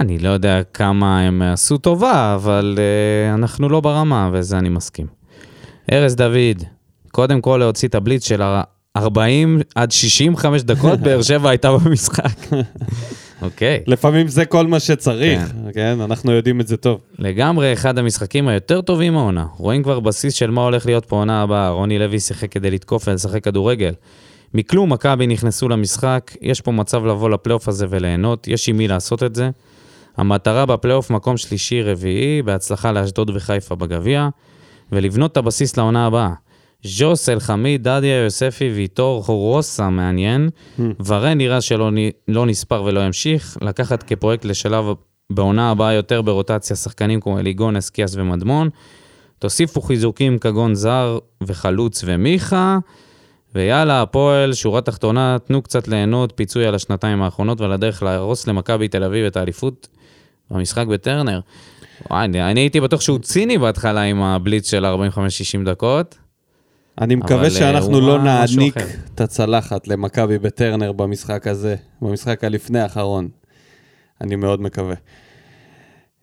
אני 0.00 0.18
לא 0.18 0.28
יודע 0.28 0.62
כמה 0.62 1.20
הם 1.20 1.42
עשו 1.42 1.78
טובה, 1.78 2.34
אבל 2.34 2.78
uh, 2.78 3.34
אנחנו 3.34 3.68
לא 3.68 3.80
ברמה, 3.80 4.30
וזה 4.32 4.58
אני 4.58 4.68
מסכים. 4.68 5.06
ארז 5.92 6.16
דוד, 6.16 6.62
קודם 7.12 7.40
כל 7.40 7.56
להוציא 7.60 7.88
את 7.88 7.94
הבליץ 7.94 8.26
של 8.28 8.42
ה- 8.42 8.62
40 8.96 9.60
עד 9.74 9.90
65 9.90 10.62
דקות, 10.62 10.98
באר 11.04 11.22
שבע 11.22 11.50
הייתה 11.50 11.72
במשחק. 11.72 12.36
אוקיי. 13.42 13.82
לפעמים 13.86 14.28
זה 14.28 14.44
כל 14.44 14.66
מה 14.66 14.80
שצריך, 14.80 15.40
כן. 15.48 15.72
כן? 15.74 15.98
אנחנו 16.00 16.32
יודעים 16.32 16.60
את 16.60 16.66
זה 16.66 16.76
טוב. 16.76 17.00
לגמרי 17.18 17.72
אחד 17.72 17.98
המשחקים 17.98 18.48
היותר 18.48 18.80
טובים 18.80 19.16
העונה. 19.16 19.46
רואים 19.56 19.82
כבר 19.82 20.00
בסיס 20.00 20.34
של 20.34 20.50
מה 20.50 20.62
הולך 20.62 20.86
להיות 20.86 21.04
פה 21.04 21.16
עונה 21.16 21.42
הבאה. 21.42 21.70
רוני 21.70 21.98
לוי 21.98 22.20
שיחק 22.20 22.52
כדי 22.52 22.70
לתקוף 22.70 23.08
ולשחק 23.08 23.44
כדורגל. 23.44 23.92
מכלום 24.54 24.92
מכבי 24.92 25.26
נכנסו 25.26 25.68
למשחק, 25.68 26.30
יש 26.42 26.60
פה 26.60 26.72
מצב 26.72 27.04
לבוא 27.06 27.30
לפלייאוף 27.30 27.68
הזה 27.68 27.86
וליהנות, 27.90 28.48
יש 28.48 28.68
עם 28.68 28.76
מי 28.76 28.88
לעשות 28.88 29.22
את 29.22 29.34
זה. 29.34 29.50
המטרה 30.16 30.66
בפלייאוף 30.66 31.10
מקום 31.10 31.36
שלישי-רביעי, 31.36 32.42
בהצלחה 32.42 32.92
לאשדוד 32.92 33.30
וחיפה 33.34 33.74
בגביע, 33.74 34.28
ולבנות 34.92 35.32
את 35.32 35.36
הבסיס 35.36 35.76
לעונה 35.76 36.06
הבאה. 36.06 36.30
ז'וס, 36.84 37.28
אלחמיד, 37.28 37.88
דדיה, 37.88 38.24
יוספי, 38.24 38.68
ויטור, 38.68 39.24
חורוסה, 39.24 39.90
מעניין. 39.90 40.48
ורן 41.06 41.38
נראה 41.38 41.60
שלא 41.60 41.90
לא 42.28 42.46
נספר 42.46 42.82
ולא 42.82 43.00
ימשיך. 43.00 43.56
לקחת 43.60 44.02
כפרויקט 44.02 44.44
לשלב 44.44 44.84
בעונה 45.30 45.70
הבאה 45.70 45.92
יותר 45.92 46.22
ברוטציה 46.22 46.76
שחקנים 46.76 47.20
כמו 47.20 47.38
אליגון, 47.38 47.76
אסקיאס 47.76 48.14
ומדמון. 48.16 48.70
תוסיפו 49.38 49.80
חיזוקים 49.82 50.38
כגון 50.38 50.74
זר 50.74 51.18
וחלוץ 51.42 52.04
ומיכה. 52.06 52.78
ויאללה, 53.54 54.02
הפועל, 54.02 54.54
שורה 54.54 54.80
תחתונה, 54.80 55.36
תנו 55.44 55.62
קצת 55.62 55.88
ליהנות, 55.88 56.32
פיצוי 56.36 56.66
על 56.66 56.74
השנתיים 56.74 57.22
האחרונות 57.22 57.60
ועל 57.60 57.72
הדרך 57.72 58.02
להרוס 58.02 58.46
למכבי 58.46 58.88
תל 58.88 59.04
אביב 59.04 59.26
את 59.26 59.36
האליפות 59.36 59.88
במשחק 60.50 60.86
בטרנר. 60.86 61.40
וואי, 62.10 62.24
אני 62.24 62.60
הייתי 62.60 62.80
בטוח 62.80 63.00
שהוא 63.00 63.18
ציני 63.18 63.58
בהתחלה 63.58 64.02
עם 64.02 64.22
הבליץ 64.22 64.70
של 64.70 64.86
45-60 64.86 65.64
דקות. 65.64 66.18
אני 67.00 67.14
מקווה 67.14 67.40
אבל, 67.40 67.50
שאנחנו 67.50 67.94
אה, 67.94 68.00
לא 68.00 68.22
נעניק. 68.22 68.74
את 69.14 69.20
הצלחת 69.20 69.88
למכבי 69.88 70.38
בטרנר 70.38 70.92
במשחק 70.92 71.46
הזה, 71.46 71.76
במשחק 72.02 72.44
הלפני 72.44 72.80
האחרון. 72.80 73.28
אני 74.20 74.36
מאוד 74.36 74.60
מקווה. 74.60 74.94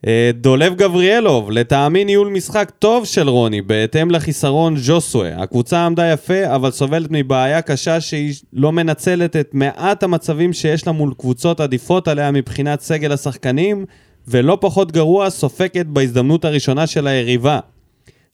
אה, 0.08 0.32
דולב 0.34 0.76
גבריאלוב, 0.76 1.52
לטעמי 1.52 2.06
ניהול 2.06 2.28
משחק 2.28 2.72
טוב 2.80 3.06
של 3.06 3.30
רוני, 3.30 3.62
בהתאם 3.62 4.12
לחיסרון 4.12 4.78
ז'וסווה. 4.78 5.44
הקבוצה 5.44 5.86
עמדה 5.86 6.12
יפה, 6.12 6.56
אבל 6.56 6.72
סובלת 6.72 7.08
מבעיה 7.12 7.62
קשה 7.62 8.02
שהיא 8.02 8.34
לא 8.54 8.72
מנצלת 8.72 9.36
את 9.36 9.50
מעט 9.54 10.04
המצבים 10.04 10.54
שיש 10.54 10.88
לה 10.88 10.94
מול 10.94 11.14
קבוצות 11.18 11.60
עדיפות 11.60 12.08
עליה 12.08 12.32
מבחינת 12.32 12.82
סגל 12.82 13.12
השחקנים, 13.12 13.86
ולא 14.28 14.58
פחות 14.62 14.92
גרוע, 14.92 15.30
סופקת 15.30 15.86
בהזדמנות 15.86 16.46
הראשונה 16.46 16.88
של 16.88 17.08
היריבה. 17.08 17.60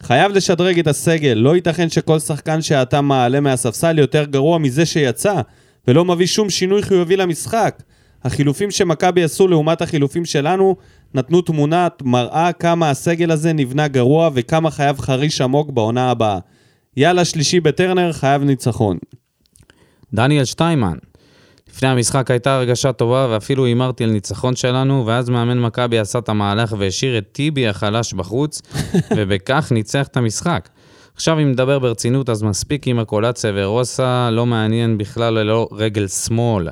חייב 0.04 0.32
לשדרג 0.32 0.80
את 0.80 0.88
הסגל, 0.88 1.34
לא 1.34 1.56
ייתכן 1.56 1.90
שכל 1.90 2.20
שחקן 2.20 2.62
שאתה 2.62 3.02
מעלה 3.02 3.40
מהספסל 3.40 4.00
יותר 4.00 4.26
גרוע 4.26 4.58
מזה 4.58 4.86
שיצא, 4.86 5.42
ולא 5.88 6.06
מביא 6.06 6.26
שום 6.26 6.50
שינוי 6.50 6.84
חיובי 6.84 7.18
למשחק. 7.18 7.84
החילופים 8.24 8.72
שמכבי 8.72 9.24
עשו 9.24 9.48
לעומת 9.48 9.82
החילופים 9.82 10.26
שלנו 10.26 10.76
נתנו 11.14 11.42
תמונת 11.42 12.02
מראה 12.02 12.52
כמה 12.52 12.90
הסגל 12.90 13.32
הזה 13.32 13.54
נבנה 13.54 13.88
גרוע 13.88 14.30
וכמה 14.34 14.72
חייב 14.72 15.00
חריש 15.00 15.42
עמוק 15.42 15.70
בעונה 15.70 16.12
הבאה. 16.12 16.40
יאללה 16.98 17.26
שלישי 17.26 17.60
בטרנר, 17.60 18.14
חייב 18.14 18.44
ניצחון. 18.44 18.98
דניאל 20.14 20.46
שטיימן, 20.46 20.98
לפני 21.76 21.90
המשחק 21.90 22.32
הייתה 22.32 22.56
הרגשה 22.56 22.92
טובה 22.92 23.28
ואפילו 23.30 23.66
הימרתי 23.66 24.04
על 24.04 24.10
ניצחון 24.10 24.56
שלנו, 24.56 25.06
ואז 25.06 25.30
מאמן 25.30 25.60
מכבי 25.60 26.00
עשה 26.00 26.20
את 26.20 26.30
המהלך 26.30 26.76
והשאיר 26.78 27.18
את 27.18 27.26
טיבי 27.32 27.68
החלש 27.68 28.14
בחוץ, 28.14 28.62
ובכך 29.18 29.72
ניצח 29.72 30.08
את 30.08 30.18
המשחק. 30.18 30.70
עכשיו 31.16 31.40
אם 31.40 31.52
נדבר 31.52 31.80
ברצינות, 31.80 32.30
אז 32.30 32.44
מספיק 32.44 32.88
עם 32.88 33.00
הקולציה 33.00 33.52
ורוסה, 33.56 34.30
לא 34.32 34.46
מעניין 34.46 34.98
בכלל 34.98 35.34
ללא 35.34 35.68
רגל 35.72 36.08
שמאל. 36.08 36.68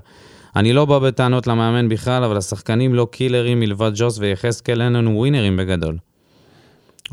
אני 0.55 0.73
לא 0.73 0.85
בא 0.85 0.99
בטענות 0.99 1.47
למאמן 1.47 1.89
בכלל, 1.89 2.23
אבל 2.23 2.37
השחקנים 2.37 2.95
לא 2.95 3.07
קילרים 3.11 3.59
מלבד 3.59 3.91
ג'וס 3.95 4.17
ויחזקאל, 4.19 4.81
אין 4.81 4.93
לנו 4.93 5.17
ווינרים 5.17 5.57
בגדול. 5.57 5.97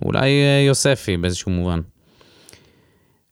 אולי 0.05 0.31
אה, 0.31 0.65
יוספי 0.67 1.17
באיזשהו 1.17 1.51
מובן. 1.51 1.81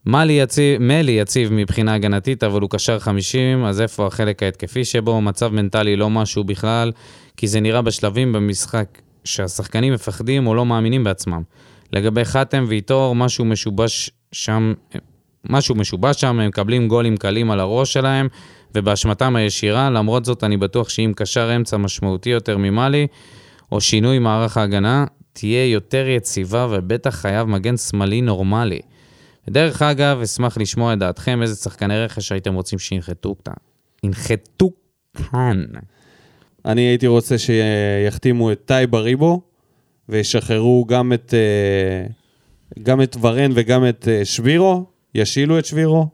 מלי 0.06 0.32
יציב, 0.32 0.82
מלי 0.82 1.12
יציב 1.12 1.52
מבחינה 1.52 1.94
הגנתית, 1.94 2.44
אבל 2.44 2.60
הוא 2.60 2.70
קשר 2.70 2.98
50, 2.98 3.64
אז 3.64 3.80
איפה 3.80 4.06
החלק 4.06 4.42
ההתקפי 4.42 4.84
שבו? 4.84 5.20
מצב 5.20 5.52
מנטלי 5.52 5.96
לא 5.96 6.10
משהו 6.10 6.44
בכלל, 6.44 6.92
כי 7.36 7.46
זה 7.46 7.60
נראה 7.60 7.82
בשלבים 7.82 8.32
במשחק 8.32 8.86
שהשחקנים 9.24 9.92
מפחדים 9.92 10.46
או 10.46 10.54
לא 10.54 10.66
מאמינים 10.66 11.04
בעצמם. 11.04 11.42
לגבי 11.92 12.24
חתם 12.24 12.64
ואיתור, 12.68 13.14
משהו 13.14 13.44
משובש 13.44 14.10
שם, 14.32 14.74
משהו 15.50 15.74
משובש 15.74 16.20
שם, 16.20 16.40
הם 16.40 16.48
מקבלים 16.48 16.88
גולים 16.88 17.16
קלים 17.16 17.50
על 17.50 17.60
הראש 17.60 17.92
שלהם, 17.92 18.28
ובאשמתם 18.74 19.36
הישירה, 19.36 19.90
למרות 19.90 20.24
זאת 20.24 20.44
אני 20.44 20.56
בטוח 20.56 20.88
שאם 20.88 21.12
קשר 21.16 21.56
אמצע 21.56 21.76
משמעותי 21.76 22.30
יותר 22.30 22.58
ממאלי, 22.58 23.06
או 23.72 23.80
שינוי 23.80 24.18
מערך 24.18 24.56
ההגנה, 24.56 25.04
תהיה 25.32 25.66
יותר 25.66 26.08
יציבה 26.08 26.66
ובטח 26.70 27.10
חייב 27.10 27.48
מגן 27.48 27.76
שמאלי 27.76 28.20
נורמלי. 28.20 28.80
דרך 29.50 29.82
אגב, 29.82 30.20
אשמח 30.20 30.58
לשמוע 30.58 30.92
את 30.92 30.98
דעתכם, 30.98 31.42
איזה 31.42 31.54
שחקני 31.54 31.98
רכש 32.04 32.32
הייתם 32.32 32.54
רוצים 32.54 32.78
שינחתו 32.78 33.34
כאן. 33.44 33.54
ינחתו 34.02 34.70
כאן. 35.14 35.64
אני 36.64 36.80
הייתי 36.80 37.06
רוצה 37.06 37.36
שיחתימו 37.38 38.52
את 38.52 38.60
טאי 38.64 38.86
בריבו, 38.86 39.40
וישחררו 40.08 40.84
גם 40.88 41.12
את, 41.12 41.34
אה, 41.34 42.06
גם 42.82 43.02
את 43.02 43.16
ורן 43.20 43.50
וגם 43.54 43.88
את 43.88 44.08
אה, 44.08 44.24
שבירו, 44.24 44.84
ישילו 45.14 45.58
את 45.58 45.64
שבירו, 45.64 46.08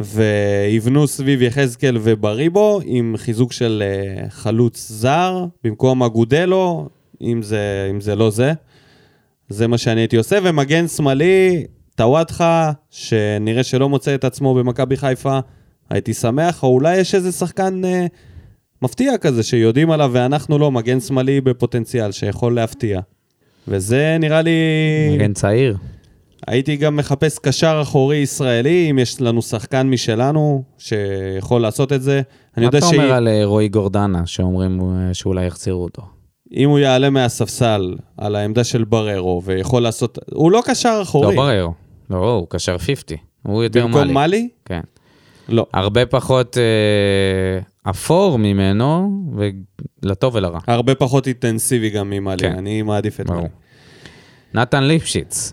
ויבנו 0.00 1.06
סביב 1.06 1.42
יחזקאל 1.42 1.98
ובריבו 2.02 2.80
עם 2.84 3.14
חיזוק 3.18 3.52
של 3.52 3.82
אה, 3.86 4.30
חלוץ 4.30 4.88
זר, 4.88 5.44
במקום 5.64 6.02
אגודלו, 6.02 6.88
אם 7.22 7.42
זה, 7.42 7.88
אם 7.90 8.00
זה 8.00 8.16
לא 8.16 8.30
זה. 8.30 8.52
זה 9.48 9.66
מה 9.66 9.78
שאני 9.78 10.00
הייתי 10.00 10.16
עושה, 10.16 10.38
ומגן 10.42 10.88
שמאלי, 10.88 11.64
טוואטחה, 11.94 12.72
שנראה 12.90 13.62
שלא 13.62 13.88
מוצא 13.88 14.14
את 14.14 14.24
עצמו 14.24 14.54
במכבי 14.54 14.96
חיפה, 14.96 15.38
הייתי 15.90 16.14
שמח, 16.14 16.62
או 16.62 16.68
אולי 16.68 16.96
יש 16.96 17.14
איזה 17.14 17.32
שחקן 17.32 17.84
אה, 17.84 18.06
מפתיע 18.82 19.18
כזה 19.18 19.42
שיודעים 19.42 19.90
עליו 19.90 20.10
ואנחנו 20.12 20.58
לא, 20.58 20.70
מגן 20.70 21.00
שמאלי 21.00 21.40
בפוטנציאל 21.40 22.12
שיכול 22.12 22.54
להפתיע. 22.54 23.00
וזה 23.68 24.16
נראה 24.20 24.42
לי... 24.42 24.50
מגן 25.14 25.32
צעיר. 25.32 25.76
הייתי 26.46 26.76
גם 26.76 26.96
מחפש 26.96 27.38
קשר 27.38 27.78
אחורי 27.82 28.16
ישראלי, 28.16 28.90
אם 28.90 28.98
יש 28.98 29.20
לנו 29.20 29.42
שחקן 29.42 29.86
משלנו 29.86 30.62
שיכול 30.78 31.60
לעשות 31.62 31.92
את 31.92 32.02
זה. 32.02 32.22
מה 32.56 32.68
אתה 32.68 32.86
אומר 32.86 33.12
על 33.12 33.28
אה, 33.28 33.44
רועי 33.44 33.68
גורדנה, 33.68 34.26
שאומרים 34.26 34.80
אה, 34.80 35.14
שאולי 35.14 35.46
יחזירו 35.46 35.82
אותו? 35.82 36.02
הוא 36.64 36.78
יעלה 36.78 37.10
מהספסל 37.10 37.94
על 38.16 38.36
העמדה 38.36 38.64
של 38.64 38.84
בררו 38.84 39.42
ויכול 39.44 39.82
לעשות... 39.82 40.18
הוא 40.32 40.52
לא 40.52 40.62
קשר 40.64 40.98
לא 40.98 41.02
אחורי. 41.02 41.36
ברר. 41.36 41.68
לא, 42.10 42.16
הוא 42.16 42.46
קשר 42.50 42.78
50. 42.78 43.16
הוא 43.42 43.62
יותר 43.62 43.86
מאלי. 43.86 43.98
במקום 43.98 44.14
מאלי? 44.14 44.48
כן. 44.64 44.80
לא. 45.48 45.66
הרבה 45.72 46.06
פחות 46.06 46.58
אה, 46.58 47.90
אפור 47.90 48.38
ממנו, 48.38 49.10
ולטוב 50.02 50.34
ולרע. 50.34 50.58
הרבה 50.66 50.94
פחות 50.94 51.26
אינטנסיבי 51.26 51.90
גם 51.90 52.10
ממאלי, 52.10 52.38
כן. 52.38 52.58
אני 52.58 52.82
מעדיף 52.82 53.20
את. 53.20 53.30
מאלי. 53.30 53.48
נתן 54.54 54.84
ליפשיץ. 54.84 55.52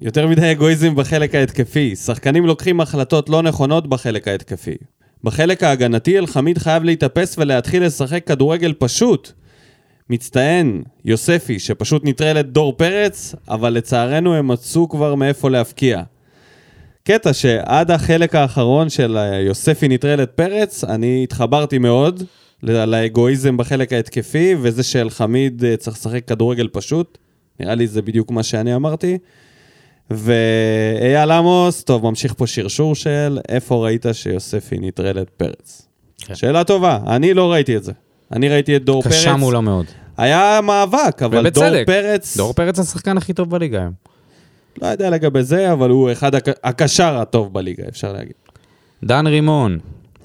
יותר 0.00 0.26
מדי 0.26 0.52
אגואיזם 0.52 0.94
בחלק 0.94 1.34
ההתקפי. 1.34 1.96
שחקנים 1.96 2.46
לוקחים 2.46 2.80
החלטות 2.80 3.28
לא 3.28 3.42
נכונות 3.42 3.86
בחלק 3.86 4.28
ההתקפי. 4.28 4.74
בחלק 5.24 5.62
ההגנתי 5.62 6.18
אלחמיד 6.18 6.58
חייב 6.58 6.84
להתאפס 6.84 7.38
ולהתחיל 7.38 7.84
לשחק 7.84 8.26
כדורגל 8.26 8.74
פשוט. 8.78 9.32
מצטיין, 10.10 10.82
יוספי, 11.04 11.58
שפשוט 11.58 12.02
נטרל 12.04 12.40
את 12.40 12.52
דור 12.52 12.72
פרץ, 12.76 13.34
אבל 13.48 13.72
לצערנו 13.72 14.34
הם 14.34 14.48
מצאו 14.48 14.88
כבר 14.88 15.14
מאיפה 15.14 15.50
להפקיע. 15.50 16.02
קטע 17.04 17.32
שעד 17.32 17.90
החלק 17.90 18.34
האחרון 18.34 18.88
של 18.88 19.16
אה, 19.16 19.40
יוספי 19.40 19.88
נטרל 19.88 20.22
את 20.22 20.30
פרץ, 20.30 20.84
אני 20.84 21.22
התחברתי 21.24 21.78
מאוד 21.78 22.22
לאגואיזם 22.62 23.56
בחלק 23.56 23.92
ההתקפי, 23.92 24.54
וזה 24.60 24.82
שאלחמיד 24.82 25.64
אה, 25.64 25.76
צריך 25.76 25.96
לשחק 25.96 26.24
כדורגל 26.24 26.68
פשוט. 26.72 27.18
נראה 27.60 27.74
לי 27.74 27.86
זה 27.86 28.02
בדיוק 28.02 28.30
מה 28.30 28.42
שאני 28.42 28.74
אמרתי. 28.74 29.18
ואייל 30.10 31.30
עמוס, 31.30 31.84
טוב, 31.84 32.04
ממשיך 32.04 32.34
פה 32.36 32.46
שרשור 32.46 32.94
של 32.94 33.38
איפה 33.48 33.84
ראית 33.84 34.06
שיוספי 34.12 34.76
נטרל 34.80 35.22
את 35.22 35.30
פרץ? 35.30 35.88
כן. 36.18 36.34
שאלה 36.34 36.64
טובה, 36.64 36.98
אני 37.06 37.34
לא 37.34 37.52
ראיתי 37.52 37.76
את 37.76 37.84
זה. 37.84 37.92
אני 38.32 38.48
ראיתי 38.48 38.76
את 38.76 38.84
דור 38.84 39.02
פרץ. 39.02 39.12
קשה 39.12 39.36
מולו 39.36 39.62
מאוד. 39.62 39.86
היה 40.16 40.60
מאבק, 40.62 41.22
אבל 41.22 41.48
דור 41.50 41.64
ובצדק. 41.64 41.82
פרץ, 41.86 42.36
דור 42.36 42.52
פרץ 42.52 42.78
השחקן 42.78 43.16
הכי 43.16 43.32
טוב 43.32 43.50
בליגה 43.50 43.80
היום. 43.80 43.92
לא 44.82 44.86
יודע 44.86 45.10
לגבי 45.10 45.42
זה, 45.42 45.72
אבל 45.72 45.90
הוא 45.90 46.12
אחד 46.12 46.34
הק- 46.34 46.58
הקשר 46.64 47.16
הטוב 47.16 47.52
בליגה, 47.52 47.82
אפשר 47.88 48.12
להגיד. 48.12 48.32
דן 49.04 49.26
רימון, 49.26 49.78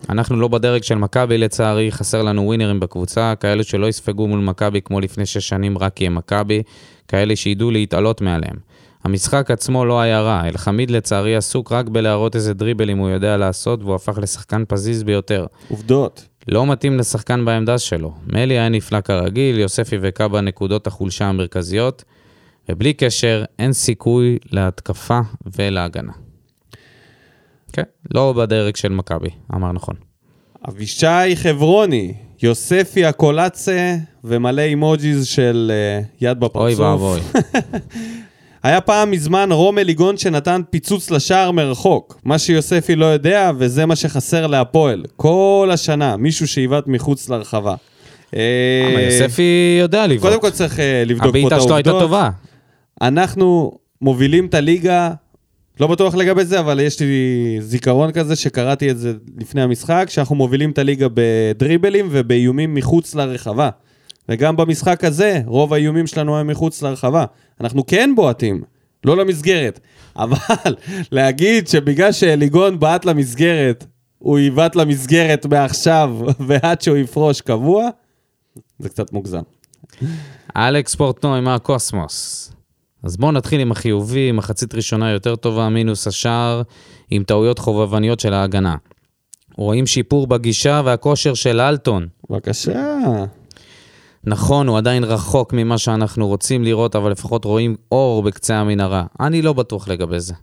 אנחנו 0.09 0.35
לא 0.39 0.47
בדרג 0.47 0.83
של 0.83 0.95
מכבי 0.95 1.37
לצערי, 1.37 1.91
חסר 1.91 2.21
לנו 2.21 2.41
ווינרים 2.41 2.79
בקבוצה, 2.79 3.33
כאלה 3.39 3.63
שלא 3.63 3.87
יספגו 3.87 4.27
מול 4.27 4.39
מכבי 4.39 4.81
כמו 4.81 4.99
לפני 4.99 5.25
שש 5.25 5.49
שנים 5.49 5.77
רק 5.77 5.93
כי 5.93 6.07
הם 6.07 6.15
מכבי, 6.15 6.63
כאלה 7.07 7.35
שידעו 7.35 7.71
להתעלות 7.71 8.21
מעליהם. 8.21 8.55
המשחק 9.03 9.51
עצמו 9.51 9.85
לא 9.85 10.01
היה 10.01 10.21
רע, 10.21 10.41
אלחמיד 10.47 10.91
לצערי 10.91 11.35
עסוק 11.35 11.71
רק 11.71 11.87
בלהראות 11.89 12.35
איזה 12.35 12.53
דריבלים 12.53 12.97
הוא 12.97 13.09
יודע 13.09 13.37
לעשות, 13.37 13.81
והוא 13.83 13.95
הפך 13.95 14.17
לשחקן 14.21 14.63
פזיז 14.67 15.03
ביותר. 15.03 15.45
עובדות. 15.69 16.27
לא 16.47 16.67
מתאים 16.67 16.97
לשחקן 16.97 17.45
בעמדה 17.45 17.77
שלו. 17.77 18.13
מלי 18.27 18.53
היה 18.53 18.69
נפלא 18.69 19.01
כרגיל, 19.01 19.59
יוספי 19.59 19.97
וקאבה 20.01 20.41
נקודות 20.41 20.87
החולשה 20.87 21.25
המרכזיות, 21.25 22.03
ובלי 22.69 22.93
קשר, 22.93 23.43
אין 23.59 23.73
סיכוי 23.73 24.37
להתקפה 24.51 25.19
ולהגנה. 25.57 26.11
כן, 27.73 27.83
לא 28.13 28.33
בדרג 28.37 28.75
של 28.75 28.89
מכבי, 28.89 29.29
אמר 29.55 29.71
נכון. 29.71 29.95
אבישי 30.69 31.35
חברוני, 31.35 32.13
יוספי 32.43 33.05
הקולצה 33.05 33.95
ומלא 34.23 34.61
אימוג'יז 34.61 35.27
של 35.27 35.71
uh, 35.71 36.05
יד 36.21 36.39
בפרצוף. 36.39 36.61
אוי 36.61 36.75
ואבוי. 36.75 37.19
היה 38.63 38.81
פעם 38.81 39.11
מזמן 39.11 39.51
רומל 39.51 39.83
ליגון 39.83 40.17
שנתן 40.17 40.61
פיצוץ 40.69 41.11
לשער 41.11 41.51
מרחוק. 41.51 42.19
מה 42.23 42.39
שיוספי 42.39 42.95
לא 42.95 43.05
יודע, 43.05 43.51
וזה 43.57 43.85
מה 43.85 43.95
שחסר 43.95 44.47
להפועל. 44.47 45.03
כל 45.15 45.69
השנה, 45.73 46.17
מישהו 46.17 46.47
שעיוות 46.47 46.87
מחוץ 46.87 47.29
לרחבה. 47.29 47.75
אה, 48.35 48.89
אבל 48.93 48.99
יוספי 49.03 49.77
יודע 49.81 50.07
לבעוט. 50.07 50.21
קודם 50.21 50.41
כל 50.41 50.49
צריך 50.49 50.79
אה, 50.79 51.03
לבדוק 51.05 51.23
פה 51.23 51.29
את 51.29 51.29
הבעיטה 51.29 51.61
שלו 51.61 51.75
הייתה 51.75 51.89
העובדות. 51.89 52.09
טובה. 52.09 52.29
אנחנו 53.01 53.71
מובילים 54.01 54.45
את 54.45 54.53
הליגה, 54.53 55.11
לא 55.79 55.87
בטוח 55.87 56.15
לגבי 56.15 56.45
זה, 56.45 56.59
אבל 56.59 56.79
יש 56.79 56.99
לי 56.99 57.57
זיכרון 57.59 58.11
כזה 58.11 58.35
שקראתי 58.35 58.91
את 58.91 58.97
זה 58.97 59.13
לפני 59.37 59.61
המשחק, 59.61 60.05
שאנחנו 60.09 60.35
מובילים 60.35 60.71
את 60.71 60.77
הליגה 60.77 61.07
בדריבלים 61.13 62.07
ובאיומים 62.11 62.73
מחוץ 62.73 63.15
לרחבה. 63.15 63.69
וגם 64.29 64.57
במשחק 64.57 65.03
הזה, 65.03 65.41
רוב 65.45 65.73
האיומים 65.73 66.07
שלנו 66.07 66.37
הם 66.37 66.47
מחוץ 66.47 66.81
לרחבה. 66.81 67.25
אנחנו 67.61 67.85
כן 67.85 68.11
בועטים, 68.15 68.63
לא 69.05 69.17
למסגרת. 69.17 69.79
אבל 70.15 70.75
להגיד 71.11 71.67
שבגלל 71.67 72.11
שאליגון 72.11 72.79
בעט 72.79 73.05
למסגרת, 73.05 73.85
הוא 74.19 74.37
עיוות 74.37 74.75
למסגרת 74.75 75.45
מעכשיו 75.45 76.17
ועד 76.47 76.81
שהוא 76.81 76.97
יפרוש 76.97 77.41
קבוע, 77.41 77.89
זה 78.79 78.89
קצת 78.89 79.13
מוגזם. 79.13 79.41
אלכס 80.55 80.95
פורטנוי 80.95 81.41
מהקוסמוס. 81.41 82.51
אז 83.03 83.17
בואו 83.17 83.31
נתחיל 83.31 83.61
עם 83.61 83.71
החיובי, 83.71 84.31
מחצית 84.31 84.75
ראשונה 84.75 85.11
יותר 85.11 85.35
טובה, 85.35 85.69
מינוס 85.69 86.07
השער, 86.07 86.61
עם 87.11 87.23
טעויות 87.23 87.59
חובבניות 87.59 88.19
של 88.19 88.33
ההגנה. 88.33 88.75
רואים 89.57 89.87
שיפור 89.87 90.27
בגישה 90.27 90.81
והכושר 90.85 91.33
של 91.33 91.59
אלטון. 91.59 92.07
בבקשה. 92.29 92.71
נכון, 94.23 94.67
הוא 94.67 94.77
עדיין 94.77 95.03
רחוק 95.03 95.53
ממה 95.53 95.77
שאנחנו 95.77 96.27
רוצים 96.27 96.63
לראות, 96.63 96.95
אבל 96.95 97.11
לפחות 97.11 97.45
רואים 97.45 97.75
אור 97.91 98.23
בקצה 98.23 98.55
המנהרה. 98.55 99.03
אני 99.19 99.41
לא 99.41 99.53
בטוח 99.53 99.87
לגבי 99.87 100.19
זה. 100.19 100.33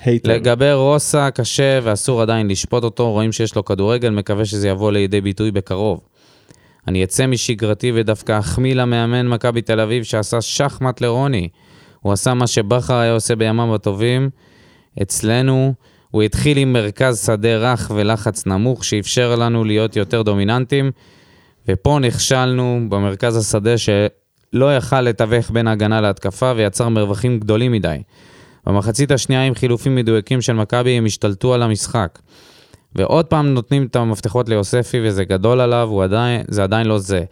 הייטר. 0.00 0.32
לגבי 0.32 0.72
רוסה, 0.72 1.30
קשה 1.30 1.78
ואסור 1.82 2.22
עדיין 2.22 2.48
לשפוט 2.48 2.84
אותו, 2.84 3.12
רואים 3.12 3.32
שיש 3.32 3.56
לו 3.56 3.64
כדורגל, 3.64 4.10
מקווה 4.10 4.44
שזה 4.44 4.68
יבוא 4.68 4.92
לידי 4.92 5.20
ביטוי 5.20 5.50
בקרוב. 5.50 6.00
אני 6.88 7.04
אצא 7.04 7.26
משגרתי 7.26 7.92
ודווקא 7.94 8.38
אחמיא 8.38 8.74
למאמן 8.74 9.28
מכבי 9.28 9.62
תל 9.62 9.80
אביב 9.80 10.02
שעשה 10.04 10.40
שחמט 10.40 11.00
לרוני. 11.00 11.48
הוא 12.00 12.12
עשה 12.12 12.34
מה 12.34 12.46
שבכר 12.46 12.94
היה 12.94 13.12
עושה 13.12 13.36
בימיו 13.36 13.74
הטובים. 13.74 14.30
אצלנו 15.02 15.74
הוא 16.10 16.22
התחיל 16.22 16.58
עם 16.58 16.72
מרכז 16.72 17.26
שדה 17.26 17.56
רך 17.56 17.90
ולחץ 17.94 18.46
נמוך, 18.46 18.84
שאפשר 18.84 19.36
לנו 19.36 19.64
להיות 19.64 19.96
יותר 19.96 20.22
דומיננטיים, 20.22 20.90
ופה 21.68 21.98
נכשלנו 22.00 22.86
במרכז 22.88 23.36
השדה 23.36 23.78
שלא 23.78 24.76
יכל 24.76 25.00
לתווך 25.00 25.50
בין 25.50 25.66
ההגנה 25.66 26.00
להתקפה 26.00 26.52
ויצר 26.56 26.88
מרווחים 26.88 27.40
גדולים 27.40 27.72
מדי. 27.72 28.02
במחצית 28.66 29.10
השנייה 29.10 29.42
עם 29.42 29.54
חילופים 29.54 29.94
מדויקים 29.94 30.42
של 30.42 30.52
מכבי 30.52 30.90
הם 30.90 31.06
השתלטו 31.06 31.54
על 31.54 31.62
המשחק. 31.62 32.18
ועוד 32.94 33.24
פעם 33.24 33.54
נותנים 33.54 33.86
את 33.86 33.96
המפתחות 33.96 34.48
ליוספי 34.48 35.00
וזה 35.04 35.24
גדול 35.24 35.60
עליו, 35.60 36.02
עדיין, 36.02 36.42
זה 36.48 36.62
עדיין 36.62 36.86
לא 36.86 36.98
זה. 36.98 37.24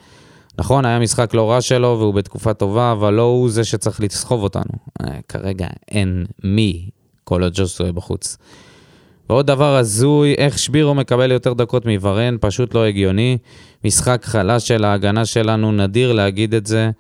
נכון, 0.59 0.85
היה 0.85 0.99
משחק 0.99 1.35
לא 1.35 1.51
רע 1.51 1.61
שלו 1.61 1.97
והוא 2.01 2.15
בתקופה 2.15 2.55
טובה, 2.55 2.93
אבל 2.93 3.15
לא 3.15 3.23
הוא 3.23 3.51
זה 3.51 3.65
שצריך 3.65 4.01
לסחוב 4.01 4.43
אותנו. 4.43 4.73
אה, 5.01 5.19
כרגע 5.29 5.67
אין 5.91 6.25
מי, 6.45 6.89
כל 7.25 7.43
עוד 7.43 7.55
בחוץ. 7.95 8.37
ועוד 9.31 9.47
דבר 9.47 9.77
הזוי, 9.77 10.35
איך 10.35 10.59
שבירו 10.59 10.95
מקבל 10.95 11.33
יותר 11.33 11.53
דקות 11.53 11.87
מוורן, 11.87 12.37
פשוט 12.41 12.75
לא 12.75 12.85
הגיוני. 12.85 13.39
משחק 13.85 14.25
חלש 14.25 14.69
של 14.69 14.85
ההגנה 14.85 15.25
שלנו, 15.25 15.73
נדיר 15.73 16.13
להגיד 16.13 16.55
את 16.55 16.67
זה, 16.67 16.91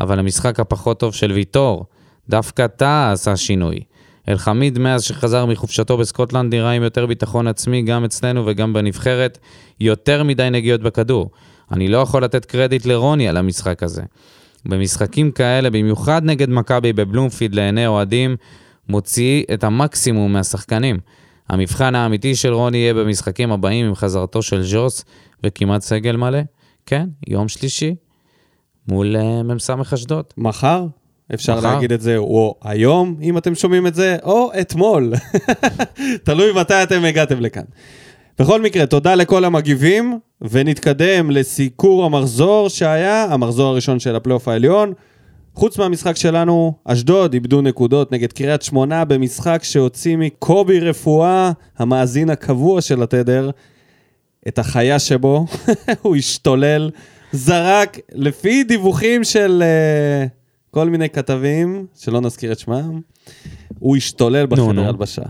אבל 0.00 0.18
המשחק 0.18 0.60
הפחות 0.60 1.00
טוב 1.00 1.14
של 1.14 1.32
ויטור, 1.32 1.84
דווקא 2.28 2.66
טאה 2.66 3.12
עשה 3.12 3.36
שינוי. 3.36 3.80
אלחמיד 4.28 4.78
מאז 4.78 5.02
שחזר 5.02 5.46
מחופשתו 5.46 5.96
בסקוטלנד 5.96 6.54
נראה 6.54 6.70
עם 6.70 6.82
יותר 6.82 7.06
ביטחון 7.06 7.46
עצמי 7.46 7.82
גם 7.82 8.04
אצלנו 8.04 8.46
וגם 8.46 8.72
בנבחרת, 8.72 9.38
יותר 9.80 10.22
מדי 10.22 10.48
נגיעות 10.50 10.80
בכדור. 10.80 11.30
אני 11.72 11.88
לא 11.88 11.98
יכול 11.98 12.24
לתת 12.24 12.44
קרדיט 12.44 12.86
לרוני 12.86 13.28
על 13.28 13.36
המשחק 13.36 13.82
הזה. 13.82 14.02
במשחקים 14.66 15.30
כאלה, 15.30 15.70
במיוחד 15.70 16.24
נגד 16.24 16.50
מכבי 16.50 16.92
בבלומפיד 16.92 17.54
לעיני 17.54 17.86
אוהדים, 17.86 18.36
מוציא 18.88 19.44
את 19.54 19.64
המקסימום 19.64 20.32
מהשחקנים. 20.32 20.98
המבחן 21.50 21.94
האמיתי 21.94 22.34
של 22.34 22.52
רוני 22.52 22.78
יהיה 22.78 22.94
במשחקים 22.94 23.52
הבאים 23.52 23.86
עם 23.86 23.94
חזרתו 23.94 24.42
של 24.42 24.62
ז'וס 24.62 25.04
וכמעט 25.44 25.82
סגל 25.82 26.16
מלא. 26.16 26.38
כן, 26.86 27.08
יום 27.28 27.48
שלישי, 27.48 27.94
מול 28.88 29.16
uh, 29.16 29.42
מ"ס 29.42 29.70
אשדוד. 29.94 30.24
מחר? 30.36 30.86
אפשר 31.34 31.56
מחר. 31.58 31.74
להגיד 31.74 31.92
את 31.92 32.00
זה, 32.00 32.16
או 32.16 32.54
היום, 32.62 33.16
אם 33.22 33.38
אתם 33.38 33.54
שומעים 33.54 33.86
את 33.86 33.94
זה, 33.94 34.16
או 34.22 34.50
אתמול. 34.60 35.12
תלוי 36.24 36.52
מתי 36.52 36.82
אתם 36.82 37.04
הגעתם 37.04 37.40
לכאן. 37.40 37.64
בכל 38.38 38.62
מקרה, 38.62 38.86
תודה 38.86 39.14
לכל 39.14 39.44
המגיבים, 39.44 40.18
ונתקדם 40.40 41.30
לסיקור 41.30 42.04
המחזור 42.04 42.68
שהיה, 42.68 43.24
המחזור 43.24 43.68
הראשון 43.68 43.98
של 43.98 44.16
הפלייאוף 44.16 44.48
העליון. 44.48 44.92
חוץ 45.54 45.78
מהמשחק 45.78 46.16
שלנו, 46.16 46.74
אשדוד 46.84 47.34
איבדו 47.34 47.62
נקודות 47.62 48.12
נגד 48.12 48.32
קריית 48.32 48.62
שמונה 48.62 49.04
במשחק 49.04 49.60
שהוציא 49.62 50.16
מקובי 50.16 50.80
רפואה, 50.80 51.52
המאזין 51.78 52.30
הקבוע 52.30 52.80
של 52.80 53.02
התדר, 53.02 53.50
את 54.48 54.58
החיה 54.58 54.98
שבו, 54.98 55.46
הוא 56.02 56.16
השתולל, 56.16 56.90
זרק, 57.32 57.98
לפי 58.12 58.64
דיווחים 58.64 59.24
של 59.24 59.62
uh, 59.62 60.28
כל 60.70 60.88
מיני 60.88 61.08
כתבים, 61.08 61.86
שלא 61.98 62.20
נזכיר 62.20 62.52
את 62.52 62.58
שמם, 62.58 63.00
הוא 63.78 63.96
השתולל 63.96 64.46
בחדר. 64.46 64.88
הלבשה. 64.88 65.22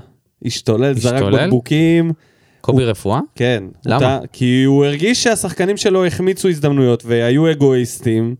השתולל, 0.44 0.94
זרק? 0.94 1.22
בקבוקים. 1.32 2.12
קובי 2.60 2.84
רפואה? 2.84 3.20
כן. 3.34 3.64
למה? 3.86 4.14
אותה, 4.16 4.26
כי 4.32 4.64
הוא 4.64 4.84
הרגיש 4.84 5.22
שהשחקנים 5.22 5.76
שלו 5.76 6.06
החמיצו 6.06 6.48
הזדמנויות 6.48 7.02
והיו 7.06 7.50
אגואיסטים, 7.50 8.34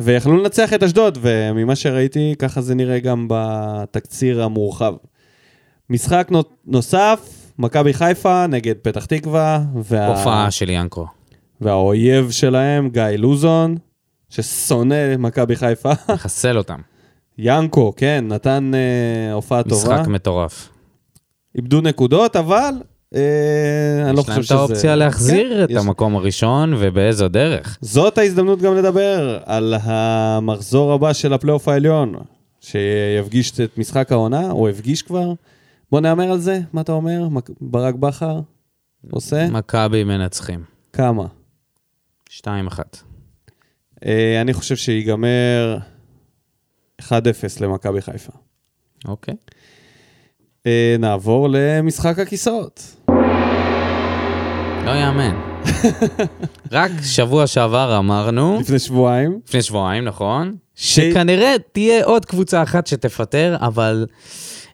ויכלו 0.00 0.36
לנצח 0.36 0.72
את 0.72 0.82
אשדוד, 0.82 1.18
וממה 1.20 1.76
שראיתי, 1.76 2.34
ככה 2.38 2.60
זה 2.60 2.74
נראה 2.74 2.98
גם 2.98 3.26
בתקציר 3.30 4.42
המורחב. 4.42 4.94
משחק 5.90 6.28
נו- 6.30 6.42
נוסף, 6.66 7.52
מכבי 7.58 7.92
חיפה 7.92 8.46
נגד 8.46 8.74
פתח 8.82 9.04
תקווה, 9.04 9.62
וה... 9.74 10.06
הופעה 10.06 10.50
של 10.50 10.70
ינקו. 10.70 11.06
והאויב 11.60 12.30
שלהם, 12.30 12.88
גיא 12.88 13.02
לוזון, 13.02 13.76
ששונא 14.28 15.16
מכבי 15.18 15.56
חיפה. 15.56 15.92
מחסל 16.14 16.58
אותם. 16.58 16.80
ינקו, 17.38 17.92
כן, 17.96 18.24
נתן 18.28 18.70
אה, 18.74 19.32
הופעה 19.32 19.62
טובה. 19.62 19.94
משחק 19.94 20.08
מטורף. 20.08 20.68
איבדו 21.56 21.80
נקודות, 21.80 22.36
אבל 22.36 22.74
אני 23.14 23.20
לא 24.16 24.20
יש 24.20 24.26
חושב 24.26 24.32
להם 24.32 24.42
שזה... 24.42 24.54
את 24.54 24.58
האופציה 24.60 24.96
להחזיר 24.96 25.48
כן, 25.56 25.64
את 25.64 25.70
יש- 25.70 25.76
המקום 25.76 26.16
הראשון, 26.16 26.74
ובאיזו 26.78 27.28
דרך. 27.28 27.78
זאת 27.80 28.18
ההזדמנות 28.18 28.62
גם 28.62 28.74
לדבר 28.76 29.38
על 29.44 29.74
המחזור 29.82 30.92
הבא 30.92 31.12
של 31.12 31.32
הפלייאוף 31.32 31.68
העליון, 31.68 32.14
שיפגיש 32.60 33.60
את 33.60 33.78
משחק 33.78 34.12
העונה, 34.12 34.50
או 34.50 34.68
הפגיש 34.68 35.02
כבר. 35.02 35.32
בוא 35.90 36.00
נהמר 36.00 36.32
על 36.32 36.38
זה, 36.38 36.60
מה 36.72 36.80
אתה 36.80 36.92
אומר? 36.92 37.28
ברק 37.60 37.94
בכר 37.94 38.40
עושה? 39.10 39.50
מכבי 39.50 40.04
מנצחים. 40.04 40.64
כמה? 40.92 41.26
2-1. 42.30 42.40
אה, 44.06 44.40
אני 44.40 44.52
חושב 44.52 44.76
שיגמר 44.76 45.78
1-0 47.02 47.08
למכבי 47.60 48.00
חיפה. 48.00 48.32
אוקיי. 49.08 49.34
אה, 49.34 49.52
נעבור 50.98 51.48
למשחק 51.50 52.18
הכיסאות. 52.18 52.82
לא 54.84 54.90
יאמן. 54.90 55.36
רק 56.72 56.90
שבוע 57.02 57.46
שעבר 57.46 57.98
אמרנו, 57.98 58.58
לפני 58.60 58.78
שבועיים. 58.78 59.40
לפני 59.48 59.62
שבועיים, 59.62 60.04
נכון? 60.04 60.56
שכנראה 60.74 61.54
תהיה 61.72 62.04
עוד 62.04 62.24
קבוצה 62.24 62.62
אחת 62.62 62.86
שתפטר, 62.86 63.56
אבל 63.60 64.06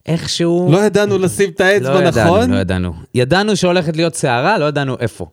איכשהו... 0.06 0.68
לא 0.72 0.78
ידענו 0.78 1.18
לשים 1.18 1.50
את 1.50 1.60
האצבע 1.60 2.00
לא 2.00 2.08
ידענו, 2.08 2.36
נכון? 2.36 2.50
לא 2.50 2.56
ידענו. 2.56 2.92
ידענו 3.14 3.56
שהולכת 3.56 3.96
להיות 3.96 4.14
סערה, 4.14 4.58
לא 4.58 4.64
ידענו 4.64 4.96
איפה. 5.00 5.26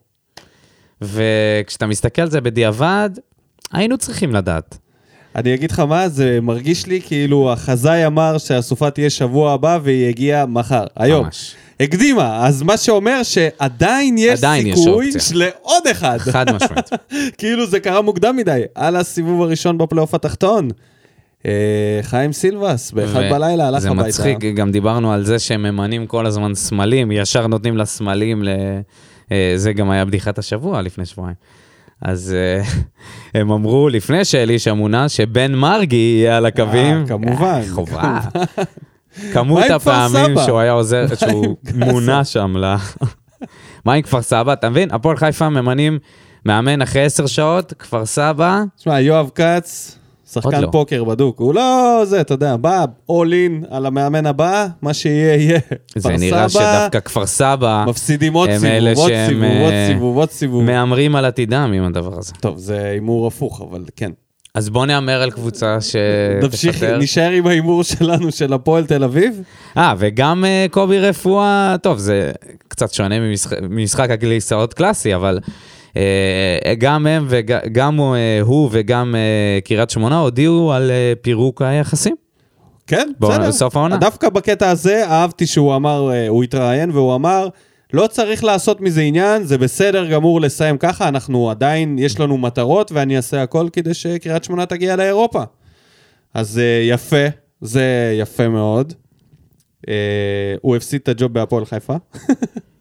וכשאתה 1.01 1.85
מסתכל 1.87 2.21
על 2.21 2.29
זה 2.29 2.41
בדיעבד, 2.41 3.09
היינו 3.71 3.97
צריכים 3.97 4.35
לדעת. 4.35 4.77
אני 5.35 5.53
אגיד 5.53 5.71
לך 5.71 5.79
מה, 5.79 6.09
זה 6.09 6.39
מרגיש 6.41 6.85
לי 6.87 7.01
כאילו 7.01 7.51
החזאי 7.51 8.05
אמר 8.05 8.37
שהסופה 8.37 8.89
תהיה 8.89 9.09
שבוע 9.09 9.53
הבא 9.53 9.79
והיא 9.83 10.09
הגיעה 10.09 10.45
מחר, 10.45 10.83
היום. 10.95 11.25
ממש. 11.25 11.55
הקדימה, 11.79 12.45
אז 12.45 12.61
מה 12.61 12.77
שאומר 12.77 13.23
שעדיין 13.23 14.15
יש 14.17 14.39
עדיין 14.39 14.67
יש 14.67 14.79
סיכוי 14.79 15.11
אופציה. 15.15 15.37
לעוד 15.37 15.87
אחד. 15.91 16.17
חד 16.17 16.45
משמעית. 16.55 16.89
כאילו 17.37 17.67
זה 17.67 17.79
קרה 17.79 18.01
מוקדם 18.01 18.35
מדי, 18.35 18.61
על 18.75 18.95
הסיבוב 18.95 19.41
הראשון 19.41 19.77
בפלייאוף 19.77 20.13
התחתון. 20.13 20.69
אה, 21.45 21.99
חיים 22.01 22.33
סילבס, 22.33 22.91
באחד 22.91 23.19
ו- 23.19 23.29
בלילה 23.29 23.67
הלך 23.67 23.79
זה 23.79 23.89
הביתה. 23.89 24.07
מצחיק, 24.07 24.39
גם 24.39 24.71
דיברנו 24.71 25.13
על 25.13 25.25
זה 25.25 25.39
שהם 25.39 25.63
ממנים 25.63 26.07
כל 26.07 26.25
הזמן 26.25 26.55
סמלים, 26.55 27.11
ישר 27.11 27.47
נותנים 27.47 27.77
לסמלים, 27.77 28.43
ל... 28.43 28.49
אה, 29.31 29.53
זה 29.55 29.73
גם 29.73 29.89
היה 29.89 30.05
בדיחת 30.05 30.39
השבוע 30.39 30.81
לפני 30.81 31.05
שבועיים. 31.05 31.35
אז 32.01 32.35
אה, 32.37 32.63
הם 33.41 33.51
אמרו 33.51 33.89
לפני 33.89 34.25
שאלישע 34.25 34.73
מונה 34.73 35.09
שבן 35.09 35.55
מרגי 35.55 35.95
יהיה 35.95 36.37
על 36.37 36.45
הקווים. 36.45 37.01
אה, 37.01 37.07
כמובן, 37.07 37.61
אה, 37.63 37.63
חובה. 37.73 38.19
כמות 39.33 39.63
הפעמים? 39.69 40.37
שהוא 40.45 40.59
היה 40.59 40.71
עוזר, 40.71 41.05
שהוא 41.15 41.57
מונה 41.85 42.23
שם 42.23 42.57
ל... 42.57 42.75
מה 43.85 43.93
עם 43.93 44.01
כפר 44.01 44.21
סבא? 44.21 44.53
אתה 44.53 44.69
מבין? 44.69 44.91
הפועל 44.91 45.17
חיפה 45.17 45.49
ממנים 45.49 45.99
מאמן 46.45 46.81
אחרי 46.81 47.03
עשר 47.03 47.27
שעות, 47.27 47.73
כפר 47.79 48.05
סבא, 48.05 48.63
תשמע, 48.77 48.99
יואב 48.99 49.29
כץ, 49.35 49.98
שחקן 50.33 50.61
לא. 50.61 50.69
פוקר 50.71 51.03
בדוק, 51.03 51.39
הוא 51.39 51.53
לא 51.53 52.01
זה, 52.05 52.21
אתה 52.21 52.33
יודע, 52.33 52.55
בא 52.55 52.85
all 53.11 53.13
in 53.13 53.65
על 53.69 53.85
המאמן 53.85 54.25
הבא, 54.25 54.67
מה 54.81 54.93
שיהיה 54.93 55.35
יהיה. 55.35 55.59
זה 55.95 56.09
נראה 56.09 56.49
שדווקא 56.49 56.99
כפר 56.99 57.25
סבא 57.25 57.85
מפסידים 57.87 58.33
עוד 58.33 58.49
סיבוב, 58.49 58.97
עוד 58.97 59.11
סיבוב, 59.27 59.43
עוד 59.61 59.71
אה, 59.71 59.87
סיבוב, 59.87 60.17
עוד 60.17 60.29
סיבוב. 60.29 60.63
מהמרים 60.63 61.15
על 61.15 61.25
עתידם 61.25 61.71
עם 61.75 61.83
הדבר 61.83 62.17
הזה. 62.17 62.33
טוב, 62.39 62.57
זה 62.57 62.83
הימור 62.83 63.27
הפוך, 63.27 63.61
אבל 63.61 63.85
כן. 63.95 64.11
אז 64.55 64.69
בוא 64.69 64.85
נהמר 64.85 65.21
על 65.21 65.31
קבוצה 65.31 65.77
נמשיך, 66.43 66.73
שתפטר. 66.73 66.97
נשאר 66.97 67.29
עם 67.29 67.47
ההימור 67.47 67.83
שלנו, 67.83 68.31
של 68.31 68.53
הפועל 68.53 68.85
תל 68.85 69.03
אביב. 69.03 69.41
אה, 69.77 69.93
וגם 69.97 70.45
אה, 70.45 70.65
קובי 70.71 70.99
רפואה, 70.99 71.75
טוב, 71.83 71.97
זה 71.97 72.31
קצת 72.67 72.93
שונה 72.93 73.19
ממשחק, 73.19 73.57
ממשחק 73.69 74.09
הכיסאות 74.09 74.73
קלאסי, 74.73 75.15
אבל 75.15 75.39
uh, 75.43 75.49
גם 76.77 77.07
הם 77.07 77.25
וגם 77.29 77.99
אה, 77.99 78.39
הוא 78.41 78.69
וגם 78.71 79.15
אה, 79.15 79.59
קריית 79.63 79.89
שמונה 79.89 80.19
הודיעו 80.19 80.73
על 80.73 80.91
אה, 80.91 81.13
פירוק 81.21 81.61
היחסים. 81.61 82.15
כן, 82.89 83.11
בסדר. 83.19 83.47
בסוף 83.47 83.75
העונה. 83.75 83.97
דווקא 83.97 84.29
בקטע 84.29 84.69
הזה 84.69 85.07
אהבתי 85.07 85.47
שהוא 85.47 85.75
אמר, 85.75 86.11
אה, 86.11 86.27
הוא 86.27 86.43
התראיין 86.43 86.91
והוא 86.91 87.15
אמר, 87.15 87.47
לא 87.93 88.07
צריך 88.07 88.43
לעשות 88.43 88.81
מזה 88.81 89.01
עניין, 89.01 89.43
זה 89.43 89.57
בסדר 89.57 90.11
גמור 90.11 90.41
לסיים 90.41 90.77
ככה, 90.77 91.07
אנחנו 91.07 91.49
עדיין, 91.49 91.99
יש 91.99 92.19
לנו 92.19 92.37
מטרות 92.37 92.91
ואני 92.91 93.17
אעשה 93.17 93.43
הכל 93.43 93.67
כדי 93.73 93.93
שקריית 93.93 94.43
שמונה 94.43 94.65
תגיע 94.65 94.95
לאירופה. 94.95 95.43
אז 96.33 96.59
אה, 96.59 96.81
יפה, 96.83 97.25
זה 97.61 98.15
יפה 98.19 98.47
מאוד. 98.47 98.93
אה, 99.89 99.93
הוא 100.61 100.75
הפסיד 100.75 101.01
את 101.03 101.07
הג'וב 101.07 101.33
בהפועל 101.33 101.65
חיפה. 101.65 101.95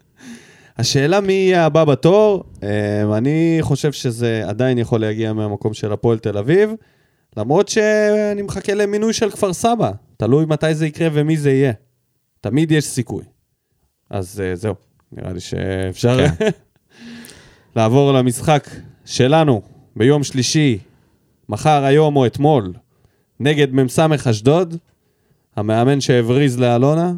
השאלה 0.78 1.20
מי 1.20 1.32
יהיה 1.32 1.66
הבא 1.66 1.84
בתור, 1.84 2.44
אה, 2.62 3.18
אני 3.18 3.58
חושב 3.60 3.92
שזה 3.92 4.42
עדיין 4.46 4.78
יכול 4.78 5.00
להגיע 5.00 5.32
מהמקום 5.32 5.74
של 5.74 5.92
הפועל 5.92 6.18
תל 6.18 6.38
אביב, 6.38 6.70
למרות 7.36 7.68
שאני 7.68 8.42
מחכה 8.42 8.74
למינוי 8.74 9.12
של 9.12 9.30
כפר 9.30 9.52
סבא, 9.52 9.90
תלוי 10.16 10.44
מתי 10.44 10.74
זה 10.74 10.86
יקרה 10.86 11.08
ומי 11.12 11.36
זה 11.36 11.50
יהיה. 11.50 11.72
תמיד 12.40 12.72
יש 12.72 12.84
סיכוי. 12.84 13.24
אז 14.10 14.42
אה, 14.44 14.56
זהו, 14.56 14.74
נראה 15.12 15.32
לי 15.32 15.40
שאפשר 15.40 16.26
לעבור 17.76 18.12
למשחק 18.12 18.68
שלנו 19.04 19.62
ביום 19.96 20.24
שלישי, 20.24 20.78
מחר, 21.48 21.84
היום 21.84 22.16
או 22.16 22.26
אתמול, 22.26 22.72
נגד 23.40 23.74
מ"ס 23.74 23.98
אשדוד, 24.30 24.76
המאמן 25.56 26.00
שהבריז 26.00 26.58
לאלונה, 26.58 27.12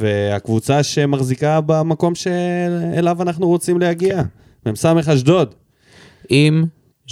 והקבוצה 0.00 0.82
שמחזיקה 0.82 1.60
במקום 1.60 2.14
שאליו 2.14 3.22
אנחנו 3.22 3.48
רוצים 3.48 3.80
להגיע, 3.80 4.22
מ"ס 4.66 4.84
אשדוד. 4.84 5.54
עם 6.28 6.64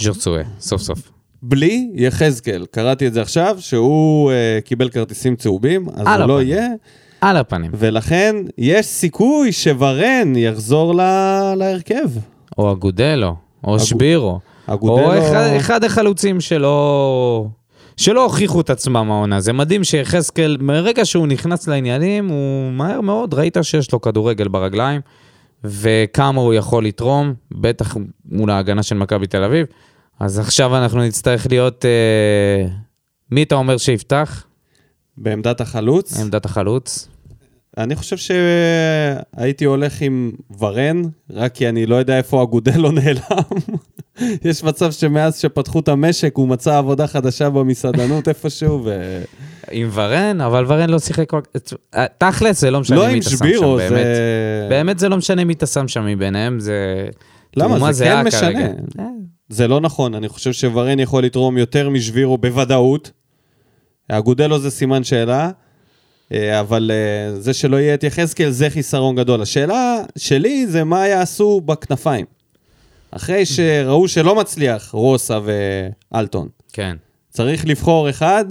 ג'רצואה, 0.03 0.41
סוף 0.59 0.81
סוף. 0.81 1.11
בלי 1.43 1.89
יחזקאל, 1.93 2.65
קראתי 2.71 3.07
את 3.07 3.13
זה 3.13 3.21
עכשיו, 3.21 3.57
שהוא 3.59 4.31
uh, 4.31 4.61
קיבל 4.61 4.89
כרטיסים 4.89 5.35
צהובים, 5.35 5.87
אז 5.95 6.07
הוא 6.19 6.27
לא. 6.27 6.41
יהיה, 6.41 6.67
על 7.21 7.37
הפנים. 7.37 7.71
ולכן 7.73 8.35
יש 8.57 8.85
סיכוי 8.85 9.51
שוורן 9.51 10.33
יחזור 10.35 10.95
לה... 10.95 11.53
להרכב. 11.57 12.09
או 12.57 12.71
אגודלו, 12.71 13.35
או 13.63 13.75
אגו- 13.75 13.79
שבירו. 13.85 14.39
אגודלו- 14.67 15.13
או 15.13 15.19
אחד, 15.19 15.49
אחד 15.57 15.83
החלוצים 15.83 16.41
שלא... 16.41 17.47
שלא 17.97 18.23
הוכיחו 18.23 18.61
את 18.61 18.69
עצמם 18.69 19.11
העונה. 19.11 19.39
זה 19.39 19.53
מדהים 19.53 19.83
שיחזקאל, 19.83 20.57
מרגע 20.59 21.05
שהוא 21.05 21.27
נכנס 21.27 21.67
לעניינים, 21.67 22.27
הוא 22.27 22.71
מהר 22.71 23.01
מאוד, 23.01 23.33
ראית 23.33 23.57
שיש 23.61 23.91
לו 23.93 24.01
כדורגל 24.01 24.47
ברגליים, 24.47 25.01
וכמה 25.63 26.41
הוא 26.41 26.53
יכול 26.53 26.85
לתרום, 26.85 27.33
בטח 27.51 27.97
מול 28.25 28.49
ההגנה 28.49 28.83
של 28.83 28.95
מכבי 28.95 29.27
תל 29.27 29.43
אביב. 29.43 29.65
אז 30.19 30.39
עכשיו 30.39 30.77
אנחנו 30.77 31.03
נצטרך 31.03 31.47
להיות... 31.49 31.85
אה... 31.85 32.67
מי 33.31 33.43
אתה 33.43 33.55
אומר 33.55 33.77
שיפתח? 33.77 34.45
בעמדת 35.17 35.61
החלוץ. 35.61 36.19
עמדת 36.19 36.45
החלוץ. 36.45 37.07
אני 37.77 37.95
חושב 37.95 38.17
שהייתי 38.17 39.65
הולך 39.65 40.01
עם 40.01 40.31
ורן, 40.59 41.01
רק 41.29 41.53
כי 41.53 41.69
אני 41.69 41.85
לא 41.85 41.95
יודע 41.95 42.17
איפה 42.17 42.43
אגודלו 42.43 42.91
נעלם. 42.91 43.19
יש 44.45 44.63
מצב 44.63 44.91
שמאז 44.91 45.39
שפתחו 45.39 45.79
את 45.79 45.87
המשק 45.87 46.31
הוא 46.35 46.47
מצא 46.47 46.77
עבודה 46.77 47.07
חדשה 47.07 47.49
במסעדנות 47.49 48.27
איפשהו, 48.27 48.81
ו... 48.85 49.21
עם 49.71 49.89
ורן, 49.93 50.41
אבל 50.41 50.65
ורן 50.67 50.89
לא 50.89 50.99
שיחק 50.99 51.29
כל... 51.29 51.39
תכלס, 52.17 52.61
זה 52.61 52.71
לא 52.71 52.79
משנה 52.79 52.97
לא 52.97 53.07
מי 53.07 53.19
אתה 53.19 53.29
שם 53.29 53.29
שם, 53.29 53.37
שבירו, 53.37 53.75
באמת. 53.75 53.89
זה... 53.89 54.67
באמת 54.69 54.99
זה 54.99 55.09
לא 55.09 55.17
משנה 55.17 55.43
מי 55.43 55.53
אתה 55.53 55.65
שם 55.65 55.87
שם 55.87 56.05
מביניהם, 56.05 56.59
זה... 56.59 57.07
למה? 57.57 57.91
זה 57.91 58.05
כן 58.05 58.27
משנה. 58.27 58.67
זה 59.49 59.67
לא 59.67 59.81
נכון, 59.81 60.15
אני 60.15 60.29
חושב 60.29 60.53
שוורן 60.53 60.99
יכול 60.99 61.23
לתרום 61.23 61.57
יותר 61.57 61.89
משבירו 61.89 62.37
בוודאות. 62.37 63.11
אגודלו 64.07 64.59
זה 64.59 64.71
סימן 64.71 65.03
שאלה, 65.03 65.51
אה, 66.31 66.59
אבל 66.59 66.91
אה, 66.93 67.39
זה 67.39 67.53
שלא 67.53 67.77
יהיה 67.77 67.93
את 67.93 68.03
יחזקאל 68.03 68.49
זה 68.49 68.69
חיסרון 68.69 69.15
גדול. 69.15 69.41
השאלה 69.41 69.97
שלי 70.17 70.67
זה 70.67 70.83
מה 70.83 71.07
יעשו 71.07 71.61
בכנפיים. 71.61 72.25
אחרי 73.15 73.45
שראו 73.45 74.07
שלא 74.07 74.35
מצליח 74.35 74.89
רוסה 74.91 75.39
ואלטון. 76.11 76.47
כן. 76.73 76.95
צריך 77.29 77.65
לבחור 77.67 78.09
אחד, 78.09 78.45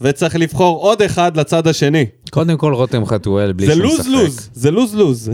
וצריך 0.00 0.36
לבחור 0.36 0.80
עוד 0.80 1.02
אחד 1.02 1.36
לצד 1.36 1.66
השני. 1.66 2.06
קודם 2.30 2.56
כל 2.56 2.74
רותם 2.74 3.06
חתואל, 3.06 3.52
בלי 3.52 3.66
זה 3.66 3.74
שום 3.74 3.82
לוז 3.82 4.00
ספק. 4.00 4.08
לוז, 4.08 4.50
זה 4.54 4.70
לוז 4.70 4.94
לוז. 4.94 5.30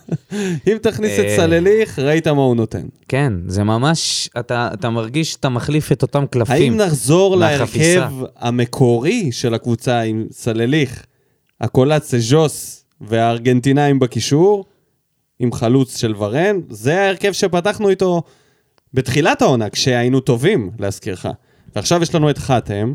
אם 0.68 0.76
תכניס 0.82 1.18
את 1.20 1.24
אה. 1.24 1.36
סלליך, 1.36 1.98
ראית 1.98 2.28
מה 2.28 2.42
הוא 2.42 2.56
נותן. 2.56 2.86
כן, 3.08 3.32
זה 3.46 3.64
ממש, 3.64 4.30
אתה, 4.38 4.70
אתה 4.72 4.90
מרגיש 4.90 5.32
שאתה 5.32 5.48
מחליף 5.48 5.92
את 5.92 6.02
אותם 6.02 6.24
קלפים. 6.30 6.72
האם 6.72 6.76
נחזור. 6.76 7.36
להרכב 7.36 8.10
המקורי 8.36 9.32
של 9.32 9.54
הקבוצה 9.54 10.00
עם 10.00 10.26
סלליך, 10.30 11.04
הקולאצה 11.60 12.16
ז'וס 12.20 12.84
והארגנטינאים 13.00 13.98
בקישור, 13.98 14.64
עם 15.38 15.52
חלוץ 15.52 15.96
של 15.96 16.14
ורן? 16.16 16.60
זה 16.68 17.00
ההרכב 17.00 17.32
שפתחנו 17.32 17.88
איתו 17.88 18.22
בתחילת 18.94 19.42
העונה, 19.42 19.70
כשהיינו 19.70 20.20
טובים, 20.20 20.70
להזכירך. 20.78 21.26
ועכשיו 21.76 22.02
יש 22.02 22.14
לנו 22.14 22.30
את 22.30 22.38
חתם. 22.38 22.92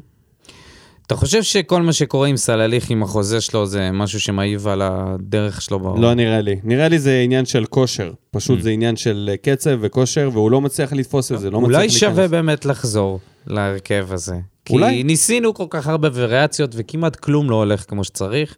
אתה 1.07 1.19
חושב 1.19 1.43
שכל 1.43 1.81
מה 1.81 1.93
שקורה 1.93 2.27
עם 2.27 2.37
סלליך, 2.37 2.89
עם 2.89 3.03
החוזה 3.03 3.41
שלו, 3.41 3.65
זה 3.65 3.91
משהו 3.91 4.19
שמעיב 4.19 4.67
על 4.67 4.81
הדרך 4.81 5.61
שלו 5.61 5.79
בעולם? 5.79 6.01
לא 6.01 6.13
נראה 6.13 6.41
לי. 6.41 6.55
נראה 6.63 6.87
לי 6.87 6.99
זה 6.99 7.21
עניין 7.23 7.45
של 7.45 7.65
כושר. 7.65 8.11
פשוט 8.31 8.61
זה 8.61 8.69
עניין 8.69 8.95
של 8.95 9.29
אה, 9.31 9.37
קצב 9.37 9.77
וכושר, 9.81 10.29
והוא 10.33 10.51
לא 10.51 10.61
מצליח 10.61 10.93
לתפוס 10.93 11.31
את 11.31 11.39
זה, 11.39 11.49
לא 11.49 11.61
מצליח 11.61 11.75
אולי 11.75 11.87
להיכנס. 11.87 11.99
שווה 11.99 12.27
באמת 12.27 12.65
לחזור 12.65 13.19
להרכב 13.47 14.07
הזה. 14.11 14.35
אולי. 14.69 14.89
כי 14.91 15.03
ניסינו 15.03 15.53
כל 15.53 15.65
כך 15.69 15.87
הרבה 15.87 16.09
וריאציות 16.13 16.71
וכמעט 16.73 17.15
כלום 17.15 17.49
לא 17.49 17.55
הולך 17.55 17.85
כמו 17.87 18.03
שצריך. 18.03 18.55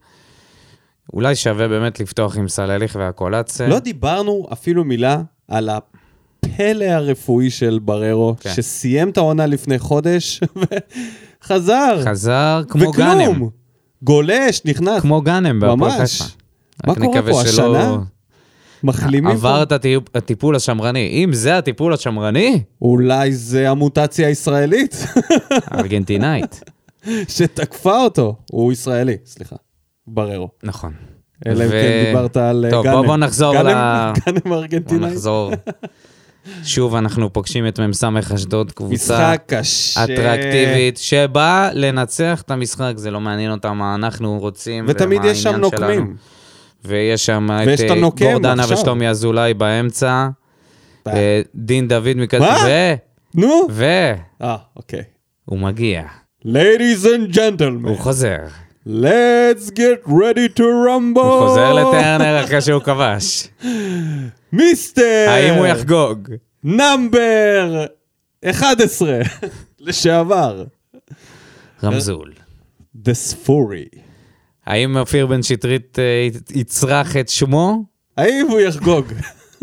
אולי 1.14 1.36
שווה 1.36 1.68
באמת 1.68 2.00
לפתוח 2.00 2.38
עם 2.38 2.48
סלליך 2.48 2.96
והקולציה. 3.00 3.68
לא 3.68 3.80
דיברנו 3.80 4.48
אפילו 4.54 4.84
מילה 4.84 5.22
על 5.48 5.70
הפלא 5.70 6.86
הרפואי 6.86 7.50
של 7.50 7.80
בררו, 7.82 8.36
כן. 8.40 8.54
שסיים 8.56 9.10
את 9.10 9.18
העונה 9.18 9.46
לפני 9.46 9.80
חודש 9.80 10.42
וחזר. 11.44 12.02
חזר 12.06 12.62
כמו 12.70 12.92
גאנם. 12.92 13.32
וכלום. 13.32 13.50
גולש, 14.04 14.62
נכנס. 14.66 15.02
כמו 15.02 15.22
גאנם 15.22 15.60
בהפועל. 15.60 15.92
חיפה. 15.92 16.24
מה 16.88 16.96
קורה 16.96 17.22
פה, 17.22 17.42
שלא- 17.46 17.78
השנה? 17.78 17.98
מחלימים 18.84 19.28
עבר 19.32 19.56
פה? 19.58 19.64
את 19.64 19.72
הטיפ- 19.72 20.10
הטיפול 20.16 20.56
השמרני. 20.56 21.24
אם 21.24 21.34
זה 21.34 21.58
הטיפול 21.58 21.94
השמרני, 21.94 22.62
אולי 22.82 23.34
זה 23.34 23.70
המוטציה 23.70 24.28
הישראלית 24.28 25.06
ארגנטינאית. 25.74 26.64
שתקפה 27.36 28.02
אותו. 28.04 28.36
הוא 28.52 28.72
ישראלי, 28.74 29.16
סליחה. 29.26 29.56
בררו. 30.08 30.50
נכון. 30.64 30.94
אלא 31.48 31.64
אם 31.64 31.70
ו- 31.70 31.72
כן 31.72 32.04
דיברת 32.08 32.38
על 32.38 32.66
אה, 32.66 32.72
טוב, 32.72 32.84
גאנם. 32.86 32.96
בוא- 32.98 33.06
בוא 33.06 33.18
נחזור 33.18 33.54
גאנם- 33.54 33.68
ל- 33.68 34.14
גאנם 34.26 34.54
ארגנטינאי. 34.54 35.10
נחזור. 35.12 35.52
שוב, 36.64 36.96
אנחנו 36.96 37.34
פוגשים 37.34 37.68
את 37.68 37.80
מ"ס 37.80 38.04
אשדוד, 38.36 38.72
קבוצה. 38.72 39.34
אטרקטיבית, 40.04 40.98
שבאה 40.98 41.70
לנצח 41.74 42.42
את 42.42 42.52
המשחק, 42.52 42.94
זה 42.96 43.12
לא 43.12 43.20
מעניין 43.20 43.52
אותם 43.52 43.78
מה 43.78 43.96
אנחנו 43.96 44.40
רוצים. 44.40 44.86
ותמיד 44.88 45.22
יש 45.26 45.44
שם 45.44 45.50
העניין 45.54 45.72
שלנו. 45.72 45.86
נוקמים. 45.88 46.16
ויש 46.86 47.26
שם 47.26 47.48
את 47.74 47.92
אה, 47.92 47.96
גורדנה. 48.32 48.64
ושלומי 48.70 49.08
אזולאי 49.10 49.54
באמצע, 49.54 50.28
ב- 51.08 51.12
ודין 51.56 51.88
דוד 51.88 52.08
מכזה, 52.16 52.40
מה? 52.40 52.58
ו... 52.68 52.94
נו. 53.40 53.68
והוא 53.70 53.88
אה, 54.42 54.56
אוקיי. 54.76 55.04
מגיע, 55.52 56.04
Ladies 56.46 57.04
and 57.06 57.34
gentlemen, 57.36 57.88
הוא 57.88 57.98
חוזר. 57.98 58.38
Let's 58.88 59.70
get 59.70 60.06
ready 60.08 60.50
to 60.58 60.64
rumble. 60.64 61.20
הוא 61.20 61.48
חוזר 61.48 61.74
לטרנר 61.74 62.44
אחרי 62.44 62.62
שהוא 62.62 62.82
כבש. 62.82 63.48
מיסטר! 64.54 65.26
האם 65.28 65.54
הוא 65.54 65.66
יחגוג? 65.66 66.30
נאמבר 66.64 67.86
11 68.50 69.20
לשעבר. 69.80 70.64
רמזול. 71.84 72.34
The 73.06 73.12
Sfuri. 73.32 73.98
האם 74.66 74.98
אופיר 74.98 75.28
בן 75.28 75.44
שטרית 75.44 76.00
אה, 76.00 76.28
יצרח 76.56 77.18
את 77.18 77.30
שמו? 77.30 77.84
האם 78.18 78.48
הוא 78.50 78.60
יחגוג? 78.60 79.06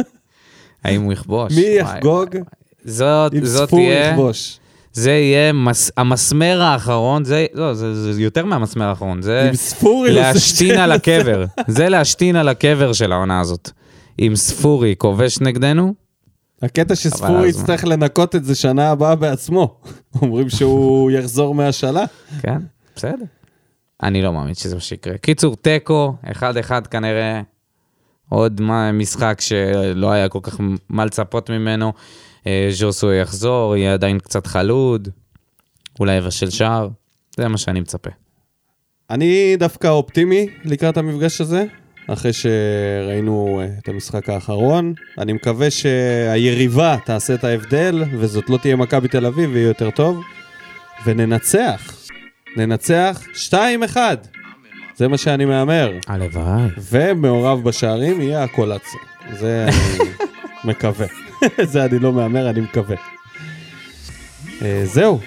האם 0.84 1.02
הוא 1.02 1.12
יכבוש? 1.12 1.52
מי 1.56 1.60
יחגוג? 1.78 2.36
זאת, 2.84 3.34
אם 3.34 3.44
זאת 3.44 3.68
ספורי 3.68 3.86
תהיה, 3.86 4.10
יכבוש. 4.10 4.59
זה 4.92 5.10
יהיה 5.10 5.52
מס, 5.52 5.90
המסמר 5.96 6.62
האחרון, 6.62 7.24
זה, 7.24 7.46
לא, 7.54 7.74
זה, 7.74 8.12
זה 8.12 8.22
יותר 8.22 8.44
מהמסמר 8.44 8.84
האחרון, 8.88 9.22
זה 9.22 9.50
להשתין 10.08 10.78
על 10.78 10.92
12. 10.92 10.94
הקבר. 10.94 11.44
זה 11.68 11.88
להשתין 11.88 12.36
על 12.36 12.48
הקבר 12.48 12.92
של 12.92 13.12
העונה 13.12 13.40
הזאת. 13.40 13.70
אם 14.18 14.32
ספורי 14.36 14.94
כובש 14.98 15.40
נגדנו, 15.40 15.94
הקטע 16.62 16.94
שספורי? 16.96 17.48
יצטרך 17.48 17.84
לנקות 17.84 18.36
את 18.36 18.44
זה 18.44 18.54
שנה 18.54 18.90
הבאה 18.90 19.14
בעצמו. 19.14 19.80
אומרים 20.22 20.48
שהוא 20.50 21.10
יחזור 21.18 21.54
מהשאלה. 21.54 22.04
כן, 22.42 22.58
בסדר. 22.96 23.24
אני 24.02 24.22
לא 24.22 24.32
מאמין 24.32 24.54
שזה 24.54 24.74
מה 24.74 24.80
שיקרה. 24.80 25.18
קיצור, 25.18 25.56
תיקו, 25.56 26.14
1-1 26.26 26.32
כנראה, 26.90 27.40
עוד 28.28 28.60
מה- 28.60 28.92
משחק 28.92 29.40
שלא 29.40 30.10
היה 30.10 30.28
כל 30.28 30.38
כך 30.42 30.56
מה 30.88 31.04
לצפות 31.04 31.50
ממנו. 31.50 31.92
אה, 32.46 32.68
ז'וסו 32.70 33.12
יחזור, 33.12 33.76
יהיה 33.76 33.92
עדיין 33.92 34.18
קצת 34.18 34.46
חלוד, 34.46 35.08
אולי 36.00 36.14
יבשל 36.14 36.50
שער, 36.50 36.88
זה 37.36 37.48
מה 37.48 37.58
שאני 37.58 37.80
מצפה. 37.80 38.10
אני 39.10 39.56
דווקא 39.58 39.88
אופטימי 39.88 40.46
לקראת 40.64 40.96
המפגש 40.96 41.40
הזה, 41.40 41.64
אחרי 42.06 42.32
שראינו 42.32 43.60
אה, 43.60 43.68
את 43.78 43.88
המשחק 43.88 44.28
האחרון. 44.28 44.94
אני 45.18 45.32
מקווה 45.32 45.70
שהיריבה 45.70 46.96
תעשה 47.04 47.34
את 47.34 47.44
ההבדל, 47.44 48.04
וזאת 48.18 48.50
לא 48.50 48.56
תהיה 48.56 48.76
מכבי 48.76 49.08
תל 49.08 49.26
אביב, 49.26 49.50
ויהיה 49.52 49.68
יותר 49.68 49.90
טוב. 49.90 50.20
וננצח. 51.06 51.96
ננצח 52.56 53.22
2-1. 53.52 53.96
זה 54.96 55.08
מה 55.08 55.18
שאני 55.18 55.44
מהמר. 55.44 55.92
הלוואי. 56.06 56.68
ומעורב 56.90 57.64
בשערים 57.64 58.20
יהיה 58.20 58.42
הקולציה. 58.42 59.00
זה 59.32 59.66
אני 59.68 60.10
מקווה. 60.64 61.06
זה 61.72 61.84
אני 61.84 61.98
לא 61.98 62.12
מהמר, 62.12 62.50
אני 62.50 62.60
מקווה. 62.60 62.96
אה, 64.62 64.82
זהו. 64.84 65.20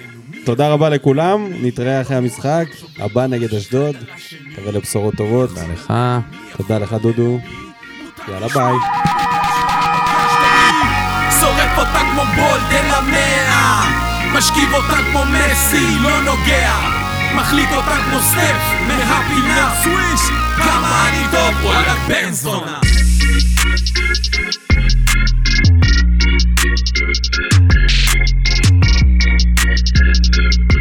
תודה 0.44 0.68
רבה 0.68 0.88
לכולם, 0.88 1.48
נתראה 1.62 2.00
אחרי 2.00 2.16
המשחק, 2.16 2.66
הבא 2.98 3.26
נגד 3.26 3.54
אשדוד, 3.54 3.96
נקווה 4.46 4.72
לבשורות 4.72 5.14
טובות. 5.14 5.48
תודה 5.48 5.66
לך. 5.72 5.92
תודה 6.56 6.78
לך 6.78 6.92
דודו, 6.92 7.38
יאללה 8.28 8.48
ביי. 8.48 8.74
שורף 11.40 11.78
אותה 11.78 12.00
כמו 12.12 12.22
בולדן 12.36 12.90
המאה 12.90 13.84
משכיב 14.34 14.74
אותה 14.74 14.96
כמו 15.10 15.20
מסי, 15.24 15.98
לא 16.02 16.22
נוגע 16.22 16.72
מחליט 17.36 17.68
אותה 17.72 17.96
כמו 18.10 18.20
סטף 18.20 18.56
מהפינה 18.86 19.74
סוויש 19.82 20.20
כמה 20.56 21.08
אני 21.08 21.24
טוב, 21.30 21.64
וואלה 21.64 21.94
בן 22.08 22.32
זונה 22.32 22.80
Thank 27.06 27.26
you. 30.36 30.73